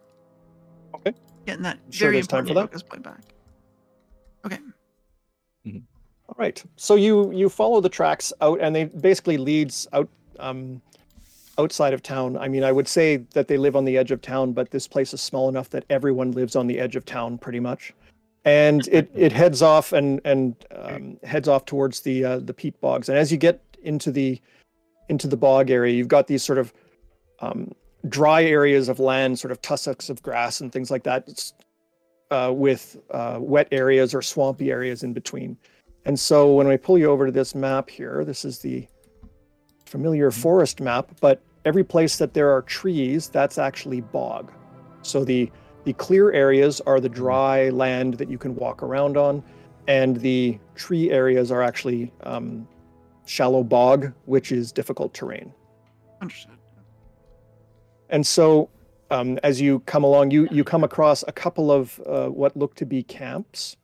Okay. 0.94 1.14
Getting 1.46 1.62
that 1.62 1.78
Sure 1.90 2.06
very 2.06 2.16
there's 2.16 2.26
time 2.26 2.40
important 2.40 2.48
for 2.48 2.54
that? 2.54 2.66
focus 2.68 2.82
point 2.82 3.02
back. 3.02 3.22
Okay. 4.44 4.58
All 6.28 6.36
right. 6.36 6.62
So 6.76 6.94
you 6.96 7.30
you 7.32 7.48
follow 7.48 7.80
the 7.80 7.88
tracks 7.88 8.32
out, 8.40 8.60
and 8.60 8.74
they 8.74 8.84
basically 8.84 9.36
leads 9.38 9.86
out 9.92 10.08
um, 10.40 10.82
outside 11.58 11.92
of 11.92 12.02
town. 12.02 12.36
I 12.36 12.48
mean, 12.48 12.64
I 12.64 12.72
would 12.72 12.88
say 12.88 13.18
that 13.34 13.48
they 13.48 13.58
live 13.58 13.76
on 13.76 13.84
the 13.84 13.98
edge 13.98 14.10
of 14.10 14.20
town, 14.20 14.52
but 14.52 14.70
this 14.70 14.88
place 14.88 15.12
is 15.12 15.20
small 15.20 15.48
enough 15.48 15.70
that 15.70 15.84
everyone 15.90 16.32
lives 16.32 16.56
on 16.56 16.66
the 16.66 16.78
edge 16.78 16.96
of 16.96 17.04
town, 17.04 17.38
pretty 17.38 17.60
much. 17.60 17.94
And 18.44 18.88
it 18.88 19.10
it 19.14 19.32
heads 19.32 19.62
off 19.62 19.92
and 19.92 20.20
and 20.24 20.56
um, 20.74 21.18
heads 21.22 21.48
off 21.48 21.64
towards 21.64 22.00
the 22.00 22.24
uh, 22.24 22.38
the 22.38 22.54
peat 22.54 22.80
bogs. 22.80 23.08
And 23.08 23.16
as 23.16 23.30
you 23.30 23.38
get 23.38 23.60
into 23.82 24.10
the 24.10 24.40
into 25.08 25.28
the 25.28 25.36
bog 25.36 25.70
area, 25.70 25.94
you've 25.94 26.08
got 26.08 26.26
these 26.26 26.42
sort 26.42 26.58
of 26.58 26.72
um, 27.40 27.72
dry 28.08 28.44
areas 28.44 28.88
of 28.88 28.98
land, 28.98 29.38
sort 29.38 29.52
of 29.52 29.60
tussocks 29.62 30.10
of 30.10 30.22
grass 30.22 30.60
and 30.60 30.72
things 30.72 30.90
like 30.90 31.04
that, 31.04 31.24
it's, 31.28 31.52
uh, 32.30 32.52
with 32.54 32.96
uh, 33.10 33.38
wet 33.40 33.68
areas 33.70 34.14
or 34.14 34.22
swampy 34.22 34.70
areas 34.70 35.02
in 35.02 35.12
between. 35.12 35.56
And 36.04 36.18
so 36.18 36.52
when 36.52 36.66
we 36.66 36.76
pull 36.76 36.98
you 36.98 37.10
over 37.10 37.26
to 37.26 37.32
this 37.32 37.54
map 37.54 37.88
here, 37.88 38.24
this 38.24 38.44
is 38.44 38.58
the 38.58 38.86
familiar 39.86 40.30
forest 40.30 40.80
map, 40.80 41.10
but 41.20 41.42
every 41.64 41.84
place 41.84 42.16
that 42.18 42.34
there 42.34 42.50
are 42.50 42.62
trees, 42.62 43.28
that's 43.28 43.58
actually 43.58 44.00
bog. 44.00 44.52
So 45.02 45.24
the 45.24 45.50
the 45.84 45.92
clear 45.94 46.30
areas 46.30 46.80
are 46.82 47.00
the 47.00 47.08
dry 47.08 47.68
land 47.70 48.14
that 48.14 48.30
you 48.30 48.38
can 48.38 48.54
walk 48.54 48.82
around 48.84 49.16
on, 49.16 49.42
and 49.88 50.16
the 50.18 50.58
tree 50.76 51.10
areas 51.10 51.50
are 51.50 51.60
actually 51.60 52.12
um, 52.22 52.68
shallow 53.26 53.64
bog, 53.64 54.12
which 54.26 54.52
is 54.52 54.70
difficult 54.70 55.12
terrain. 55.12 55.52
Understood. 56.20 56.52
And 58.10 58.24
so, 58.24 58.68
um, 59.10 59.38
as 59.42 59.60
you 59.60 59.80
come 59.80 60.04
along, 60.04 60.30
you 60.30 60.46
you 60.52 60.64
come 60.64 60.84
across 60.84 61.24
a 61.26 61.32
couple 61.32 61.72
of 61.72 62.00
uh, 62.06 62.28
what 62.28 62.56
look 62.56 62.74
to 62.76 62.86
be 62.86 63.02
camps. 63.02 63.76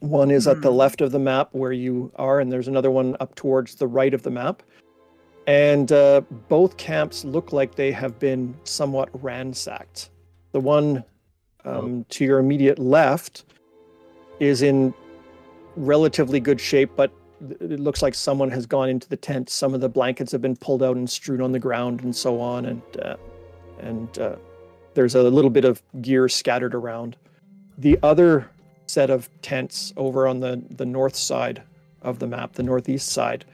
One 0.00 0.30
is 0.30 0.46
at 0.46 0.62
the 0.62 0.70
Hmm. 0.70 0.76
left 0.76 1.00
of 1.00 1.10
the 1.10 1.18
map 1.18 1.48
where 1.52 1.72
you 1.72 2.12
are, 2.16 2.40
and 2.40 2.52
there's 2.52 2.68
another 2.68 2.90
one 2.90 3.16
up 3.20 3.34
towards 3.34 3.74
the 3.74 3.88
right 3.88 4.14
of 4.14 4.22
the 4.22 4.30
map. 4.30 4.62
And 5.48 5.90
uh, 5.92 6.20
both 6.50 6.76
camps 6.76 7.24
look 7.24 7.54
like 7.54 7.74
they 7.74 7.90
have 7.90 8.18
been 8.18 8.54
somewhat 8.64 9.08
ransacked. 9.22 10.10
The 10.52 10.60
one 10.60 11.02
um, 11.64 12.04
to 12.10 12.24
your 12.26 12.38
immediate 12.38 12.78
left 12.78 13.46
is 14.40 14.60
in 14.60 14.92
relatively 15.74 16.38
good 16.38 16.60
shape, 16.60 16.90
but 16.96 17.10
it 17.60 17.80
looks 17.80 18.02
like 18.02 18.14
someone 18.14 18.50
has 18.50 18.66
gone 18.66 18.90
into 18.90 19.08
the 19.08 19.16
tent. 19.16 19.48
Some 19.48 19.72
of 19.72 19.80
the 19.80 19.88
blankets 19.88 20.32
have 20.32 20.42
been 20.42 20.54
pulled 20.54 20.82
out 20.82 20.98
and 20.98 21.08
strewn 21.08 21.40
on 21.40 21.52
the 21.52 21.58
ground, 21.58 22.02
and 22.02 22.14
so 22.14 22.42
on. 22.42 22.66
And 22.66 22.82
uh, 23.02 23.16
and 23.80 24.18
uh, 24.18 24.36
there's 24.92 25.14
a 25.14 25.22
little 25.22 25.50
bit 25.50 25.64
of 25.64 25.82
gear 26.02 26.28
scattered 26.28 26.74
around. 26.74 27.16
The 27.78 27.98
other 28.02 28.50
set 28.86 29.08
of 29.08 29.30
tents 29.40 29.94
over 29.96 30.28
on 30.28 30.40
the 30.40 30.62
the 30.72 30.84
north 30.84 31.16
side 31.16 31.62
of 32.02 32.18
the 32.18 32.26
map, 32.26 32.52
the 32.52 32.62
northeast 32.62 33.08
side. 33.08 33.46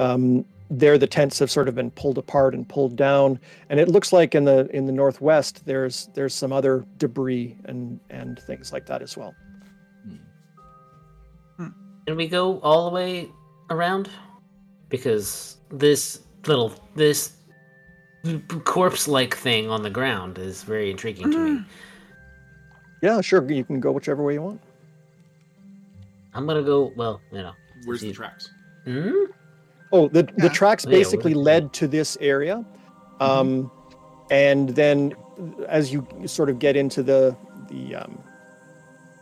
Um, 0.00 0.44
there, 0.70 0.96
the 0.96 1.06
tents 1.06 1.38
have 1.40 1.50
sort 1.50 1.68
of 1.68 1.74
been 1.74 1.90
pulled 1.90 2.16
apart 2.16 2.54
and 2.54 2.68
pulled 2.68 2.96
down, 2.96 3.40
and 3.68 3.80
it 3.80 3.88
looks 3.88 4.12
like 4.12 4.34
in 4.34 4.44
the 4.44 4.68
in 4.74 4.86
the 4.86 4.92
northwest 4.92 5.66
there's 5.66 6.08
there's 6.14 6.34
some 6.34 6.52
other 6.52 6.84
debris 6.98 7.56
and 7.64 7.98
and 8.10 8.38
things 8.38 8.72
like 8.72 8.86
that 8.86 9.02
as 9.02 9.16
well. 9.16 9.34
Can 11.58 12.16
we 12.16 12.28
go 12.28 12.60
all 12.60 12.88
the 12.88 12.94
way 12.94 13.28
around? 13.68 14.08
Because 14.88 15.58
this 15.70 16.20
little 16.46 16.72
this 16.94 17.32
corpse-like 18.64 19.36
thing 19.36 19.70
on 19.70 19.82
the 19.82 19.90
ground 19.90 20.38
is 20.38 20.62
very 20.62 20.90
intriguing 20.90 21.30
to 21.30 21.38
me. 21.38 21.64
Yeah, 23.02 23.20
sure, 23.20 23.50
you 23.50 23.64
can 23.64 23.80
go 23.80 23.92
whichever 23.92 24.22
way 24.22 24.34
you 24.34 24.42
want. 24.42 24.60
I'm 26.34 26.46
gonna 26.46 26.62
go. 26.62 26.92
Well, 26.96 27.20
you 27.32 27.38
know. 27.38 27.52
Where's 27.84 28.02
the 28.02 28.12
tracks? 28.12 28.50
Hmm? 28.84 29.24
Oh, 29.92 30.08
the 30.08 30.28
the 30.38 30.48
tracks 30.48 30.84
basically 30.84 31.34
we're- 31.34 31.44
led 31.44 31.72
to 31.74 31.88
this 31.88 32.16
area, 32.20 32.64
um, 33.20 33.70
and 34.30 34.68
then 34.70 35.14
as 35.68 35.92
you 35.92 36.06
sort 36.26 36.48
of 36.48 36.58
get 36.58 36.76
into 36.76 37.02
the 37.02 37.36
the 37.68 37.96
um, 37.96 38.22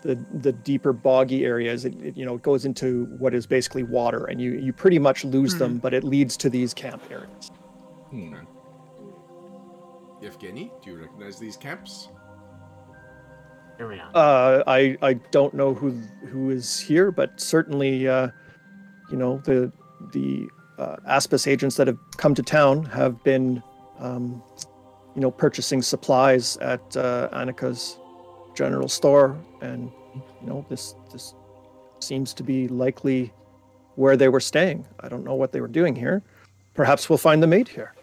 the 0.02 0.18
the 0.40 0.52
deeper 0.52 0.92
boggy 0.92 1.44
areas. 1.44 1.84
It, 1.84 1.94
it 2.02 2.16
you 2.16 2.24
know 2.24 2.34
it 2.34 2.42
goes 2.42 2.64
into 2.64 3.06
what 3.18 3.34
is 3.34 3.46
basically 3.46 3.82
water, 3.82 4.26
and 4.26 4.40
you 4.40 4.52
you 4.52 4.72
pretty 4.72 4.98
much 4.98 5.24
lose 5.24 5.56
them, 5.56 5.78
but 5.78 5.94
it 5.94 6.04
leads 6.04 6.36
to 6.38 6.50
these 6.50 6.74
camp 6.74 7.02
areas. 7.10 7.50
Hmm. 8.10 8.34
Evgeny, 10.22 10.70
do 10.82 10.90
you 10.90 10.98
recognize 10.98 11.38
these 11.38 11.56
camps? 11.56 12.08
Here 13.76 13.88
we 13.88 14.00
are. 14.00 14.10
Uh, 14.14 14.62
I 14.66 14.96
I 15.02 15.14
don't 15.14 15.54
know 15.54 15.74
who 15.74 15.90
who 16.28 16.50
is 16.50 16.78
here, 16.80 17.10
but 17.10 17.40
certainly, 17.40 18.08
uh, 18.08 18.28
you 19.10 19.16
know, 19.16 19.38
the 19.44 19.72
the 20.12 20.48
uh, 20.78 20.96
Aspis 21.08 21.46
agents 21.46 21.76
that 21.76 21.86
have 21.86 21.98
come 22.16 22.34
to 22.34 22.42
town 22.42 22.84
have 22.86 23.22
been, 23.24 23.62
um, 23.98 24.42
you 25.14 25.20
know, 25.20 25.30
purchasing 25.30 25.82
supplies 25.82 26.56
at 26.58 26.96
uh, 26.96 27.28
Annika's 27.32 27.98
general 28.54 28.88
store, 28.88 29.36
and 29.60 29.90
you 30.14 30.46
know, 30.46 30.64
this 30.68 30.94
this 31.12 31.34
seems 32.00 32.32
to 32.34 32.42
be 32.42 32.68
likely 32.68 33.32
where 33.96 34.16
they 34.16 34.28
were 34.28 34.40
staying. 34.40 34.86
I 35.00 35.08
don't 35.08 35.24
know 35.24 35.34
what 35.34 35.52
they 35.52 35.60
were 35.60 35.68
doing 35.68 35.96
here. 35.96 36.22
Perhaps 36.74 37.08
we'll 37.08 37.18
find 37.18 37.42
the 37.42 37.46
maid 37.46 37.68
here. 37.68 37.94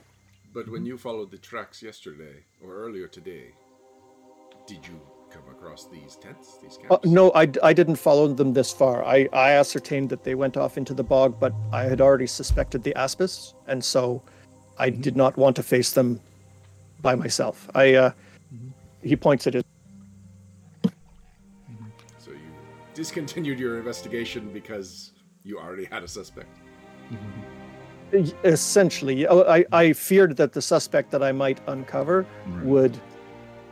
But 0.53 0.69
when 0.69 0.85
you 0.85 0.97
followed 0.97 1.31
the 1.31 1.37
tracks 1.37 1.81
yesterday 1.81 2.43
or 2.61 2.73
earlier 2.73 3.07
today, 3.07 3.53
did 4.67 4.85
you 4.85 4.99
come 5.35 5.53
across 5.53 5.85
these 5.87 6.15
tents, 6.15 6.57
these 6.61 6.77
Uh, 6.89 6.97
camps? 6.97 7.07
no, 7.07 7.31
I, 7.33 7.47
I 7.63 7.73
didn't 7.73 7.95
follow 7.97 8.27
them 8.27 8.53
this 8.53 8.71
far. 8.71 9.03
I, 9.03 9.27
I 9.33 9.51
ascertained 9.51 10.09
that 10.09 10.23
they 10.23 10.35
went 10.35 10.57
off 10.57 10.77
into 10.77 10.93
the 10.93 11.03
bog, 11.03 11.39
but 11.39 11.53
I 11.71 11.83
had 11.83 12.01
already 12.01 12.27
suspected 12.27 12.83
the 12.83 12.93
Aspis, 12.95 13.53
and 13.67 13.83
so 13.83 14.21
I 14.77 14.89
did 14.89 15.15
not 15.15 15.37
want 15.37 15.55
to 15.57 15.63
face 15.63 15.91
them 15.91 16.19
by 17.01 17.15
myself. 17.15 17.69
I 17.75 17.93
uh, 17.95 18.11
he 19.03 19.15
points 19.15 19.45
at 19.47 19.53
his. 19.53 19.63
So 22.17 22.31
you 22.31 22.37
discontinued 22.93 23.59
your 23.59 23.77
investigation 23.77 24.51
because 24.51 25.11
you 25.43 25.59
already 25.59 25.85
had 25.85 26.03
a 26.03 26.07
suspect. 26.07 26.57
Essentially, 28.43 29.27
uh, 29.27 29.43
I, 29.43 29.65
I 29.71 29.93
feared 29.93 30.37
that 30.37 30.53
the 30.53 30.61
suspect 30.61 31.11
that 31.11 31.21
I 31.21 31.31
might 31.31 31.59
uncover 31.67 32.25
would 32.63 32.97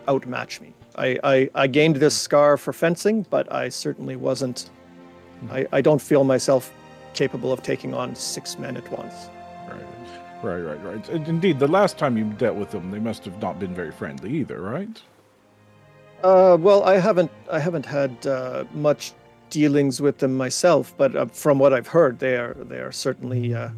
outmatch 0.07 0.59
me. 0.61 0.72
I, 0.95 1.17
I, 1.23 1.49
I 1.55 1.67
gained 1.67 1.97
this 1.97 2.15
scar 2.15 2.57
for 2.57 2.73
fencing, 2.73 3.25
but 3.29 3.51
I 3.51 3.69
certainly 3.69 4.15
wasn't. 4.15 4.69
I, 5.51 5.67
I 5.71 5.81
don't 5.81 6.01
feel 6.01 6.23
myself 6.23 6.71
capable 7.13 7.51
of 7.51 7.63
taking 7.63 7.93
on 7.93 8.15
six 8.15 8.57
men 8.57 8.77
at 8.77 8.89
once. 8.91 9.13
Right, 9.67 10.59
right, 10.59 10.59
right, 10.59 10.83
right. 10.83 11.09
And 11.09 11.27
indeed, 11.27 11.59
the 11.59 11.67
last 11.67 11.97
time 11.97 12.17
you 12.17 12.25
dealt 12.25 12.57
with 12.57 12.71
them, 12.71 12.91
they 12.91 12.99
must 12.99 13.25
have 13.25 13.41
not 13.41 13.59
been 13.59 13.73
very 13.73 13.91
friendly 13.91 14.31
either, 14.33 14.61
right? 14.61 15.01
Uh, 16.23 16.57
well, 16.59 16.83
I 16.83 16.99
haven't 16.99 17.31
I 17.51 17.59
haven't 17.59 17.85
had 17.85 18.25
uh, 18.25 18.63
much 18.73 19.13
dealings 19.49 20.01
with 20.01 20.17
them 20.19 20.35
myself, 20.35 20.93
but 20.97 21.15
uh, 21.15 21.25
from 21.27 21.59
what 21.59 21.73
I've 21.73 21.87
heard, 21.87 22.19
they 22.19 22.37
are 22.37 22.53
they 22.53 22.79
are 22.79 22.91
certainly 22.91 23.53
uh, 23.53 23.69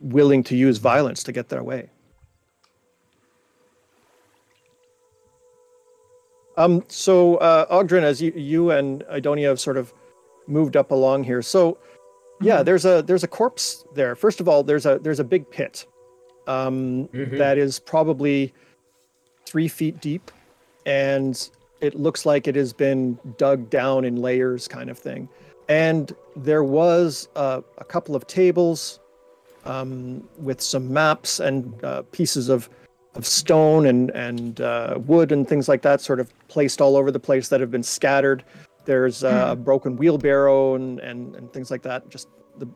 willing 0.00 0.44
to 0.44 0.56
use 0.56 0.78
violence 0.78 1.22
to 1.24 1.32
get 1.32 1.48
their 1.48 1.62
way. 1.62 1.90
Um, 6.56 6.84
so, 6.88 7.36
uh, 7.36 7.66
Ogdrin, 7.66 8.02
as 8.02 8.22
you, 8.22 8.32
you 8.36 8.70
and 8.70 9.02
Idonia 9.04 9.48
have 9.48 9.60
sort 9.60 9.76
of 9.76 9.92
moved 10.46 10.76
up 10.76 10.90
along 10.90 11.24
here, 11.24 11.42
so 11.42 11.78
yeah, 12.40 12.62
there's 12.62 12.84
a 12.84 13.02
there's 13.02 13.24
a 13.24 13.28
corpse 13.28 13.84
there. 13.94 14.14
First 14.14 14.40
of 14.40 14.48
all, 14.48 14.62
there's 14.62 14.86
a 14.86 14.98
there's 14.98 15.20
a 15.20 15.24
big 15.24 15.50
pit 15.50 15.86
um, 16.46 17.08
that 17.12 17.58
is 17.58 17.78
probably 17.78 18.52
three 19.46 19.68
feet 19.68 20.00
deep, 20.00 20.30
and 20.86 21.50
it 21.80 21.94
looks 21.94 22.26
like 22.26 22.46
it 22.46 22.56
has 22.56 22.72
been 22.72 23.18
dug 23.36 23.70
down 23.70 24.04
in 24.04 24.16
layers, 24.16 24.68
kind 24.68 24.90
of 24.90 24.98
thing. 24.98 25.28
And 25.68 26.14
there 26.36 26.64
was 26.64 27.28
uh, 27.36 27.62
a 27.78 27.84
couple 27.84 28.14
of 28.14 28.26
tables 28.26 29.00
um, 29.64 30.28
with 30.38 30.60
some 30.60 30.92
maps 30.92 31.40
and 31.40 31.82
uh, 31.84 32.02
pieces 32.12 32.48
of 32.48 32.68
of 33.14 33.26
stone 33.26 33.86
and 33.86 34.10
and 34.10 34.60
uh, 34.60 34.98
wood 35.06 35.32
and 35.32 35.48
things 35.48 35.68
like 35.68 35.82
that, 35.82 36.00
sort 36.00 36.20
of 36.20 36.32
placed 36.48 36.80
all 36.80 36.96
over 36.96 37.10
the 37.10 37.20
place 37.20 37.48
that 37.48 37.60
have 37.60 37.70
been 37.70 37.82
scattered. 37.82 38.44
There's 38.84 39.24
uh, 39.24 39.48
a 39.50 39.56
broken 39.56 39.96
wheelbarrow 39.96 40.74
and, 40.74 41.00
and 41.00 41.36
and 41.36 41.52
things 41.52 41.70
like 41.70 41.82
that. 41.82 42.08
Just 42.08 42.28
the, 42.58 42.68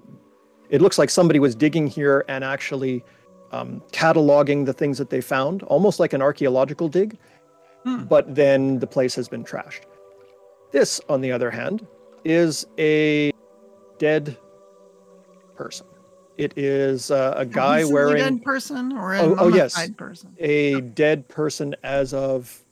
it 0.70 0.80
looks 0.80 0.98
like 0.98 1.10
somebody 1.10 1.38
was 1.38 1.54
digging 1.54 1.86
here 1.86 2.24
and 2.28 2.44
actually 2.44 3.04
um, 3.52 3.82
cataloging 3.92 4.66
the 4.66 4.72
things 4.72 4.98
that 4.98 5.10
they 5.10 5.20
found, 5.20 5.62
almost 5.64 5.98
like 5.98 6.12
an 6.12 6.22
archaeological 6.22 6.88
dig. 6.88 7.18
But 7.84 8.34
then 8.34 8.80
the 8.80 8.86
place 8.86 9.14
has 9.14 9.28
been 9.28 9.44
trashed. 9.44 9.82
This, 10.72 11.00
on 11.08 11.22
the 11.22 11.32
other 11.32 11.50
hand, 11.50 11.86
is 12.24 12.66
a 12.78 13.32
dead 13.98 14.36
person. 15.56 15.86
It 16.38 16.56
is 16.56 17.10
uh, 17.10 17.34
a 17.36 17.44
guy 17.44 17.78
recently 17.78 17.92
wearing 17.94 18.16
dead 18.16 18.42
person 18.44 18.92
or 18.96 19.12
a 19.14 19.20
Oh- 19.20 19.36
oh, 19.38 19.48
yes. 19.48 19.90
person. 19.90 20.34
a 20.38 20.80
dead 20.80 21.28
person 21.28 21.74
as 21.82 22.14
of 22.14 22.64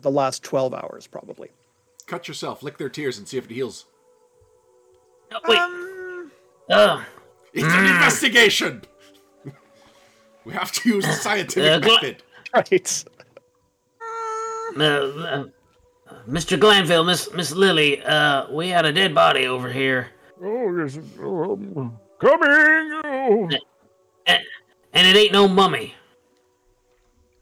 the 0.00 0.10
last 0.10 0.42
12 0.42 0.72
hours, 0.74 1.06
probably. 1.06 1.50
Cut 2.06 2.26
yourself, 2.26 2.62
lick 2.62 2.78
their 2.78 2.88
tears, 2.88 3.18
and 3.18 3.28
see 3.28 3.36
if 3.36 3.44
it 3.44 3.50
heals. 3.54 3.84
Oh, 5.32 5.38
wait. 5.46 5.58
Um, 5.58 6.30
Oh, 6.70 7.04
It's 7.52 7.64
an 7.72 7.84
investigation. 7.84 8.82
we 10.46 10.54
have 10.54 10.72
to 10.72 10.88
use 10.88 11.04
the 11.04 11.12
scientific 11.12 11.70
Uh, 11.70 11.86
gl- 11.86 12.02
method. 12.02 12.22
Right. 12.54 13.04
uh, 14.78 14.82
uh, 14.82 15.44
Mr. 16.28 16.58
Glanville, 16.58 17.04
Miss 17.04 17.30
Miss 17.34 17.52
Lily, 17.52 18.02
uh, 18.02 18.50
we 18.50 18.68
had 18.68 18.86
a 18.86 18.92
dead 18.92 19.14
body 19.14 19.46
over 19.46 19.70
here, 19.70 20.08
Oh, 20.42 20.76
yes. 20.78 20.96
Um, 21.20 21.98
coming! 22.24 23.58
And, 24.26 24.42
and 24.94 25.06
it 25.06 25.16
ain't 25.16 25.32
no 25.32 25.46
mummy. 25.46 25.94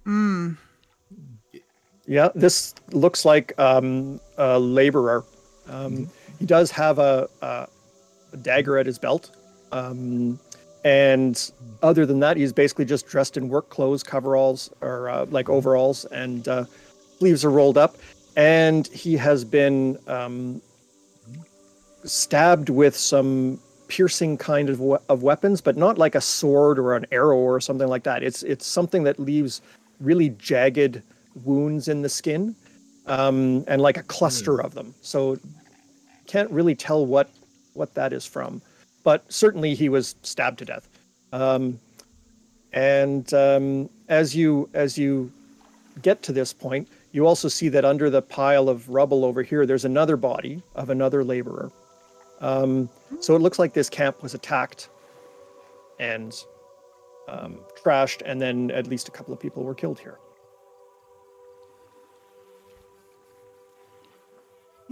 mm, 0.07 0.57
Yeah, 2.07 2.29
this 2.35 2.75
looks 2.91 3.25
like 3.25 3.53
um, 3.59 4.21
a 4.39 4.59
laborer. 4.59 5.25
Um, 5.69 6.09
he 6.39 6.47
does 6.47 6.71
have 6.73 6.99
a, 6.99 7.29
a, 7.41 7.69
a 8.33 8.37
dagger 8.39 8.79
at 8.79 8.87
his 8.87 8.99
belt. 8.99 9.31
Um, 9.71 10.41
and 10.85 11.53
other 11.83 12.05
than 12.05 12.19
that, 12.21 12.37
he's 12.37 12.53
basically 12.53 12.85
just 12.85 13.07
dressed 13.07 13.37
in 13.37 13.49
work 13.49 13.69
clothes, 13.71 14.03
coveralls, 14.03 14.71
or 14.81 15.09
uh, 15.09 15.27
like 15.27 15.49
overalls, 15.49 16.05
and 16.07 16.49
uh, 16.49 16.65
sleeves 17.19 17.45
are 17.45 17.51
rolled 17.51 17.79
up. 17.79 17.97
And 18.37 18.89
he 18.89 19.17
has 19.17 19.45
been 19.45 19.97
um, 20.09 20.61
stabbed 22.03 22.69
with 22.69 22.97
some 22.97 23.61
piercing 23.93 24.39
kind 24.39 24.71
of, 24.71 24.81
we- 24.81 25.05
of 25.11 25.23
weapons, 25.23 25.61
but 25.61 25.77
not 25.77 25.99
like 25.99 26.15
a 26.15 26.21
sword 26.21 26.79
or 26.79 26.97
an 26.97 27.05
arrow 27.13 27.37
or 27.37 27.61
something 27.61 27.89
like 27.89 28.05
that. 28.05 28.23
It's 28.23 28.43
it's 28.43 28.67
something 28.67 29.03
that 29.05 29.21
leaves 29.21 29.61
really 30.01 30.31
jagged 30.31 31.03
wounds 31.45 31.89
in 31.89 32.01
the 32.01 32.09
skin, 32.09 32.57
um, 33.07 33.65
and 33.69 33.83
like 33.83 33.99
a 33.99 34.03
cluster 34.05 34.63
of 34.63 34.73
them. 34.73 34.95
So 35.03 35.39
can't 36.27 36.51
really 36.51 36.75
tell 36.75 37.05
what 37.05 37.29
what 37.75 37.93
that 37.95 38.15
is 38.15 38.25
from, 38.25 38.63
but 39.05 39.31
certainly 39.31 39.75
he 39.75 39.91
was 39.91 40.15
stabbed 40.23 40.59
to 40.61 40.65
death. 40.65 40.89
Um, 41.33 41.79
and 42.73 43.33
um, 43.35 43.91
as 44.09 44.35
you 44.35 44.71
as 44.73 44.97
you 44.97 45.31
get 46.01 46.23
to 46.23 46.33
this 46.33 46.55
point, 46.55 46.89
you 47.13 47.27
also 47.27 47.49
see 47.49 47.69
that 47.69 47.85
under 47.85 48.09
the 48.09 48.23
pile 48.23 48.71
of 48.71 48.89
rubble 48.89 49.23
over 49.23 49.43
here, 49.43 49.67
there's 49.67 49.85
another 49.85 50.17
body 50.17 50.63
of 50.75 50.89
another 50.89 51.23
laborer. 51.23 51.71
Um, 52.43 52.91
so 53.21 53.35
it 53.35 53.41
looks 53.41 53.59
like 53.59 53.73
this 53.73 53.89
camp 53.89 54.23
was 54.23 54.35
attacked 54.35 54.91
and 55.99 56.35
um, 57.29 57.61
trashed, 57.83 58.21
and 58.27 58.41
then 58.41 58.71
at 58.73 58.87
least 58.89 59.09
a 59.09 59.11
couple 59.11 59.33
of 59.33 59.41
people 59.41 59.63
were 59.63 59.75
killed 59.75 59.99
here. 59.99 60.19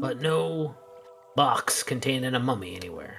but 0.00 0.20
no 0.20 0.74
box 1.36 1.82
containing 1.82 2.34
a 2.34 2.40
mummy 2.40 2.74
anywhere. 2.74 3.18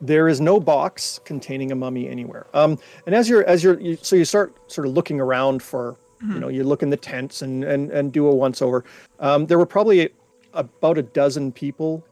There 0.00 0.28
is 0.28 0.40
no 0.40 0.60
box 0.60 1.20
containing 1.24 1.72
a 1.72 1.74
mummy 1.74 2.08
anywhere. 2.08 2.46
Um, 2.52 2.78
and 3.06 3.14
as 3.14 3.28
you're 3.28 3.44
as 3.44 3.64
you're 3.64 3.80
you, 3.80 3.96
so 4.00 4.16
you 4.16 4.24
start 4.24 4.54
sort 4.70 4.86
of 4.86 4.92
looking 4.92 5.20
around 5.20 5.62
for 5.62 5.96
you 6.34 6.40
know 6.40 6.48
you 6.48 6.64
look 6.64 6.82
in 6.82 6.90
the 6.90 6.96
tents 6.96 7.42
and 7.42 7.64
and 7.64 7.90
and 7.90 8.12
do 8.12 8.26
a 8.26 8.34
once 8.34 8.60
over. 8.60 8.84
Um, 9.20 9.46
there 9.46 9.58
were 9.58 9.66
probably 9.66 10.10
about 10.52 10.98
a 10.98 11.02
dozen 11.02 11.52
people 11.52 12.04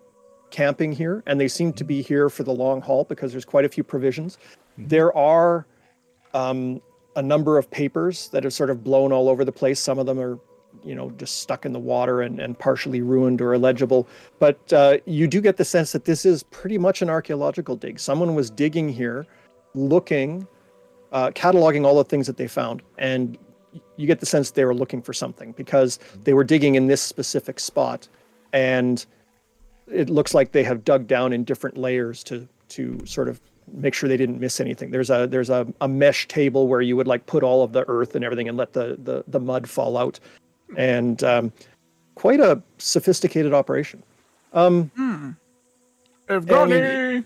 camping 0.50 0.92
here, 0.92 1.22
and 1.26 1.40
they 1.40 1.48
seem 1.48 1.72
to 1.74 1.84
be 1.84 2.02
here 2.02 2.28
for 2.28 2.42
the 2.42 2.52
long 2.52 2.80
haul 2.80 3.04
because 3.04 3.32
there's 3.32 3.44
quite 3.44 3.64
a 3.64 3.68
few 3.68 3.84
provisions. 3.84 4.38
There 4.78 5.16
are 5.16 5.66
um, 6.34 6.80
a 7.16 7.22
number 7.22 7.58
of 7.58 7.70
papers 7.70 8.28
that 8.28 8.44
have 8.44 8.52
sort 8.52 8.70
of 8.70 8.84
blown 8.84 9.12
all 9.12 9.28
over 9.28 9.44
the 9.44 9.52
place. 9.52 9.80
Some 9.80 9.98
of 9.98 10.06
them 10.06 10.20
are, 10.20 10.38
you 10.84 10.94
know, 10.94 11.10
just 11.12 11.40
stuck 11.40 11.64
in 11.64 11.72
the 11.72 11.78
water 11.78 12.22
and, 12.22 12.40
and 12.40 12.58
partially 12.58 13.00
ruined 13.00 13.40
or 13.40 13.54
illegible. 13.54 14.06
But 14.38 14.72
uh, 14.72 14.98
you 15.06 15.26
do 15.26 15.40
get 15.40 15.56
the 15.56 15.64
sense 15.64 15.92
that 15.92 16.04
this 16.04 16.24
is 16.24 16.42
pretty 16.44 16.78
much 16.78 17.02
an 17.02 17.10
archaeological 17.10 17.76
dig. 17.76 17.98
Someone 17.98 18.34
was 18.34 18.50
digging 18.50 18.88
here, 18.88 19.26
looking, 19.74 20.46
uh, 21.12 21.30
cataloging 21.30 21.86
all 21.86 21.96
the 21.96 22.04
things 22.04 22.26
that 22.26 22.36
they 22.36 22.48
found, 22.48 22.82
and 22.98 23.38
you 23.96 24.06
get 24.06 24.20
the 24.20 24.26
sense 24.26 24.50
they 24.50 24.64
were 24.64 24.74
looking 24.74 25.02
for 25.02 25.12
something 25.12 25.52
because 25.52 25.98
they 26.24 26.34
were 26.34 26.44
digging 26.44 26.74
in 26.74 26.86
this 26.86 27.02
specific 27.02 27.60
spot, 27.60 28.08
and 28.52 29.06
it 29.90 30.10
looks 30.10 30.34
like 30.34 30.52
they 30.52 30.64
have 30.64 30.84
dug 30.84 31.06
down 31.06 31.32
in 31.32 31.44
different 31.44 31.76
layers 31.76 32.24
to 32.24 32.48
to 32.68 33.04
sort 33.06 33.28
of 33.28 33.40
make 33.72 33.94
sure 33.94 34.08
they 34.08 34.16
didn't 34.16 34.40
miss 34.40 34.60
anything. 34.60 34.90
There's 34.90 35.10
a 35.10 35.26
there's 35.26 35.50
a, 35.50 35.66
a 35.80 35.88
mesh 35.88 36.28
table 36.28 36.68
where 36.68 36.80
you 36.80 36.96
would 36.96 37.06
like 37.06 37.26
put 37.26 37.42
all 37.42 37.62
of 37.62 37.72
the 37.72 37.84
earth 37.88 38.14
and 38.14 38.24
everything 38.24 38.48
and 38.48 38.56
let 38.56 38.72
the 38.72 38.98
the, 39.02 39.24
the 39.28 39.40
mud 39.40 39.68
fall 39.68 39.96
out, 39.96 40.18
and 40.76 41.22
um, 41.24 41.52
quite 42.14 42.40
a 42.40 42.62
sophisticated 42.78 43.52
operation. 43.52 44.02
Um, 44.52 44.90
Hmm. 44.96 45.30
Evgeny! 46.28 47.24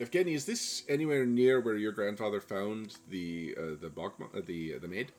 Evgeny, 0.00 0.34
is 0.34 0.44
this 0.46 0.84
anywhere 0.88 1.26
near 1.26 1.60
where 1.60 1.76
your 1.76 1.92
grandfather 1.92 2.40
found 2.40 2.96
the 3.10 3.54
uh, 3.58 3.62
the 3.80 3.88
bog, 3.88 4.12
uh, 4.20 4.40
the 4.46 4.74
uh, 4.74 4.78
the 4.78 4.88
maid? 4.88 5.12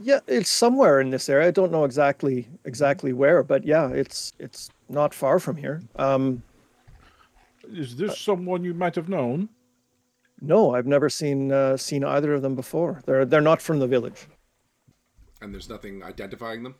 yeah, 0.00 0.20
it's 0.26 0.50
somewhere 0.50 1.00
in 1.00 1.10
this 1.10 1.28
area. 1.28 1.48
I 1.48 1.50
don't 1.50 1.72
know 1.72 1.84
exactly 1.84 2.48
exactly 2.64 3.12
where, 3.12 3.42
but 3.42 3.64
yeah, 3.64 3.88
it's 3.88 4.32
it's 4.38 4.70
not 4.88 5.14
far 5.14 5.38
from 5.38 5.56
here. 5.56 5.82
Um, 5.96 6.42
Is 7.70 7.96
this 7.96 8.18
someone 8.18 8.64
you 8.64 8.74
might 8.74 8.94
have 8.94 9.08
known? 9.08 9.48
no, 10.40 10.74
I've 10.74 10.86
never 10.86 11.08
seen 11.08 11.52
uh, 11.52 11.76
seen 11.76 12.04
either 12.04 12.34
of 12.34 12.42
them 12.42 12.54
before. 12.54 13.02
They're 13.06 13.24
they're 13.24 13.40
not 13.40 13.60
from 13.60 13.78
the 13.78 13.86
village. 13.86 14.26
And 15.40 15.52
there's 15.52 15.68
nothing 15.68 16.02
identifying 16.02 16.62
them. 16.62 16.74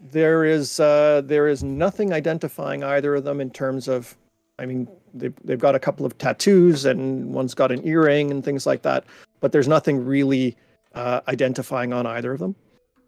There 0.00 0.44
is 0.44 0.80
uh, 0.80 1.22
there 1.24 1.48
is 1.48 1.62
nothing 1.62 2.12
identifying 2.12 2.84
either 2.84 3.14
of 3.14 3.24
them 3.24 3.40
in 3.40 3.50
terms 3.50 3.88
of, 3.88 4.16
I 4.58 4.66
mean, 4.66 4.88
they've 5.14 5.34
they've 5.44 5.58
got 5.58 5.74
a 5.74 5.78
couple 5.78 6.06
of 6.06 6.16
tattoos 6.18 6.84
and 6.84 7.32
one's 7.32 7.54
got 7.54 7.72
an 7.72 7.86
earring 7.86 8.30
and 8.30 8.44
things 8.44 8.66
like 8.66 8.82
that, 8.82 9.04
but 9.40 9.52
there's 9.52 9.68
nothing 9.68 10.04
really 10.04 10.56
uh, 10.94 11.20
identifying 11.28 11.92
on 11.92 12.06
either 12.06 12.32
of 12.32 12.38
them. 12.38 12.54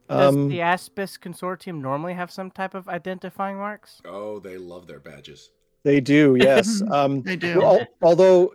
Does 0.08 0.34
Um, 0.34 0.48
the 0.48 0.58
Aspis 0.58 1.18
Consortium 1.18 1.80
normally 1.80 2.14
have 2.14 2.30
some 2.30 2.50
type 2.50 2.74
of 2.74 2.88
identifying 2.88 3.56
marks? 3.58 4.00
Oh, 4.04 4.38
they 4.38 4.56
love 4.56 4.86
their 4.86 5.00
badges. 5.00 5.50
They 5.84 6.00
do, 6.00 6.36
yes. 6.40 6.82
Um, 6.90 7.22
They 7.22 7.36
do. 7.36 7.62
al- 7.62 7.86
although 8.02 8.52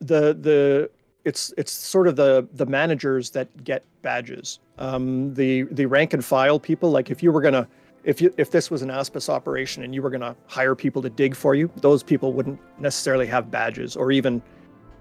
the 0.00 0.34
the 0.34 0.90
it's 1.24 1.52
it's 1.56 1.72
sort 1.72 2.08
of 2.08 2.16
the 2.16 2.48
the 2.54 2.66
managers 2.66 3.30
that 3.30 3.48
get 3.64 3.84
badges. 4.02 4.60
Um, 4.78 5.34
the 5.34 5.64
the 5.64 5.86
rank 5.86 6.14
and 6.14 6.24
file 6.24 6.58
people, 6.60 6.90
like 6.90 7.10
if 7.10 7.22
you 7.22 7.32
were 7.32 7.40
gonna 7.40 7.68
if 8.04 8.20
you 8.20 8.32
if 8.36 8.50
this 8.50 8.70
was 8.70 8.82
an 8.82 8.88
Aspis 8.88 9.28
operation 9.28 9.82
and 9.84 9.94
you 9.94 10.02
were 10.02 10.10
gonna 10.10 10.34
hire 10.46 10.74
people 10.74 11.02
to 11.02 11.10
dig 11.10 11.34
for 11.34 11.54
you, 11.54 11.70
those 11.76 12.02
people 12.02 12.32
wouldn't 12.32 12.58
necessarily 12.78 13.26
have 13.26 13.50
badges 13.50 13.96
or 13.96 14.10
even 14.12 14.42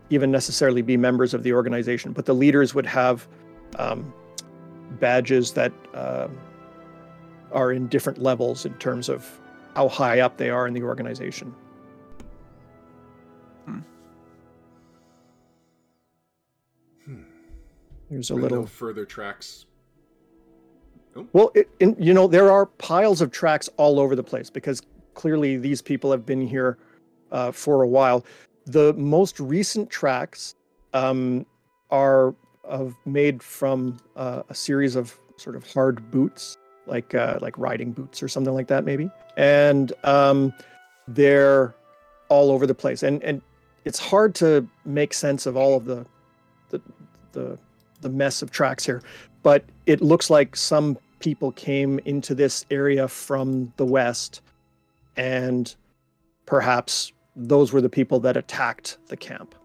even 0.09 0.31
necessarily 0.31 0.81
be 0.81 0.95
members 0.97 1.33
of 1.33 1.43
the 1.43 1.53
organization. 1.53 2.11
But 2.13 2.25
the 2.25 2.33
leaders 2.33 2.73
would 2.73 2.85
have 2.85 3.27
um, 3.77 4.13
badges 4.99 5.51
that 5.53 5.71
um 5.93 6.37
are 7.51 7.71
in 7.71 7.87
different 7.87 8.21
levels 8.21 8.65
in 8.65 8.73
terms 8.75 9.07
of 9.09 9.39
how 9.75 9.87
high 9.87 10.19
up 10.19 10.37
they 10.37 10.49
are 10.49 10.67
in 10.67 10.73
the 10.73 10.83
organization. 10.83 11.53
There's 18.09 18.31
a 18.31 18.33
Are 18.33 18.35
there 18.35 18.43
little. 18.43 18.61
no 18.61 18.65
further 18.67 19.05
tracks. 19.05 19.65
Well, 21.33 21.51
it, 21.55 21.69
in, 21.79 21.95
you 21.99 22.13
know, 22.13 22.27
there 22.27 22.51
are 22.51 22.65
piles 22.65 23.21
of 23.21 23.31
tracks 23.31 23.69
all 23.77 23.99
over 23.99 24.15
the 24.15 24.23
place 24.23 24.49
because 24.49 24.81
clearly 25.13 25.57
these 25.57 25.81
people 25.81 26.11
have 26.11 26.25
been 26.25 26.41
here 26.41 26.77
uh, 27.31 27.51
for 27.51 27.81
a 27.81 27.87
while. 27.87 28.23
The 28.65 28.93
most 28.93 29.39
recent 29.39 29.89
tracks 29.89 30.55
um, 30.93 31.45
are 31.89 32.35
of 32.67 32.95
made 33.05 33.41
from 33.41 33.97
uh, 34.15 34.43
a 34.49 34.55
series 34.55 34.95
of 34.95 35.17
sort 35.37 35.55
of 35.55 35.69
hard 35.71 36.11
boots, 36.11 36.57
like 36.85 37.15
uh, 37.15 37.39
like 37.41 37.57
riding 37.57 37.91
boots 37.91 38.21
or 38.21 38.27
something 38.27 38.53
like 38.53 38.67
that, 38.67 38.83
maybe. 38.83 39.09
And 39.35 39.93
um, 40.03 40.53
they're 41.07 41.75
all 42.29 42.51
over 42.51 42.67
the 42.67 42.75
place, 42.75 43.03
and 43.03 43.23
and 43.23 43.41
it's 43.85 43.99
hard 43.99 44.35
to 44.35 44.67
make 44.85 45.13
sense 45.13 45.45
of 45.45 45.55
all 45.55 45.75
of 45.75 45.85
the 45.85 46.05
the 46.69 46.81
the, 47.31 47.57
the 48.01 48.09
mess 48.09 48.41
of 48.41 48.51
tracks 48.51 48.85
here 48.85 49.01
but 49.47 49.63
it 49.85 50.01
looks 50.01 50.29
like 50.29 50.57
some 50.57 50.97
people 51.19 51.53
came 51.53 51.99
into 51.99 52.35
this 52.35 52.65
area 52.69 53.07
from 53.07 53.71
the 53.77 53.85
west 53.85 54.41
and 55.15 55.73
perhaps 56.45 57.13
those 57.33 57.71
were 57.71 57.79
the 57.79 57.87
people 57.87 58.19
that 58.19 58.35
attacked 58.35 58.97
the 59.07 59.15
camp 59.15 59.55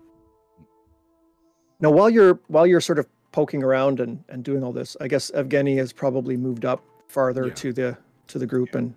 now 1.83 1.91
while 1.91 2.09
you're 2.09 2.41
while 2.49 2.67
you're 2.67 2.81
sort 2.81 2.99
of 2.99 3.07
poking 3.33 3.63
around 3.63 4.01
and, 4.01 4.23
and 4.31 4.43
doing 4.45 4.63
all 4.65 4.73
this 4.73 4.97
i 5.01 5.09
guess 5.09 5.31
evgeny 5.33 5.77
has 5.77 5.93
probably 5.93 6.37
moved 6.37 6.65
up 6.65 6.83
farther 7.09 7.49
Yeah. 7.49 7.55
to 7.55 7.73
the 7.75 7.99
to 8.29 8.39
the 8.39 8.47
group 8.47 8.75
and 8.75 8.95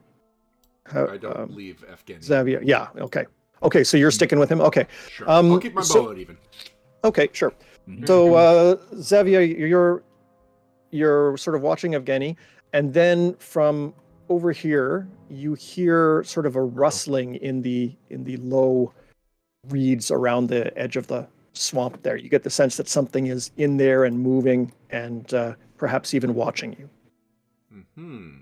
ha- 0.87 1.07
I 1.11 1.17
don't 1.17 1.37
um, 1.37 1.55
leave 1.55 1.83
Evgeny. 1.91 2.23
xavier 2.23 2.61
yeah 2.63 2.87
okay 2.97 3.25
okay 3.63 3.83
so 3.83 3.97
you're 3.97 4.11
sticking 4.11 4.39
with 4.39 4.49
him 4.49 4.61
okay 4.61 4.87
Sure. 5.09 5.29
um, 5.29 5.51
I'll 5.51 5.59
keep 5.59 5.73
my 5.73 5.81
so- 5.81 6.03
bow 6.05 6.09
out 6.11 6.17
even. 6.17 6.37
okay 7.03 7.27
sure 7.33 7.51
Mhm. 7.87 8.07
so 8.07 8.33
uh, 8.33 8.77
Xavier, 8.99 9.41
you're 9.41 10.01
you're 10.89 11.37
sort 11.37 11.55
of 11.55 11.61
watching 11.61 11.91
Evgeny, 11.91 12.35
and 12.73 12.91
then 12.91 13.35
from 13.35 13.93
over 14.27 14.51
here 14.51 15.07
you 15.29 15.53
hear 15.53 16.23
sort 16.23 16.47
of 16.47 16.55
a 16.55 16.63
rustling 16.63 17.35
in 17.35 17.61
the 17.61 17.95
in 18.09 18.23
the 18.23 18.37
low 18.37 18.91
reeds 19.69 20.09
around 20.09 20.47
the 20.49 20.75
edge 20.75 20.95
of 20.97 21.05
the 21.05 21.27
swamp. 21.57 22.01
There, 22.03 22.15
you 22.15 22.29
get 22.29 22.43
the 22.43 22.49
sense 22.49 22.77
that 22.77 22.87
something 22.87 23.27
is 23.27 23.51
in 23.57 23.77
there 23.77 24.05
and 24.05 24.19
moving, 24.19 24.71
and 24.89 25.33
uh, 25.33 25.53
perhaps 25.77 26.13
even 26.13 26.35
watching 26.35 26.75
you. 26.79 26.89
Hmm. 27.95 28.37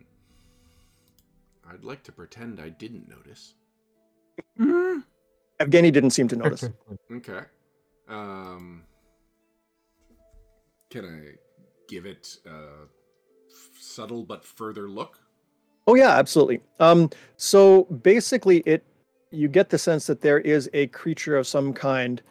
I'd 1.70 1.84
like 1.84 2.04
to 2.04 2.12
pretend 2.12 2.60
I 2.60 2.70
didn't 2.70 3.10
notice. 3.10 3.56
Hmm. 4.58 5.00
Evgeny 5.60 5.92
didn't 5.92 6.12
seem 6.12 6.28
to 6.28 6.36
notice. 6.36 6.70
Okay. 7.12 7.42
Um. 8.08 8.84
Can 10.90 11.06
I 11.06 11.38
give 11.88 12.06
it 12.06 12.38
a 12.46 12.88
subtle 13.80 14.24
but 14.24 14.44
further 14.44 14.90
look? 14.90 15.20
Oh 15.88 15.96
yeah, 15.96 16.12
absolutely. 16.12 16.62
Um, 16.80 17.10
so 17.38 17.84
basically, 17.86 18.60
it 18.66 18.84
you 19.32 19.48
get 19.48 19.70
the 19.70 19.78
sense 19.78 20.06
that 20.08 20.22
there 20.22 20.40
is 20.40 20.70
a 20.74 20.88
creature 20.88 21.36
of 21.36 21.48
some 21.48 21.74
kind 21.74 22.22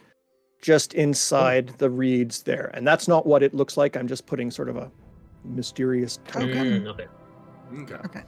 just 0.63 0.95
inside 0.95 1.69
the 1.79 1.91
reeds 1.91 2.43
there, 2.43 2.71
and 2.73 2.87
that's 2.87 3.09
not 3.09 3.27
what 3.27 3.43
it 3.43 3.53
looks 3.53 3.77
like. 3.77 3.97
I'm 3.97 4.09
just 4.09 4.27
putting 4.27 4.51
sort 4.51 4.69
of 4.69 4.77
a 4.77 4.91
mysterious. 5.45 6.19
Okay. 6.37 6.45
Mm, 6.45 6.87
okay. 6.87 7.07
Okay. 7.81 7.95
Okay. 7.95 8.23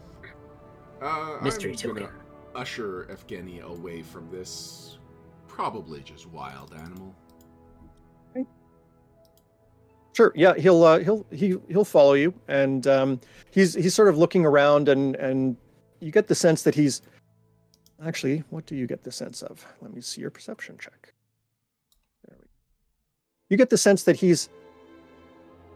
Uh, 1.01 1.39
Mystery 1.43 1.71
I'm 1.71 1.77
token. 1.77 2.03
gonna 2.05 2.13
usher 2.55 3.09
Evgeny 3.11 3.63
away 3.63 4.03
from 4.03 4.29
this 4.31 4.99
probably 5.49 6.03
just 6.03 6.27
wild 6.27 6.75
animal. 6.75 7.15
Sure. 10.15 10.33
Yeah, 10.37 10.55
he'll 10.55 10.85
uh, 10.85 11.01
he'll 11.01 11.27
he 11.33 11.57
he'll 11.69 11.85
follow 11.85 12.13
you, 12.15 12.33
and 12.47 12.87
um, 12.87 13.21
he's 13.51 13.75
he's 13.75 13.95
sort 13.95 14.07
of 14.09 14.17
looking 14.17 14.47
around, 14.47 14.89
and 14.89 15.17
and 15.17 15.57
you 15.99 16.13
get 16.13 16.29
the 16.29 16.37
sense 16.37 16.63
that 16.63 16.75
he's 16.75 17.03
actually. 18.05 18.45
What 18.51 18.65
do 18.65 18.77
you 18.77 18.87
get 18.87 19.03
the 19.03 19.11
sense 19.11 19.43
of? 19.43 19.67
Let 19.81 19.93
me 19.93 20.01
see 20.01 20.21
your 20.21 20.31
perception 20.31 20.79
check. 20.79 21.14
You 23.51 23.57
get 23.57 23.71
the 23.71 23.79
sense 23.79 24.05
that 24.05 24.17
he's 24.17 24.49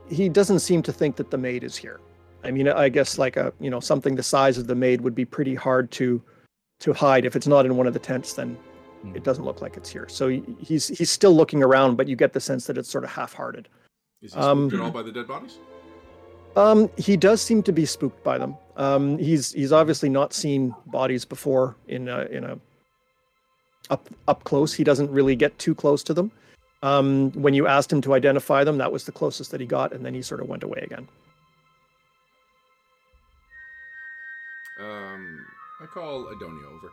he 0.08 0.28
doesn't 0.28 0.60
seem 0.60 0.82
to 0.82 0.92
think 0.92 1.16
that 1.16 1.30
the 1.30 1.38
maid 1.38 1.62
is 1.64 1.76
here. 1.76 2.00
I 2.42 2.50
mean, 2.50 2.68
I 2.68 2.88
guess 2.88 3.18
like 3.18 3.36
a 3.36 3.52
you 3.60 3.70
know 3.70 3.80
something 3.80 4.14
the 4.14 4.22
size 4.22 4.58
of 4.58 4.66
the 4.66 4.74
maid 4.74 5.00
would 5.00 5.14
be 5.14 5.24
pretty 5.24 5.54
hard 5.54 5.90
to 5.92 6.22
to 6.80 6.92
hide. 6.92 7.24
If 7.24 7.36
it's 7.36 7.46
not 7.46 7.66
in 7.66 7.76
one 7.76 7.86
of 7.86 7.92
the 7.92 7.98
tents, 7.98 8.34
then 8.34 8.56
it 9.14 9.22
doesn't 9.22 9.44
look 9.44 9.60
like 9.60 9.76
it's 9.76 9.90
here. 9.90 10.08
So 10.08 10.28
he's 10.60 10.88
he's 10.88 11.10
still 11.10 11.34
looking 11.34 11.62
around, 11.62 11.96
but 11.96 12.08
you 12.08 12.16
get 12.16 12.32
the 12.32 12.40
sense 12.40 12.66
that 12.66 12.78
it's 12.78 12.88
sort 12.88 13.04
of 13.04 13.10
half-hearted. 13.10 13.68
Is 14.22 14.34
he 14.34 14.40
Um, 14.40 14.68
spooked 14.68 14.80
at 14.80 14.84
all 14.86 14.90
by 14.90 15.02
the 15.02 15.12
dead 15.12 15.28
bodies? 15.28 15.58
Um, 16.56 16.90
he 16.96 17.16
does 17.16 17.40
seem 17.40 17.62
to 17.64 17.72
be 17.72 17.84
spooked 17.84 18.24
by 18.24 18.38
them. 18.38 18.56
Um, 18.76 19.18
he's 19.18 19.52
he's 19.52 19.72
obviously 19.72 20.08
not 20.08 20.32
seen 20.32 20.74
bodies 20.86 21.24
before 21.24 21.76
in 21.86 22.08
a, 22.08 22.22
in 22.22 22.44
a 22.44 22.58
up 23.90 24.08
up 24.26 24.44
close. 24.44 24.72
He 24.72 24.84
doesn't 24.84 25.10
really 25.10 25.36
get 25.36 25.56
too 25.58 25.74
close 25.74 26.02
to 26.04 26.14
them. 26.14 26.32
Um, 26.82 27.32
when 27.32 27.54
you 27.54 27.66
asked 27.66 27.92
him 27.92 28.00
to 28.02 28.14
identify 28.14 28.62
them, 28.64 28.78
that 28.78 28.92
was 28.92 29.04
the 29.04 29.12
closest 29.12 29.50
that 29.50 29.60
he 29.60 29.66
got, 29.66 29.92
and 29.92 30.04
then 30.06 30.14
he 30.14 30.22
sort 30.22 30.40
of 30.40 30.48
went 30.48 30.62
away 30.62 30.80
again. 30.82 31.08
Um, 34.80 35.44
I 35.82 35.86
call 35.86 36.26
Adonia 36.26 36.66
over. 36.72 36.92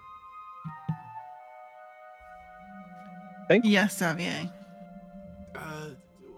Yes, 3.64 4.00
Xavier. 4.00 4.50
Uh, 5.56 5.90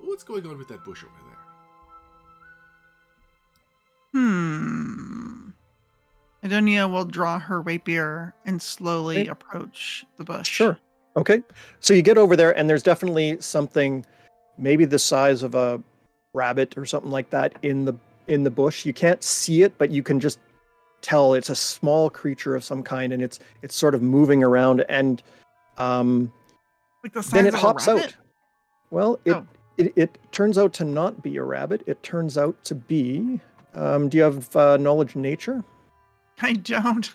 what's 0.03 0.23
going 0.23 0.45
on 0.45 0.57
with 0.57 0.67
that 0.67 0.83
bush 0.83 1.03
over 1.05 1.13
there? 4.13 4.21
Hmm. 4.21 5.49
Adonia 6.43 6.91
will 6.91 7.05
draw 7.05 7.39
her 7.39 7.61
rapier 7.61 8.33
and 8.45 8.61
slowly 8.61 9.21
Okay. 9.21 9.29
approach 9.29 10.05
the 10.17 10.25
bush. 10.25 10.49
Sure. 10.49 10.77
Okay. 11.17 11.41
So 11.79 11.93
you 11.93 12.01
get 12.01 12.17
over 12.17 12.35
there, 12.35 12.57
and 12.57 12.69
there's 12.69 12.83
definitely 12.83 13.37
something 13.41 14.05
maybe 14.57 14.85
the 14.85 14.99
size 14.99 15.43
of 15.43 15.55
a 15.55 15.81
rabbit 16.33 16.77
or 16.77 16.85
something 16.85 17.11
like 17.11 17.29
that 17.31 17.53
in 17.63 17.85
the 17.85 17.95
in 18.27 18.43
the 18.43 18.51
bush. 18.51 18.85
You 18.85 18.93
can't 18.93 19.23
see 19.23 19.63
it, 19.63 19.77
but 19.77 19.89
you 19.89 20.03
can 20.03 20.19
just 20.19 20.39
tell 21.01 21.33
it's 21.33 21.49
a 21.49 21.55
small 21.55 22.09
creature 22.09 22.55
of 22.55 22.63
some 22.63 22.83
kind, 22.83 23.11
and 23.13 23.23
it's 23.23 23.39
it's 23.63 23.75
sort 23.75 23.95
of 23.95 24.01
moving 24.01 24.43
around, 24.43 24.85
and 24.89 25.23
um, 25.77 26.31
Like 27.03 27.13
the 27.13 27.21
then 27.21 27.47
it 27.47 27.53
hops 27.53 27.87
out. 27.87 28.15
Well, 28.91 29.19
it, 29.25 29.33
Oh. 29.33 29.47
it 29.77 29.93
it 29.95 30.17
turns 30.31 30.57
out 30.57 30.73
to 30.73 30.83
not 30.85 31.23
be 31.23 31.37
a 31.37 31.43
rabbit. 31.43 31.81
It 31.87 32.01
turns 32.03 32.37
out 32.37 32.63
to 32.65 32.75
be. 32.75 33.39
Um, 33.73 34.09
do 34.09 34.17
you 34.17 34.23
have 34.23 34.55
uh, 34.55 34.77
knowledge 34.77 35.15
in 35.15 35.21
nature? 35.21 35.63
I 36.41 36.53
don't. 36.53 37.13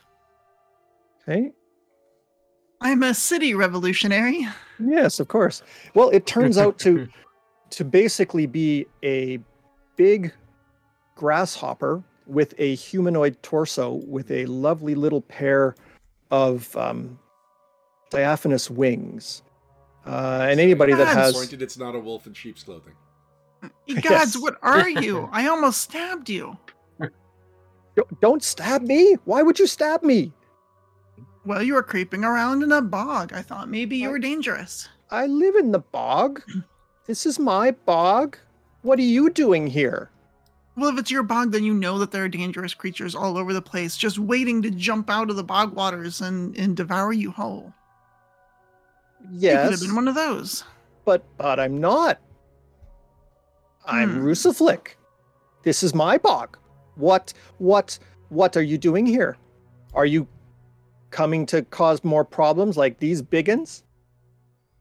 Okay. 1.23 1.53
I'm 2.83 3.03
a 3.03 3.15
city 3.15 3.55
revolutionary. 3.55 4.47
Yes, 4.79 5.21
of 5.21 5.29
course. 5.29 5.63
Well, 5.95 6.11
it 6.11 6.27
turns 6.27 6.59
out 6.59 6.79
to 6.81 7.09
to 7.71 7.85
basically 7.85 8.47
be 8.47 8.87
a 9.03 9.39
big 9.97 10.33
grasshopper 11.15 12.03
with 12.27 12.55
a 12.59 12.75
humanoid 12.75 13.41
torso 13.43 13.93
with 14.07 14.31
a 14.31 14.45
lovely 14.47 14.95
little 14.95 15.21
pair 15.23 15.75
of 16.31 16.75
um, 16.77 17.19
diaphanous 18.11 18.69
wings. 18.71 19.43
Uh, 20.05 20.47
and 20.51 20.59
anybody 20.59 20.93
that 20.95 21.07
has 21.07 21.33
Disappointed 21.33 21.63
it's 21.63 21.79
not 21.79 21.95
a 21.95 21.99
wolf 21.99 22.27
in 22.27 22.35
sheep's 22.35 22.65
clothing. 22.65 22.95
Gods, 23.63 23.71
Yes. 23.87 24.37
what 24.39 24.59
are 24.63 24.89
you? 24.89 25.29
I 25.33 25.47
almost 25.47 25.81
stabbed 25.83 26.29
you. 26.29 26.57
Don't- 27.95 28.21
don't 28.21 28.43
stab 28.43 28.83
me. 28.83 29.17
Why 29.25 29.43
would 29.43 29.59
you 29.59 29.67
stab 29.67 30.03
me? 30.03 30.33
Well, 31.45 31.63
you 31.63 31.75
were 31.75 31.83
creeping 31.83 32.25
around 32.25 32.63
in 32.63 32.71
a 32.73 32.81
bog. 32.83 33.33
I 33.33 33.43
thought 33.43 33.69
maybe 33.69 33.97
you 33.97 34.11
were 34.11 34.19
dangerous. 34.19 34.89
I 35.11 35.27
live 35.27 35.57
in 35.57 35.73
the 35.73 35.81
bog. 35.81 36.43
This 37.09 37.27
is 37.27 37.41
my 37.41 37.73
bog. 37.73 38.39
What 38.83 38.97
are 39.01 39.03
you 39.03 39.29
doing 39.29 39.67
here? 39.67 40.09
Well, 40.77 40.89
if 40.91 40.99
it's 41.01 41.11
your 41.11 41.25
bog, 41.25 41.51
then 41.51 41.65
you 41.65 41.75
know 41.75 41.99
that 41.99 42.13
there 42.13 42.23
are 42.25 42.29
dangerous 42.29 42.75
creatures 42.75 43.17
all 43.17 43.37
over 43.37 43.53
the 43.53 43.61
place, 43.61 43.97
just 43.97 44.21
waiting 44.21 44.63
to 44.63 44.71
jump 44.71 45.11
out 45.11 45.29
of 45.29 45.35
the 45.35 45.43
bog 45.43 45.75
waters 45.75 46.21
and, 46.21 46.57
and 46.57 46.77
devour 46.77 47.13
you 47.13 47.33
whole. 47.33 47.75
Yes. 49.33 49.53
You 49.53 49.63
could 49.65 49.71
have 49.73 49.89
been 49.89 49.97
one 49.97 50.07
of 50.09 50.15
those. 50.15 50.63
but 51.05 51.25
but 51.37 51.59
I'm 51.59 51.79
not. 51.81 52.21
I'm 53.85 54.21
Hmm. 54.21 54.25
Rusaflick. 54.25 54.95
This 55.65 55.83
is 55.83 55.95
my 55.95 56.19
bog. 56.19 56.57
What 56.95 57.33
what 57.59 57.99
what 58.29 58.57
are 58.57 58.63
you 58.63 58.79
doing 58.79 59.07
here? 59.07 59.37
Are 59.93 60.07
you 60.07 60.29
coming 61.13 61.47
to 61.47 61.63
cause 61.63 62.03
more 62.03 62.25
problems 62.25 62.77
like 62.77 62.99
these 62.99 63.23
biggins? 63.23 63.83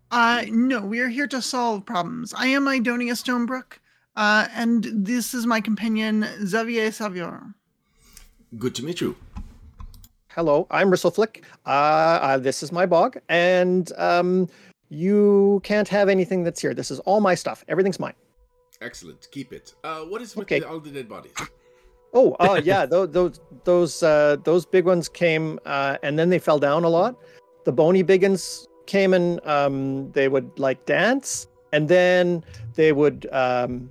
Uh, 0.10 0.44
no, 0.50 0.82
we 0.82 1.00
are 1.00 1.08
here 1.08 1.28
to 1.28 1.42
solve 1.42 1.86
problems. 1.86 2.34
I 2.36 2.48
am 2.48 2.66
Idonia 2.66 3.14
Stonebrook, 3.14 3.78
uh, 4.16 4.48
and 4.56 4.84
this 4.92 5.34
is 5.34 5.46
my 5.46 5.62
companion, 5.62 6.26
Xavier 6.46 6.92
Savior. 6.92 7.42
Good 8.58 8.76
to 8.76 8.84
meet 8.84 9.00
you. 9.00 9.16
Hello, 10.30 10.66
I'm 10.72 10.90
Rusaflick. 10.90 11.44
Uh, 11.66 11.70
uh, 11.70 12.38
this 12.38 12.64
is 12.64 12.72
my 12.72 12.86
bog, 12.86 13.20
and 13.30 13.92
um, 13.98 14.50
you 14.90 15.62
can't 15.64 15.88
have 15.88 16.10
anything 16.10 16.44
that's 16.44 16.60
here. 16.62 16.74
This 16.74 16.92
is 16.92 17.00
all 17.02 17.22
my 17.22 17.36
stuff. 17.36 17.64
Everything's 17.68 18.00
mine. 18.00 18.14
Excellent. 18.82 19.28
Keep 19.32 19.54
it. 19.54 19.76
Uh, 19.84 20.02
what 20.02 20.22
is 20.22 20.36
with 20.36 20.44
Okay. 20.46 20.60
the, 20.60 20.68
all 20.68 20.80
the 20.80 20.90
dead 20.90 21.08
bodies? 21.08 21.34
Oh, 22.14 22.36
uh, 22.40 22.62
yeah, 22.64 22.86
those 22.86 23.10
those 23.12 23.40
those 23.64 24.04
uh, 24.04 24.38
those 24.44 24.66
big 24.66 24.86
ones 24.86 25.08
came, 25.08 25.60
uh, 25.66 25.98
and 26.04 26.20
then 26.20 26.30
they 26.30 26.40
fell 26.40 26.60
down 26.60 26.84
a 26.84 26.90
lot. 26.90 27.16
The 27.64 27.72
bony 27.72 28.04
biggins 28.04 28.68
came 28.86 29.14
and 29.14 29.46
um, 29.48 30.12
they 30.12 30.28
would 30.28 30.60
like 30.60 30.86
dance, 30.86 31.48
and 31.72 31.88
then 31.88 32.44
they 32.76 32.92
would 32.92 33.28
um, 33.32 33.90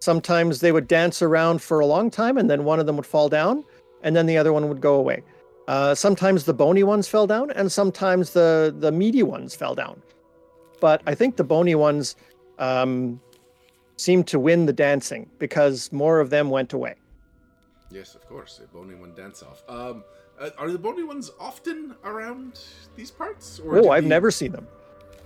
sometimes 0.00 0.60
they 0.60 0.72
would 0.72 0.88
dance 0.88 1.22
around 1.22 1.62
for 1.62 1.80
a 1.80 1.86
long 1.86 2.10
time, 2.10 2.38
and 2.38 2.50
then 2.50 2.64
one 2.64 2.80
of 2.80 2.86
them 2.86 2.96
would 2.96 3.06
fall 3.06 3.28
down, 3.28 3.64
and 4.02 4.16
then 4.16 4.26
the 4.26 4.36
other 4.36 4.52
one 4.52 4.68
would 4.68 4.80
go 4.80 4.94
away. 4.94 5.22
Uh, 5.68 5.94
sometimes 5.94 6.44
the 6.44 6.54
bony 6.54 6.82
ones 6.82 7.06
fell 7.06 7.26
down, 7.26 7.52
and 7.52 7.70
sometimes 7.70 8.30
the 8.32 8.74
the 8.76 8.90
meaty 8.90 9.22
ones 9.22 9.54
fell 9.54 9.76
down. 9.76 10.02
But 10.80 11.02
I 11.06 11.14
think 11.14 11.36
the 11.36 11.44
bony 11.44 11.76
ones 11.76 12.16
um, 12.58 13.20
seemed 13.96 14.26
to 14.28 14.40
win 14.40 14.66
the 14.66 14.72
dancing 14.72 15.30
because 15.38 15.92
more 15.92 16.18
of 16.18 16.30
them 16.30 16.50
went 16.50 16.72
away. 16.72 16.94
Yes, 17.90 18.14
of 18.14 18.26
course. 18.28 18.60
A 18.62 18.66
bony 18.74 18.94
one 18.94 19.14
dance 19.14 19.42
off. 19.42 19.62
Um, 19.68 20.04
uh, 20.40 20.50
are 20.58 20.70
the 20.70 20.78
bony 20.78 21.02
ones 21.02 21.30
often 21.38 21.94
around 22.04 22.60
these 22.96 23.10
parts? 23.10 23.60
Or 23.60 23.78
Oh, 23.78 23.90
I've 23.90 24.04
the- 24.04 24.08
never 24.08 24.30
seen 24.30 24.52
them. 24.52 24.66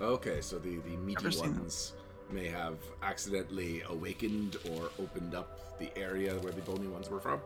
Okay, 0.00 0.40
so 0.40 0.58
the, 0.58 0.76
the 0.78 0.96
meaty 0.96 1.22
Never 1.22 1.30
seen 1.30 1.52
them. 1.52 1.60
ones 1.60 1.92
may 2.30 2.48
have 2.48 2.76
accidentally 3.02 3.82
awakened 3.88 4.56
or 4.72 4.90
opened 5.00 5.34
up 5.34 5.78
the 5.78 5.88
area 5.96 6.34
where 6.40 6.52
the 6.52 6.62
bony 6.62 6.88
ones 6.88 7.08
were 7.10 7.20
from. 7.20 7.40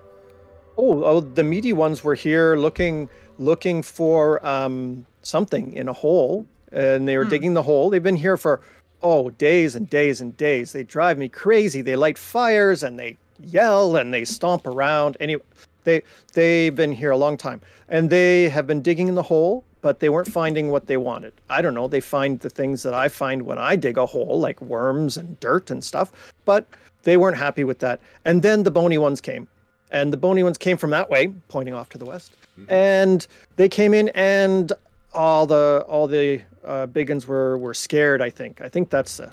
Oh, 0.78 1.04
oh, 1.04 1.20
the 1.20 1.42
meaty 1.44 1.72
ones 1.72 2.02
were 2.04 2.14
here 2.14 2.56
looking 2.56 3.08
looking 3.40 3.82
for 3.82 4.44
um, 4.46 5.04
something 5.22 5.72
in 5.74 5.88
a 5.88 5.92
hole, 5.92 6.46
and 6.72 7.06
they 7.06 7.16
were 7.18 7.24
Hmm. 7.24 7.30
digging 7.30 7.54
the 7.54 7.62
hole. 7.62 7.90
They've 7.90 8.02
been 8.02 8.16
here 8.16 8.36
for 8.36 8.60
oh 9.02 9.30
days 9.30 9.74
and 9.76 9.88
days 9.90 10.20
and 10.20 10.36
days. 10.36 10.72
They 10.72 10.84
drive 10.84 11.18
me 11.18 11.28
crazy. 11.28 11.82
They 11.82 11.96
light 11.96 12.16
fires 12.18 12.82
and 12.82 12.98
they 12.98 13.16
yell 13.44 13.96
and 13.96 14.12
they 14.12 14.24
stomp 14.24 14.66
around. 14.66 15.16
Anyway, 15.20 15.42
they 15.84 16.02
they've 16.32 16.74
been 16.74 16.92
here 16.92 17.10
a 17.10 17.16
long 17.16 17.36
time, 17.36 17.60
and 17.88 18.10
they 18.10 18.48
have 18.48 18.66
been 18.66 18.82
digging 18.82 19.08
in 19.08 19.14
the 19.14 19.22
hole, 19.22 19.64
but 19.80 20.00
they 20.00 20.08
weren't 20.08 20.30
finding 20.30 20.70
what 20.70 20.86
they 20.86 20.96
wanted. 20.96 21.32
I 21.50 21.62
don't 21.62 21.74
know. 21.74 21.88
They 21.88 22.00
find 22.00 22.40
the 22.40 22.50
things 22.50 22.82
that 22.82 22.94
I 22.94 23.08
find 23.08 23.42
when 23.42 23.58
I 23.58 23.76
dig 23.76 23.98
a 23.98 24.06
hole, 24.06 24.40
like 24.40 24.60
worms 24.60 25.16
and 25.16 25.38
dirt 25.40 25.70
and 25.70 25.82
stuff, 25.82 26.12
but 26.44 26.66
they 27.02 27.16
weren't 27.16 27.36
happy 27.36 27.64
with 27.64 27.78
that. 27.80 28.00
And 28.24 28.42
then 28.42 28.62
the 28.62 28.70
bony 28.70 28.98
ones 28.98 29.20
came 29.20 29.48
and 29.90 30.12
the 30.12 30.16
bony 30.16 30.42
ones 30.42 30.58
came 30.58 30.76
from 30.76 30.90
that 30.90 31.08
way, 31.08 31.28
pointing 31.48 31.74
off 31.74 31.88
to 31.90 31.98
the 31.98 32.04
west. 32.04 32.32
And 32.68 33.26
they 33.56 33.68
came 33.68 33.94
in, 33.94 34.08
and 34.10 34.72
all 35.14 35.46
the 35.46 35.84
all 35.88 36.08
the 36.08 36.42
uh, 36.64 36.86
big 36.86 37.08
ones 37.08 37.26
were 37.26 37.56
were 37.56 37.74
scared. 37.74 38.20
I 38.20 38.30
think. 38.30 38.60
I 38.60 38.68
think 38.68 38.90
that's 38.90 39.20
uh, 39.20 39.30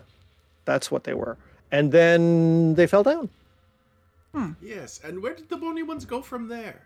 that's 0.66 0.92
what 0.92 1.06
they 1.06 1.16
were. 1.16 1.36
And 1.72 1.92
then 1.92 2.76
they 2.76 2.86
fell 2.86 3.02
down. 3.02 3.30
Yes, 4.62 5.00
and 5.04 5.22
where 5.22 5.34
did 5.34 5.50
the 5.50 5.58
bony 5.58 5.84
ones 5.84 6.06
go 6.06 6.22
from 6.22 6.48
there? 6.48 6.82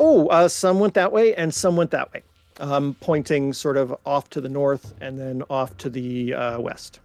Oh, 0.00 0.28
uh, 0.28 0.48
some 0.48 0.78
went 0.78 0.94
that 0.94 1.10
way, 1.12 1.34
and 1.34 1.52
some 1.52 1.76
went 1.76 1.90
that 1.90 2.12
way, 2.12 2.22
um, 2.60 2.96
pointing 3.00 3.52
sort 3.52 3.76
of 3.76 3.94
off 4.06 4.30
to 4.30 4.40
the 4.40 4.48
north, 4.48 4.94
and 5.00 5.18
then 5.18 5.42
off 5.50 5.76
to 5.78 5.90
the 5.90 6.32
uh, 6.34 6.60
west, 6.60 7.00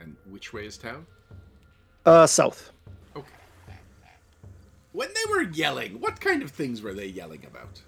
And 0.00 0.16
which 0.30 0.52
way 0.52 0.66
is 0.66 0.76
town? 0.78 1.06
uh, 2.06 2.26
south. 2.26 2.72
Okay. 3.14 3.26
When 4.92 5.08
they 5.08 5.30
were 5.30 5.42
yelling, 5.42 6.00
what 6.00 6.20
kind 6.20 6.42
of 6.42 6.50
things 6.50 6.80
were 6.82 6.94
they 6.94 7.06
yelling 7.06 7.44
about? 7.46 7.80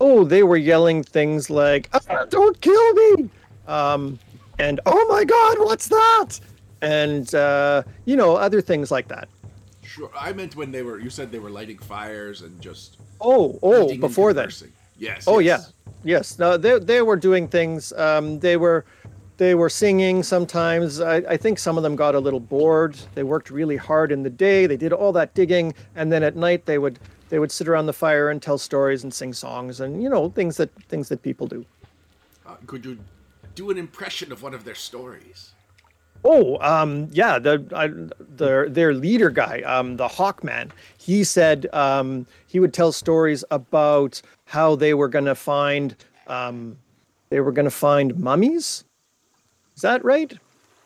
oh, 0.00 0.24
they 0.24 0.42
were 0.42 0.56
yelling 0.56 1.02
things 1.04 1.48
like, 1.48 1.88
"Ah, 1.94 2.24
"Don't 2.28 2.60
kill 2.60 2.92
me!" 2.94 3.30
Um, 3.68 4.18
and 4.58 4.80
"Oh 4.86 5.06
my 5.08 5.24
God, 5.24 5.58
what's 5.60 5.86
that?" 5.88 6.40
And 6.82 7.32
uh, 7.34 7.84
you 8.04 8.16
know, 8.16 8.34
other 8.36 8.60
things 8.60 8.90
like 8.90 9.06
that. 9.08 9.28
Sure, 9.94 10.10
I 10.18 10.32
meant 10.32 10.56
when 10.56 10.72
they 10.72 10.82
were. 10.82 10.98
You 10.98 11.08
said 11.08 11.30
they 11.30 11.38
were 11.38 11.50
lighting 11.50 11.78
fires 11.78 12.42
and 12.42 12.60
just. 12.60 12.96
Oh, 13.20 13.60
oh, 13.62 13.96
before 13.96 14.32
that. 14.32 14.60
Yes. 14.98 15.24
Oh 15.28 15.38
yes. 15.38 15.72
yeah, 15.86 15.92
yes. 16.02 16.36
No, 16.36 16.56
they 16.56 16.80
they 16.80 17.00
were 17.00 17.14
doing 17.14 17.46
things. 17.46 17.92
Um, 17.92 18.40
they 18.40 18.56
were 18.56 18.84
they 19.36 19.54
were 19.54 19.68
singing 19.68 20.24
sometimes. 20.24 21.00
I, 21.00 21.18
I 21.18 21.36
think 21.36 21.60
some 21.60 21.76
of 21.76 21.84
them 21.84 21.94
got 21.94 22.16
a 22.16 22.18
little 22.18 22.40
bored. 22.40 22.96
They 23.14 23.22
worked 23.22 23.50
really 23.50 23.76
hard 23.76 24.10
in 24.10 24.24
the 24.24 24.30
day. 24.30 24.66
They 24.66 24.76
did 24.76 24.92
all 24.92 25.12
that 25.12 25.32
digging, 25.32 25.74
and 25.94 26.10
then 26.10 26.24
at 26.24 26.34
night 26.34 26.66
they 26.66 26.78
would 26.78 26.98
they 27.28 27.38
would 27.38 27.52
sit 27.52 27.68
around 27.68 27.86
the 27.86 27.92
fire 27.92 28.30
and 28.30 28.42
tell 28.42 28.58
stories 28.58 29.04
and 29.04 29.14
sing 29.14 29.32
songs 29.32 29.80
and 29.80 30.02
you 30.02 30.08
know 30.08 30.28
things 30.30 30.56
that 30.56 30.70
things 30.88 31.08
that 31.08 31.22
people 31.22 31.46
do. 31.46 31.64
Uh, 32.44 32.56
could 32.66 32.84
you 32.84 32.98
do 33.54 33.70
an 33.70 33.78
impression 33.78 34.32
of 34.32 34.42
one 34.42 34.54
of 34.54 34.64
their 34.64 34.74
stories? 34.74 35.52
Oh, 36.24 36.58
um, 36.60 37.08
yeah, 37.12 37.38
the 37.38 37.62
I, 37.74 37.90
their 38.18 38.68
their 38.68 38.94
leader 38.94 39.28
guy, 39.28 39.60
um, 39.60 39.98
the 39.98 40.08
Hawkman. 40.08 40.70
He 40.96 41.22
said 41.22 41.66
um, 41.74 42.26
he 42.46 42.58
would 42.60 42.72
tell 42.72 42.92
stories 42.92 43.44
about 43.50 44.22
how 44.46 44.74
they 44.74 44.94
were 44.94 45.08
going 45.08 45.26
to 45.26 45.34
find 45.34 45.94
um, 46.26 46.78
they 47.28 47.40
were 47.40 47.52
going 47.52 47.66
to 47.66 47.70
find 47.70 48.18
mummies. 48.18 48.84
Is 49.76 49.82
that 49.82 50.02
right? 50.04 50.32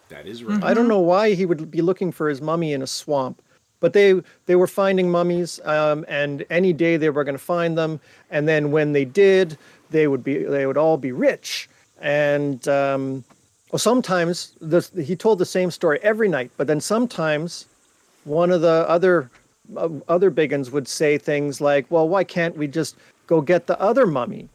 That 0.09 0.27
is 0.27 0.43
right. 0.43 0.63
I 0.65 0.75
don't 0.75 0.89
know 0.89 1.01
why 1.01 1.35
he 1.35 1.47
would 1.47 1.71
be 1.71 1.83
looking 1.83 2.11
for 2.11 2.29
his 2.29 2.41
mummy 2.41 2.73
in 2.73 2.83
a 2.83 2.87
swamp, 2.87 3.41
but 3.79 3.93
they 3.93 4.21
they 4.47 4.57
were 4.57 4.67
finding 4.67 5.11
mummies, 5.11 5.61
um, 5.65 6.05
and 6.09 6.45
any 6.51 6.73
day 6.73 6.97
they 6.97 7.11
were 7.11 7.23
going 7.23 7.37
to 7.37 7.45
find 7.45 7.79
them, 7.79 8.01
and 8.31 8.49
then 8.49 8.73
when 8.73 8.93
they 8.93 9.05
did, 9.05 9.57
they 9.91 10.09
would 10.09 10.25
be 10.25 10.43
they 10.43 10.67
would 10.67 10.79
all 10.79 10.97
be 10.97 11.13
rich, 11.13 11.69
and 12.01 12.67
um, 12.67 13.25
well, 13.71 13.79
sometimes 13.79 14.57
he 14.97 15.17
told 15.17 15.39
the 15.39 15.47
same 15.47 15.71
story 15.71 15.99
every 16.03 16.29
night, 16.29 16.51
but 16.57 16.67
then 16.67 16.81
sometimes 16.81 17.67
one 18.25 18.51
of 18.51 18.61
the 18.61 18.85
other 18.89 19.31
uh, 19.77 19.89
other 20.09 20.31
biggins 20.31 20.71
would 20.71 20.89
say 20.89 21.19
things 21.19 21.61
like, 21.61 21.87
"Well, 21.91 22.09
why 22.09 22.25
can't 22.25 22.57
we 22.57 22.67
just 22.67 22.97
go 23.27 23.41
get 23.41 23.67
the 23.67 23.79
other 23.81 24.07
mummy?" 24.07 24.49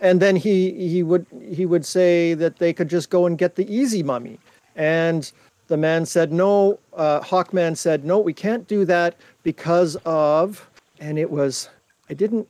And 0.00 0.20
then 0.20 0.36
he 0.36 0.72
he 0.88 1.02
would 1.02 1.26
he 1.52 1.66
would 1.66 1.86
say 1.86 2.34
that 2.34 2.58
they 2.58 2.72
could 2.72 2.88
just 2.88 3.10
go 3.10 3.26
and 3.26 3.38
get 3.38 3.56
the 3.56 3.72
easy 3.74 4.02
mummy, 4.02 4.38
and 4.76 5.30
the 5.70 5.76
man 5.76 6.04
said, 6.04 6.32
no, 6.32 6.80
uh, 6.94 7.20
Hawkman 7.20 7.76
said, 7.76 8.04
no, 8.04 8.18
we 8.18 8.32
can't 8.32 8.66
do 8.66 8.84
that 8.86 9.14
because 9.44 9.96
of, 10.04 10.68
and 10.98 11.16
it 11.16 11.30
was, 11.30 11.70
I 12.10 12.14
didn't, 12.14 12.48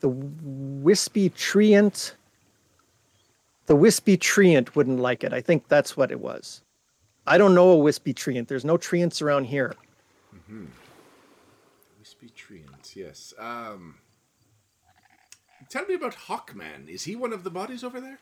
the 0.00 0.08
wispy 0.08 1.30
treant, 1.30 2.12
the 3.66 3.76
wispy 3.76 4.16
treant 4.16 4.74
wouldn't 4.74 5.00
like 5.00 5.24
it. 5.24 5.32
I 5.32 5.40
think 5.40 5.68
that's 5.68 5.96
what 5.96 6.10
it 6.10 6.20
was. 6.20 6.62
I 7.26 7.38
don't 7.38 7.54
know 7.54 7.70
a 7.70 7.76
wispy 7.76 8.12
treant. 8.12 8.48
There's 8.48 8.64
no 8.64 8.76
treants 8.76 9.22
around 9.22 9.44
here. 9.44 9.74
Mm-hmm. 10.34 10.66
Wispy 11.98 12.30
treants, 12.36 12.94
yes. 12.94 13.32
Um, 13.38 13.96
tell 15.70 15.86
me 15.86 15.94
about 15.94 16.14
Hawkman. 16.14 16.88
Is 16.88 17.04
he 17.04 17.16
one 17.16 17.32
of 17.32 17.44
the 17.44 17.50
bodies 17.50 17.82
over 17.82 18.00
there? 18.00 18.18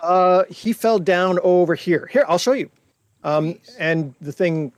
Uh, 0.00 0.44
he 0.50 0.72
fell 0.72 0.98
down 0.98 1.38
over 1.42 1.74
here. 1.74 2.08
Here, 2.12 2.24
I'll 2.28 2.38
show 2.38 2.52
you. 2.52 2.70
Um, 3.24 3.58
and 3.78 4.14
the 4.20 4.32
thing 4.32 4.72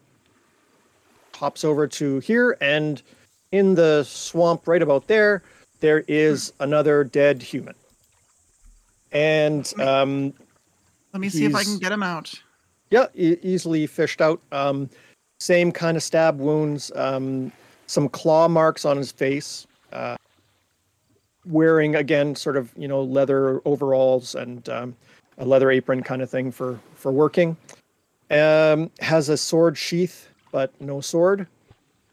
hops 1.35 1.65
over 1.65 1.87
to 1.87 2.19
here, 2.21 2.57
and 2.61 3.03
in 3.53 3.75
the 3.75 4.05
swamp 4.05 4.67
right 4.67 4.83
about 4.83 5.07
there, 5.07 5.43
there 5.81 6.05
is 6.09 6.53
another 6.61 7.05
dead 7.05 7.43
human. 7.43 7.75
And 9.13 9.73
um, 9.81 10.33
Let 11.13 11.21
me 11.21 11.29
see 11.29 11.45
if 11.45 11.55
I 11.55 11.65
can 11.65 11.79
get 11.79 11.93
him 11.93 12.03
out. 12.03 12.33
yeah, 12.91 13.07
e- 13.15 13.37
easily 13.43 13.87
fished 13.87 14.21
out. 14.21 14.41
Um, 14.53 14.89
same 15.41 15.73
kind 15.73 15.97
of 15.97 16.03
stab 16.03 16.39
wounds, 16.39 16.91
um, 16.97 17.53
some 17.87 18.09
claw 18.09 18.49
marks 18.49 18.85
on 18.85 18.97
his 18.97 19.13
face. 19.13 19.67
Uh, 19.93 20.17
wearing 21.47 21.97
again, 21.97 22.35
sort 22.37 22.57
of 22.57 22.71
you 22.77 22.89
know 22.89 23.03
leather 23.03 23.63
overalls 23.65 24.35
and 24.35 24.69
um, 24.69 24.95
a 25.39 25.45
leather 25.45 25.71
apron 25.71 26.03
kind 26.03 26.21
of 26.23 26.29
thing 26.29 26.51
for 26.53 26.79
for 26.95 27.13
working. 27.13 27.57
Um, 28.31 28.91
has 29.01 29.31
a 29.31 29.37
sword 29.39 29.79
sheath, 29.79 30.29
but 30.53 30.79
no 30.81 31.01
sword, 31.01 31.47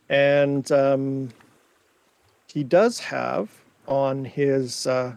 and 0.07 0.71
um, 0.71 1.29
he 2.47 2.63
does 2.63 2.99
have 2.99 3.49
on 3.87 4.23
his 4.23 4.87
uh, 4.87 5.13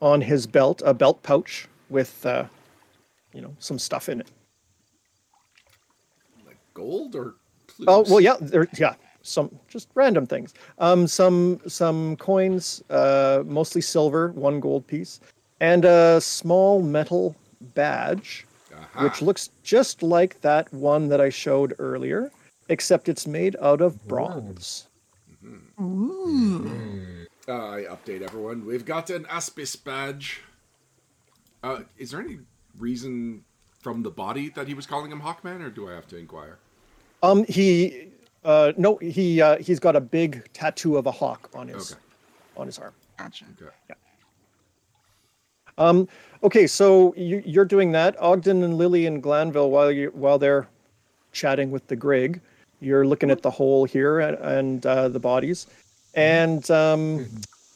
on 0.00 0.20
his 0.20 0.46
belt 0.46 0.82
a 0.84 0.94
belt 0.94 1.22
pouch 1.22 1.68
with. 1.88 2.24
Uh, 2.24 2.44
you 3.32 3.42
know, 3.42 3.54
some 3.58 3.78
stuff 3.78 4.08
in 4.08 4.20
it. 4.20 4.30
Like 6.46 6.58
gold 6.74 7.14
or 7.14 7.36
clues? 7.66 7.86
Oh 7.88 8.04
well, 8.08 8.20
yeah, 8.20 8.36
there, 8.40 8.68
yeah, 8.76 8.94
some 9.22 9.50
just 9.68 9.88
random 9.94 10.26
things. 10.26 10.54
Um, 10.78 11.06
some 11.06 11.60
some 11.66 12.16
coins, 12.16 12.82
uh, 12.90 13.42
mostly 13.46 13.80
silver, 13.80 14.32
one 14.32 14.60
gold 14.60 14.86
piece, 14.86 15.20
and 15.60 15.84
a 15.84 16.20
small 16.20 16.82
metal 16.82 17.36
badge, 17.74 18.46
Aha. 18.76 19.04
which 19.04 19.22
looks 19.22 19.50
just 19.62 20.02
like 20.02 20.40
that 20.40 20.72
one 20.72 21.08
that 21.08 21.20
I 21.20 21.28
showed 21.28 21.74
earlier, 21.78 22.32
except 22.68 23.08
it's 23.08 23.26
made 23.26 23.56
out 23.60 23.80
of 23.80 24.06
bronze. 24.08 24.88
Ooh. 25.80 27.17
Uh, 27.48 27.52
I 27.52 27.84
update 27.84 28.20
everyone. 28.20 28.66
We've 28.66 28.84
got 28.84 29.08
an 29.08 29.24
Aspis 29.24 29.82
badge. 29.82 30.42
Uh, 31.62 31.80
is 31.96 32.10
there 32.10 32.20
any 32.20 32.40
reason 32.78 33.42
from 33.80 34.02
the 34.02 34.10
body 34.10 34.50
that 34.50 34.68
he 34.68 34.74
was 34.74 34.86
calling 34.86 35.10
him 35.10 35.22
Hawkman, 35.22 35.62
or 35.62 35.70
do 35.70 35.88
I 35.88 35.94
have 35.94 36.06
to 36.08 36.18
inquire? 36.18 36.58
Um, 37.22 37.44
he, 37.48 38.08
uh, 38.44 38.72
no, 38.76 38.96
he 38.96 39.40
uh, 39.40 39.56
he's 39.58 39.80
got 39.80 39.96
a 39.96 40.00
big 40.00 40.52
tattoo 40.52 40.98
of 40.98 41.06
a 41.06 41.10
hawk 41.10 41.48
on 41.54 41.68
his 41.68 41.92
Okay. 41.92 42.00
on 42.58 42.66
his 42.66 42.78
arm. 42.78 42.92
Gotcha. 43.16 43.46
Okay. 43.60 43.70
Um, 45.78 46.06
okay, 46.42 46.66
so 46.66 47.14
you, 47.16 47.42
you're 47.46 47.64
doing 47.64 47.92
that. 47.92 48.20
Ogden 48.20 48.62
and 48.62 48.76
Lily 48.76 49.06
and 49.06 49.22
Glanville, 49.22 49.70
while 49.70 49.90
you 49.90 50.10
while 50.14 50.38
they're 50.38 50.68
chatting 51.32 51.70
with 51.70 51.86
the 51.86 51.96
Grig, 51.96 52.40
you're 52.80 53.06
looking 53.06 53.30
at 53.30 53.42
the 53.42 53.50
hole 53.50 53.84
here 53.86 54.20
and, 54.20 54.36
and 54.38 54.86
uh, 54.86 55.08
the 55.08 55.20
bodies. 55.20 55.66
And 56.14 56.68
um, 56.70 57.26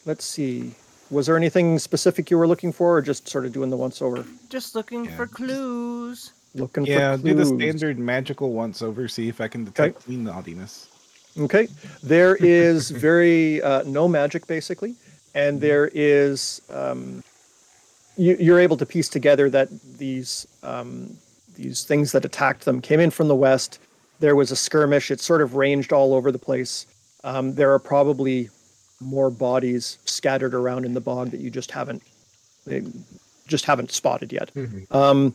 let's 0.05 0.24
see, 0.24 0.74
was 1.11 1.26
there 1.26 1.37
anything 1.37 1.78
specific 1.78 2.30
you 2.30 2.39
were 2.39 2.49
looking 2.49 2.72
for, 2.72 2.97
or 2.97 3.03
just 3.03 3.28
sort 3.28 3.45
of 3.47 3.53
doing 3.53 3.70
the 3.70 3.76
once 3.76 4.01
over? 4.03 4.24
Just 4.49 4.74
looking 4.74 5.07
for 5.09 5.26
clues. 5.26 6.33
Looking 6.55 6.85
Yeah, 6.87 7.16
for 7.16 7.22
do 7.22 7.35
the 7.35 7.45
clues. 7.45 7.61
standard 7.61 7.99
magical 7.99 8.53
once 8.53 8.83
over, 8.83 9.09
see 9.09 9.28
if 9.28 9.41
I 9.41 9.49
can 9.49 9.64
detect 9.64 10.01
clean 10.05 10.24
naughtiness. 10.24 10.89
Okay, 11.39 11.68
there 12.03 12.37
is 12.37 12.91
very 12.91 13.62
uh, 13.62 13.85
no 13.85 14.07
magic 14.07 14.47
basically, 14.47 14.95
and 15.35 15.61
there 15.61 15.91
is 15.95 16.61
um, 16.70 17.22
you, 18.18 18.37
you're 18.39 18.61
able 18.61 18.76
to 18.76 18.85
piece 18.85 19.09
together 19.09 19.49
that 19.49 19.68
these 19.99 20.47
um, 20.62 21.16
these 21.57 21.85
things 21.85 22.12
that 22.12 22.24
attacked 22.26 22.64
them 22.66 22.80
came 22.83 23.01
in 23.01 23.11
from 23.11 23.28
the 23.28 23.35
west. 23.35 23.78
There 24.20 24.37
was 24.37 24.51
a 24.51 24.57
skirmish. 24.57 25.11
It 25.11 25.20
sort 25.20 25.41
of 25.41 25.55
ranged 25.55 25.93
all 25.93 26.12
over 26.12 26.30
the 26.30 26.39
place. 26.39 26.87
Um, 27.25 27.55
there 27.55 27.73
are 27.73 27.79
probably 27.79 28.51
more 29.01 29.31
bodies 29.31 29.99
scattered 30.05 30.55
around 30.55 30.85
in 30.85 30.95
the 30.95 31.01
bog 31.01 31.31
that 31.31 31.41
you 31.41 31.51
just 31.51 31.70
haven't 31.70 32.03
just 33.47 33.64
haven't 33.64 33.91
spotted 33.91 34.33
yet. 34.33 34.51
Um, 34.91 35.35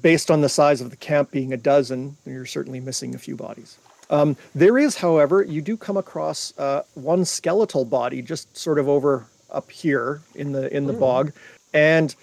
based 0.00 0.30
on 0.30 0.40
the 0.40 0.48
size 0.48 0.80
of 0.80 0.90
the 0.90 0.96
camp 0.96 1.30
being 1.30 1.52
a 1.52 1.56
dozen, 1.56 2.16
you're 2.24 2.46
certainly 2.46 2.80
missing 2.80 3.14
a 3.14 3.18
few 3.18 3.36
bodies. 3.36 3.78
Um, 4.10 4.36
there 4.54 4.78
is, 4.78 4.96
however, 4.96 5.42
you 5.42 5.60
do 5.60 5.76
come 5.76 5.98
across 5.98 6.58
uh, 6.58 6.82
one 6.94 7.24
skeletal 7.26 7.84
body 7.84 8.22
just 8.22 8.56
sort 8.56 8.78
of 8.78 8.88
over 8.88 9.26
up 9.50 9.70
here 9.70 10.22
in 10.34 10.52
the 10.52 10.74
in 10.74 10.86
the 10.86 10.92
bog, 10.92 11.32
and 11.74 12.14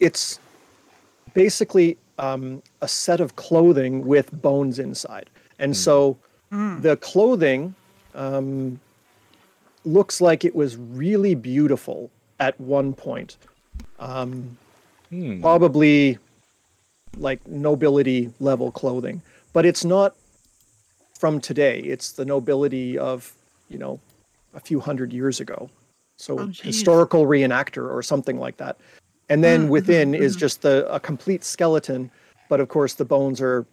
it's 0.00 0.38
basically 1.34 1.98
um, 2.18 2.62
a 2.80 2.88
set 2.88 3.20
of 3.20 3.36
clothing 3.36 4.06
with 4.06 4.30
bones 4.42 4.78
inside. 4.78 5.28
And 5.58 5.76
so 5.76 6.16
Mm. 6.52 6.82
the 6.82 6.96
clothing 6.98 7.74
um, 8.14 8.78
looks 9.84 10.20
like 10.20 10.44
it 10.44 10.54
was 10.54 10.76
really 10.76 11.34
beautiful 11.34 12.10
at 12.40 12.60
one 12.60 12.92
point. 12.92 13.38
Um, 13.98 14.58
hmm. 15.08 15.40
Probably 15.40 16.18
like 17.16 17.46
nobility 17.46 18.30
level 18.40 18.70
clothing, 18.70 19.22
but 19.52 19.64
it's 19.64 19.84
not 19.84 20.14
from 21.18 21.40
today. 21.40 21.80
It's 21.80 22.12
the 22.12 22.24
nobility 22.24 22.98
of, 22.98 23.32
you 23.68 23.78
know, 23.78 24.00
a 24.54 24.60
few 24.60 24.80
hundred 24.80 25.12
years 25.12 25.40
ago. 25.40 25.70
So 26.16 26.40
Oh, 26.40 26.52
historical 26.62 27.26
reenactor 27.26 27.88
or 27.88 28.02
something 28.02 28.38
like 28.38 28.56
that. 28.58 28.76
And 29.28 29.42
then 29.42 29.60
mm, 29.60 29.62
mm-hmm, 29.64 29.72
within 29.72 30.14
is 30.14 30.32
mm-hmm. 30.32 30.40
just 30.40 30.62
the 30.62 30.92
a 30.92 31.00
complete 31.00 31.44
skeleton, 31.44 32.10
but 32.48 32.60
of 32.60 32.68
course 32.68 32.94
the 32.94 33.04
bones 33.04 33.40
are 33.40 33.64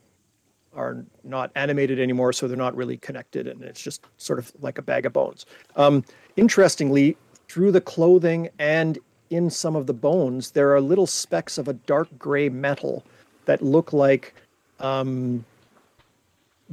are 0.75 1.05
not 1.23 1.51
animated 1.55 1.99
anymore, 1.99 2.33
so 2.33 2.47
they're 2.47 2.57
not 2.57 2.75
really 2.75 2.97
connected, 2.97 3.47
and 3.47 3.63
it's 3.63 3.81
just 3.81 4.05
sort 4.17 4.39
of 4.39 4.51
like 4.61 4.77
a 4.77 4.81
bag 4.81 5.05
of 5.05 5.13
bones. 5.13 5.45
Um, 5.75 6.03
interestingly, 6.35 7.17
through 7.47 7.71
the 7.71 7.81
clothing 7.81 8.49
and 8.59 8.99
in 9.29 9.49
some 9.49 9.75
of 9.75 9.87
the 9.87 9.93
bones, 9.93 10.51
there 10.51 10.73
are 10.73 10.81
little 10.81 11.07
specks 11.07 11.57
of 11.57 11.67
a 11.67 11.73
dark 11.73 12.07
gray 12.17 12.49
metal 12.49 13.03
that 13.45 13.61
look 13.61 13.93
like 13.93 14.33
um, 14.79 15.43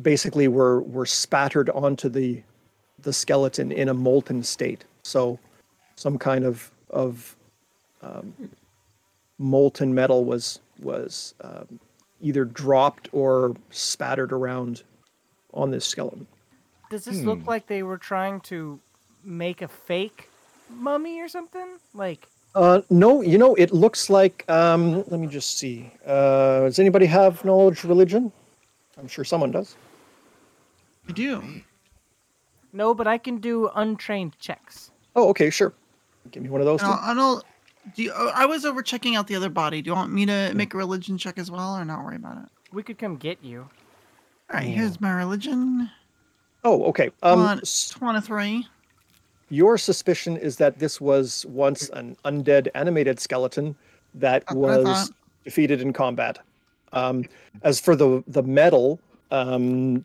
basically 0.03 0.49
were 0.49 0.83
were 0.83 1.07
spattered 1.07 1.71
onto 1.71 2.09
the 2.09 2.43
the 3.03 3.13
skeleton 3.13 3.73
in 3.73 3.89
a 3.89 3.95
molten 3.95 4.43
state. 4.43 4.85
So 5.03 5.39
some 5.97 6.19
kind 6.19 6.45
of 6.45 6.71
of 6.91 7.37
um, 8.03 8.35
molten 9.39 9.95
metal 9.95 10.25
was 10.25 10.61
was 10.81 11.35
um, 11.43 11.81
either 12.21 12.45
dropped 12.45 13.09
or 13.13 13.55
spattered 13.71 14.33
around 14.33 14.83
on 15.53 15.71
this 15.71 15.85
skeleton. 15.85 16.27
Does 16.91 17.05
this 17.05 17.23
look 17.23 17.47
like 17.47 17.67
they 17.67 17.83
were 17.83 17.99
trying 17.99 18.41
to 18.43 18.79
make 19.25 19.61
a 19.63 19.69
fake 19.69 20.31
mummy 20.71 21.21
or 21.21 21.29
something? 21.29 21.79
Like, 21.95 22.29
Uh, 22.55 22.81
no, 22.89 23.21
you 23.23 23.37
know, 23.39 23.55
it 23.57 23.71
looks 23.73 24.09
like. 24.09 24.45
Um, 24.49 25.05
let 25.09 25.21
me 25.21 25.27
just 25.27 25.59
see. 25.59 25.91
Uh, 26.07 26.61
does 26.61 26.79
anybody 26.79 27.05
have 27.07 27.45
knowledge 27.45 27.85
religion? 27.85 28.33
I'm 28.99 29.09
sure 29.09 29.25
someone 29.25 29.51
does. 29.51 29.77
You 31.07 31.15
do. 31.15 31.43
no, 32.73 32.95
but 32.95 33.07
I 33.07 33.19
can 33.19 33.39
do 33.39 33.69
untrained 33.75 34.39
checks. 34.39 34.91
Oh, 35.15 35.29
okay, 35.31 35.51
sure. 35.51 35.73
Give 36.31 36.43
me 36.43 36.49
one 36.49 36.61
of 36.61 36.67
those. 36.67 36.81
And 36.83 36.91
I'll, 36.93 37.11
and 37.11 37.21
I'll- 37.21 37.43
do 37.95 38.03
you, 38.03 38.13
oh, 38.15 38.31
I 38.35 38.47
was 38.47 38.65
over 38.65 38.83
checking 38.83 39.17
out 39.17 39.27
the 39.27 39.37
other 39.37 39.51
body. 39.51 39.83
Do 39.83 39.91
you 39.91 39.95
want 39.95 40.13
me 40.13 40.27
to 40.27 40.53
make 40.55 40.75
a 40.75 40.77
religion 40.77 41.19
check 41.19 41.39
as 41.39 41.51
well, 41.51 41.77
or 41.77 41.85
not 41.85 42.05
worry 42.05 42.17
about 42.17 42.39
it? 42.39 42.49
We 42.73 42.83
could 42.83 42.99
come 42.99 43.17
get 43.17 43.39
you. 43.43 43.61
All 43.61 44.61
right, 44.61 44.65
here's 44.67 45.01
my 45.01 45.13
religion. 45.13 45.91
Oh, 46.65 46.85
okay. 46.85 47.11
Um, 47.23 47.41
One, 47.41 47.59
s- 47.61 47.91
23. 47.91 48.67
your 49.51 49.79
suspicion 49.79 50.37
is 50.37 50.57
that 50.57 50.79
this 50.79 51.01
was 51.01 51.47
once 51.49 51.89
an 51.91 52.17
undead 52.25 52.69
animated 52.75 53.21
skeleton 53.21 53.75
that 54.15 54.45
That's 54.47 54.55
was 54.57 55.13
defeated 55.45 55.81
in 55.81 55.93
combat. 55.93 56.39
Um, 56.93 57.25
as 57.63 57.79
for 57.81 57.95
the 57.95 58.23
the 58.29 58.43
metal, 58.43 58.99
um, 59.31 60.05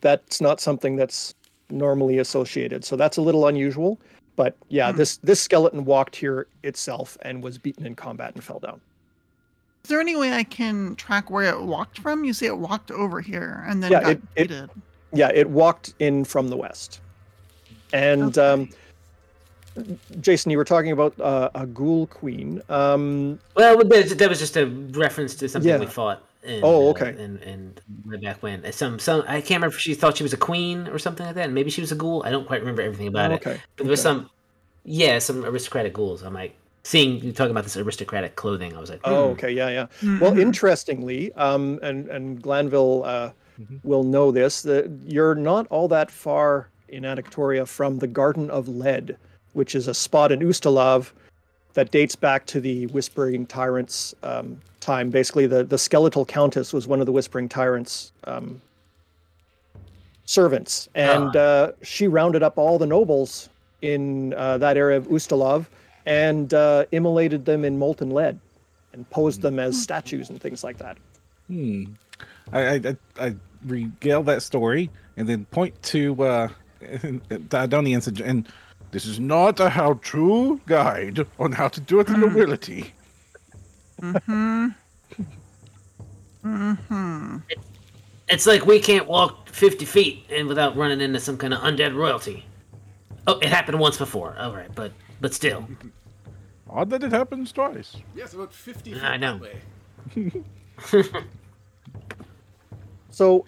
that's 0.00 0.40
not 0.40 0.60
something 0.60 0.96
that's 0.96 1.34
normally 1.70 2.18
associated. 2.18 2.84
So 2.84 2.96
that's 2.96 3.16
a 3.18 3.22
little 3.22 3.46
unusual. 3.46 3.98
But 4.38 4.56
yeah, 4.68 4.92
Hmm. 4.92 4.96
this 4.98 5.16
this 5.16 5.42
skeleton 5.42 5.84
walked 5.84 6.14
here 6.14 6.46
itself 6.62 7.18
and 7.22 7.42
was 7.42 7.58
beaten 7.58 7.84
in 7.84 7.96
combat 7.96 8.34
and 8.36 8.44
fell 8.44 8.60
down. 8.60 8.80
Is 9.82 9.88
there 9.90 10.00
any 10.00 10.14
way 10.14 10.32
I 10.32 10.44
can 10.44 10.94
track 10.94 11.28
where 11.28 11.42
it 11.50 11.60
walked 11.60 11.98
from? 11.98 12.22
You 12.24 12.32
say 12.32 12.46
it 12.46 12.56
walked 12.56 12.92
over 12.92 13.20
here 13.20 13.64
and 13.66 13.82
then 13.82 13.90
Yeah, 13.90 14.00
got 14.02 14.10
it- 14.12 14.22
it- 14.52 14.70
Yeah, 15.12 15.30
it 15.34 15.50
walked 15.50 15.94
in 15.98 16.24
from 16.24 16.50
the 16.50 16.56
west. 16.56 17.00
And 17.92 18.38
um, 18.38 18.68
Jason, 20.20 20.50
you 20.52 20.58
were 20.58 20.64
talking 20.64 20.92
about 20.92 21.18
uh, 21.20 21.50
a 21.56 21.66
ghoul 21.66 22.06
queen. 22.06 22.62
Um, 22.68 23.40
Well, 23.56 23.76
that 23.78 24.14
that 24.18 24.28
was 24.28 24.38
just 24.38 24.56
a 24.56 24.66
reference 24.66 25.34
to 25.36 25.48
something 25.48 25.80
we 25.80 25.86
fought. 25.86 26.22
In, 26.44 26.60
Oh, 26.62 26.86
uh, 26.88 26.90
okay. 26.90 27.08
and 27.18 27.42
and 27.42 27.80
way 28.06 28.16
back 28.16 28.42
when 28.42 28.64
Uh, 28.64 28.70
some 28.70 28.98
some 28.98 29.22
I 29.26 29.40
can't 29.40 29.58
remember 29.60 29.74
if 29.74 29.80
she 29.80 29.94
thought 29.94 30.16
she 30.16 30.22
was 30.22 30.32
a 30.32 30.36
queen 30.38 30.86
or 30.88 30.98
something 30.98 31.26
like 31.26 31.34
that. 31.34 31.46
And 31.46 31.54
maybe 31.54 31.70
she 31.70 31.80
was 31.80 31.92
a 31.92 31.96
ghoul. 31.96 32.22
I 32.24 32.30
don't 32.30 32.46
quite 32.46 32.60
remember 32.60 32.82
everything 32.82 33.08
about 33.08 33.32
it. 33.32 33.40
okay. 33.46 33.60
But 33.76 33.84
there 33.84 33.90
was 33.90 34.00
some, 34.02 34.30
yeah, 34.84 35.18
some 35.18 35.44
aristocratic 35.44 35.92
ghouls. 35.94 36.22
I'm 36.22 36.34
like 36.34 36.54
seeing 36.84 37.22
you 37.22 37.32
talking 37.32 37.50
about 37.50 37.64
this 37.64 37.76
aristocratic 37.76 38.36
clothing. 38.36 38.76
I 38.76 38.80
was 38.80 38.88
like, 38.90 39.00
Oh, 39.04 39.26
hmm. 39.26 39.32
okay, 39.32 39.50
yeah, 39.50 39.68
yeah. 39.68 40.18
Well, 40.20 40.38
interestingly, 40.38 41.32
um, 41.34 41.78
and 41.82 42.08
and 42.08 42.40
Glanville 42.40 43.02
uh, 43.04 43.30
will 43.82 44.04
know 44.04 44.30
this 44.30 44.62
that 44.62 44.88
you're 45.06 45.34
not 45.34 45.66
all 45.68 45.88
that 45.88 46.10
far 46.10 46.68
in 46.88 47.02
Anactoria 47.04 47.66
from 47.66 47.98
the 47.98 48.06
Garden 48.06 48.48
of 48.50 48.68
Lead, 48.68 49.16
which 49.52 49.74
is 49.74 49.88
a 49.88 49.94
spot 49.94 50.30
in 50.32 50.40
Ustalav 50.40 51.10
that 51.78 51.92
dates 51.92 52.16
back 52.16 52.44
to 52.44 52.60
the 52.60 52.88
Whispering 52.88 53.46
Tyrants 53.46 54.12
um, 54.24 54.60
time. 54.80 55.10
Basically, 55.10 55.46
the 55.46 55.62
the 55.62 55.78
skeletal 55.78 56.24
countess 56.24 56.72
was 56.72 56.88
one 56.88 56.98
of 56.98 57.06
the 57.06 57.12
Whispering 57.12 57.48
Tyrants. 57.48 58.10
Um, 58.24 58.60
servants 60.24 60.90
and 60.94 61.34
uh, 61.36 61.72
she 61.82 62.06
rounded 62.06 62.42
up 62.42 62.58
all 62.58 62.78
the 62.78 62.86
nobles 62.86 63.48
in 63.80 64.34
uh, 64.34 64.58
that 64.58 64.76
area 64.76 64.98
of 64.98 65.06
Ustalav 65.06 65.64
and 66.04 66.52
uh, 66.52 66.84
immolated 66.92 67.46
them 67.46 67.64
in 67.64 67.78
molten 67.78 68.10
lead 68.10 68.38
and 68.92 69.08
posed 69.08 69.40
them 69.40 69.58
as 69.58 69.80
statues 69.80 70.28
and 70.28 70.38
things 70.38 70.62
like 70.62 70.76
that. 70.76 70.98
Hmm. 71.46 71.84
I, 72.52 72.74
I, 72.74 72.96
I, 73.18 73.36
regale 73.64 74.22
that 74.24 74.42
story 74.42 74.90
and 75.16 75.26
then 75.26 75.46
point 75.46 75.82
to 75.84 76.22
uh, 76.22 76.48
Didoni 76.82 77.94
and, 77.94 78.20
and 78.20 78.48
this 78.90 79.06
is 79.06 79.20
not 79.20 79.60
a 79.60 79.68
how-to 79.68 80.60
guide 80.66 81.26
on 81.38 81.52
how 81.52 81.68
to 81.68 81.80
do 81.80 82.00
it 82.00 82.08
in 82.08 82.20
nobility. 82.20 82.92
Mm-hmm. 84.00 84.68
Mm-hmm. 86.44 87.36
it's 88.28 88.46
like 88.46 88.64
we 88.64 88.78
can't 88.78 89.06
walk 89.08 89.48
50 89.48 89.84
feet 89.84 90.24
and 90.30 90.46
without 90.46 90.76
running 90.76 91.00
into 91.00 91.18
some 91.18 91.36
kind 91.36 91.52
of 91.52 91.60
undead 91.60 91.94
royalty. 91.96 92.46
Oh, 93.26 93.38
it 93.40 93.48
happened 93.48 93.78
once 93.80 93.98
before. 93.98 94.36
All 94.38 94.54
right, 94.54 94.72
but 94.74 94.92
but 95.20 95.34
still, 95.34 95.68
Odd 96.70 96.90
that 96.90 97.02
it 97.02 97.12
happens 97.12 97.50
twice. 97.50 97.96
Yes, 98.14 98.34
about 98.34 98.52
50 98.52 98.94
feet 98.94 99.02
I 99.02 99.16
know. 99.16 99.40
that. 100.14 101.24
So 103.18 103.44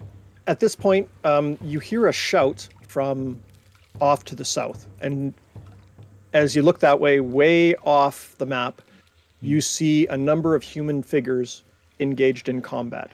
at 0.47 0.59
this 0.59 0.75
point, 0.75 1.07
um, 1.23 1.57
you 1.61 1.79
hear 1.79 2.07
a 2.07 2.11
shout 2.11 2.67
from 2.89 3.39
off 4.01 4.25
to 4.25 4.35
the 4.35 4.43
south. 4.43 4.87
And 4.99 5.33
as 6.33 6.55
you 6.55 6.63
look 6.63 6.79
that 6.79 6.99
way, 6.99 7.19
way 7.19 7.75
off 7.75 8.35
the 8.37 8.45
map, 8.45 8.81
you 9.41 9.61
see 9.61 10.07
a 10.07 10.17
number 10.17 10.55
of 10.55 10.63
human 10.63 11.03
figures 11.03 11.63
engaged 11.99 12.49
in 12.49 12.61
combat. 12.61 13.11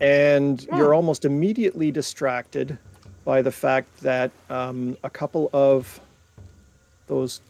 And 0.00 0.66
you're 0.76 0.94
almost 0.94 1.24
immediately 1.24 1.92
distracted 1.92 2.76
by 3.24 3.42
the 3.42 3.52
fact 3.52 4.00
that 4.00 4.32
um, 4.50 4.96
a 5.04 5.10
couple 5.10 5.48
of 5.52 6.00
those 7.06 7.40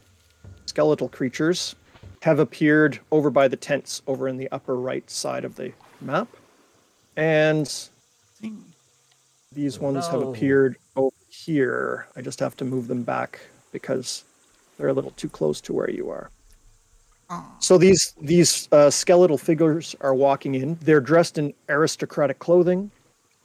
skeletal 0.66 1.08
creatures 1.08 1.74
have 2.20 2.38
appeared 2.38 3.00
over 3.10 3.30
by 3.30 3.48
the 3.48 3.56
tents 3.56 4.02
over 4.06 4.28
in 4.28 4.36
the 4.36 4.48
upper 4.52 4.76
right 4.76 5.08
side 5.10 5.44
of 5.44 5.56
the 5.56 5.72
map. 6.00 6.28
And 7.16 7.72
these 9.52 9.78
ones 9.78 10.06
have 10.08 10.22
appeared 10.22 10.76
over 10.96 11.14
here. 11.32 12.06
I 12.14 12.20
just 12.20 12.38
have 12.40 12.56
to 12.58 12.64
move 12.64 12.88
them 12.88 13.02
back 13.02 13.40
because 13.72 14.24
they're 14.76 14.88
a 14.88 14.92
little 14.92 15.12
too 15.12 15.28
close 15.28 15.60
to 15.62 15.72
where 15.72 15.90
you 15.90 16.10
are. 16.10 16.30
So 17.60 17.78
these 17.78 18.14
these 18.20 18.68
uh, 18.72 18.90
skeletal 18.90 19.38
figures 19.38 19.96
are 20.02 20.14
walking 20.14 20.54
in. 20.54 20.76
They're 20.82 21.00
dressed 21.00 21.38
in 21.38 21.54
aristocratic 21.70 22.38
clothing. 22.38 22.90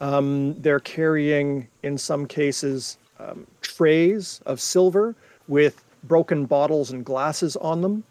Um, 0.02 0.60
they're 0.60 0.82
carrying, 0.82 1.68
in 1.84 1.98
some 1.98 2.26
cases, 2.26 2.98
um, 3.18 3.48
trays 3.62 4.42
of 4.46 4.60
silver 4.60 5.16
with 5.48 5.84
broken 6.04 6.46
bottles 6.46 6.92
and 6.92 7.06
glasses 7.06 7.56
on 7.56 7.82
them. 7.82 8.04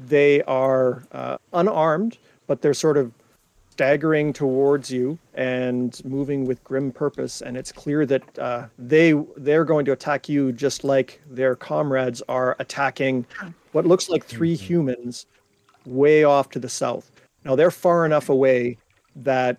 They 0.00 0.42
are 0.42 1.04
uh, 1.12 1.38
unarmed, 1.52 2.18
but 2.48 2.60
they're 2.60 2.74
sort 2.74 2.96
of 2.96 3.12
staggering 3.80 4.30
towards 4.30 4.90
you 4.90 5.18
and 5.32 6.04
moving 6.04 6.44
with 6.44 6.62
grim 6.64 6.92
purpose. 6.92 7.40
And 7.40 7.56
it's 7.56 7.72
clear 7.72 8.04
that 8.04 8.38
uh, 8.38 8.66
they 8.78 9.14
they're 9.38 9.64
going 9.64 9.86
to 9.86 9.92
attack 9.92 10.28
you 10.28 10.52
just 10.52 10.84
like 10.84 11.18
their 11.30 11.56
comrades 11.56 12.20
are 12.28 12.56
attacking 12.58 13.24
what 13.72 13.86
looks 13.86 14.10
like 14.10 14.26
3 14.26 14.54
humans 14.54 15.24
way 15.86 16.24
off 16.24 16.50
to 16.50 16.58
the 16.58 16.68
south. 16.68 17.10
Now 17.46 17.56
they're 17.56 17.70
far 17.70 18.04
enough 18.04 18.28
away 18.28 18.76
that 19.16 19.56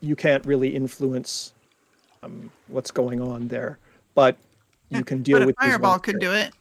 you 0.00 0.14
can't 0.14 0.46
really 0.46 0.68
influence 0.68 1.52
um, 2.22 2.52
what's 2.68 2.92
going 2.92 3.20
on 3.20 3.48
there, 3.48 3.78
but 4.14 4.36
you 4.90 5.02
can 5.02 5.20
deal 5.24 5.40
but 5.40 5.46
with 5.48 5.56
these 5.60 5.70
fireball 5.70 5.90
ones 5.94 6.02
could 6.02 6.20
do 6.20 6.32
it. 6.32 6.52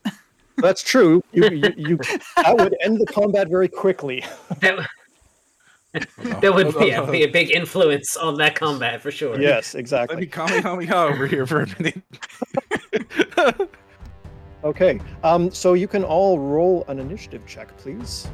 That's 0.57 0.81
true. 0.81 1.23
You, 1.31 1.47
you, 1.49 1.73
you 1.77 1.97
that 2.37 2.57
would 2.57 2.75
end 2.81 2.99
the 2.99 3.05
combat 3.05 3.49
very 3.49 3.67
quickly. 3.67 4.25
that 4.61 4.89
that 5.93 6.53
would 6.53 6.77
be, 6.77 6.87
yeah, 6.87 7.09
be 7.09 7.23
a 7.23 7.27
big 7.27 7.51
influence 7.51 8.17
on 8.17 8.35
that 8.37 8.55
combat 8.55 9.01
for 9.01 9.11
sure. 9.11 9.39
yes, 9.39 9.75
exactly. 9.75 10.15
Let 10.15 10.21
me 10.21 10.27
exactly. 10.27 10.61
Kamehameha 10.61 10.95
over 10.95 11.27
here 11.27 11.45
for 11.47 11.61
a 11.61 11.67
minute. 11.79 12.01
Okay. 14.63 14.99
Um, 15.23 15.51
so 15.51 15.73
you 15.73 15.87
can 15.87 16.03
all 16.03 16.39
roll 16.39 16.83
an 16.87 16.99
initiative 16.99 17.45
check, 17.47 17.75
please. 17.77 18.27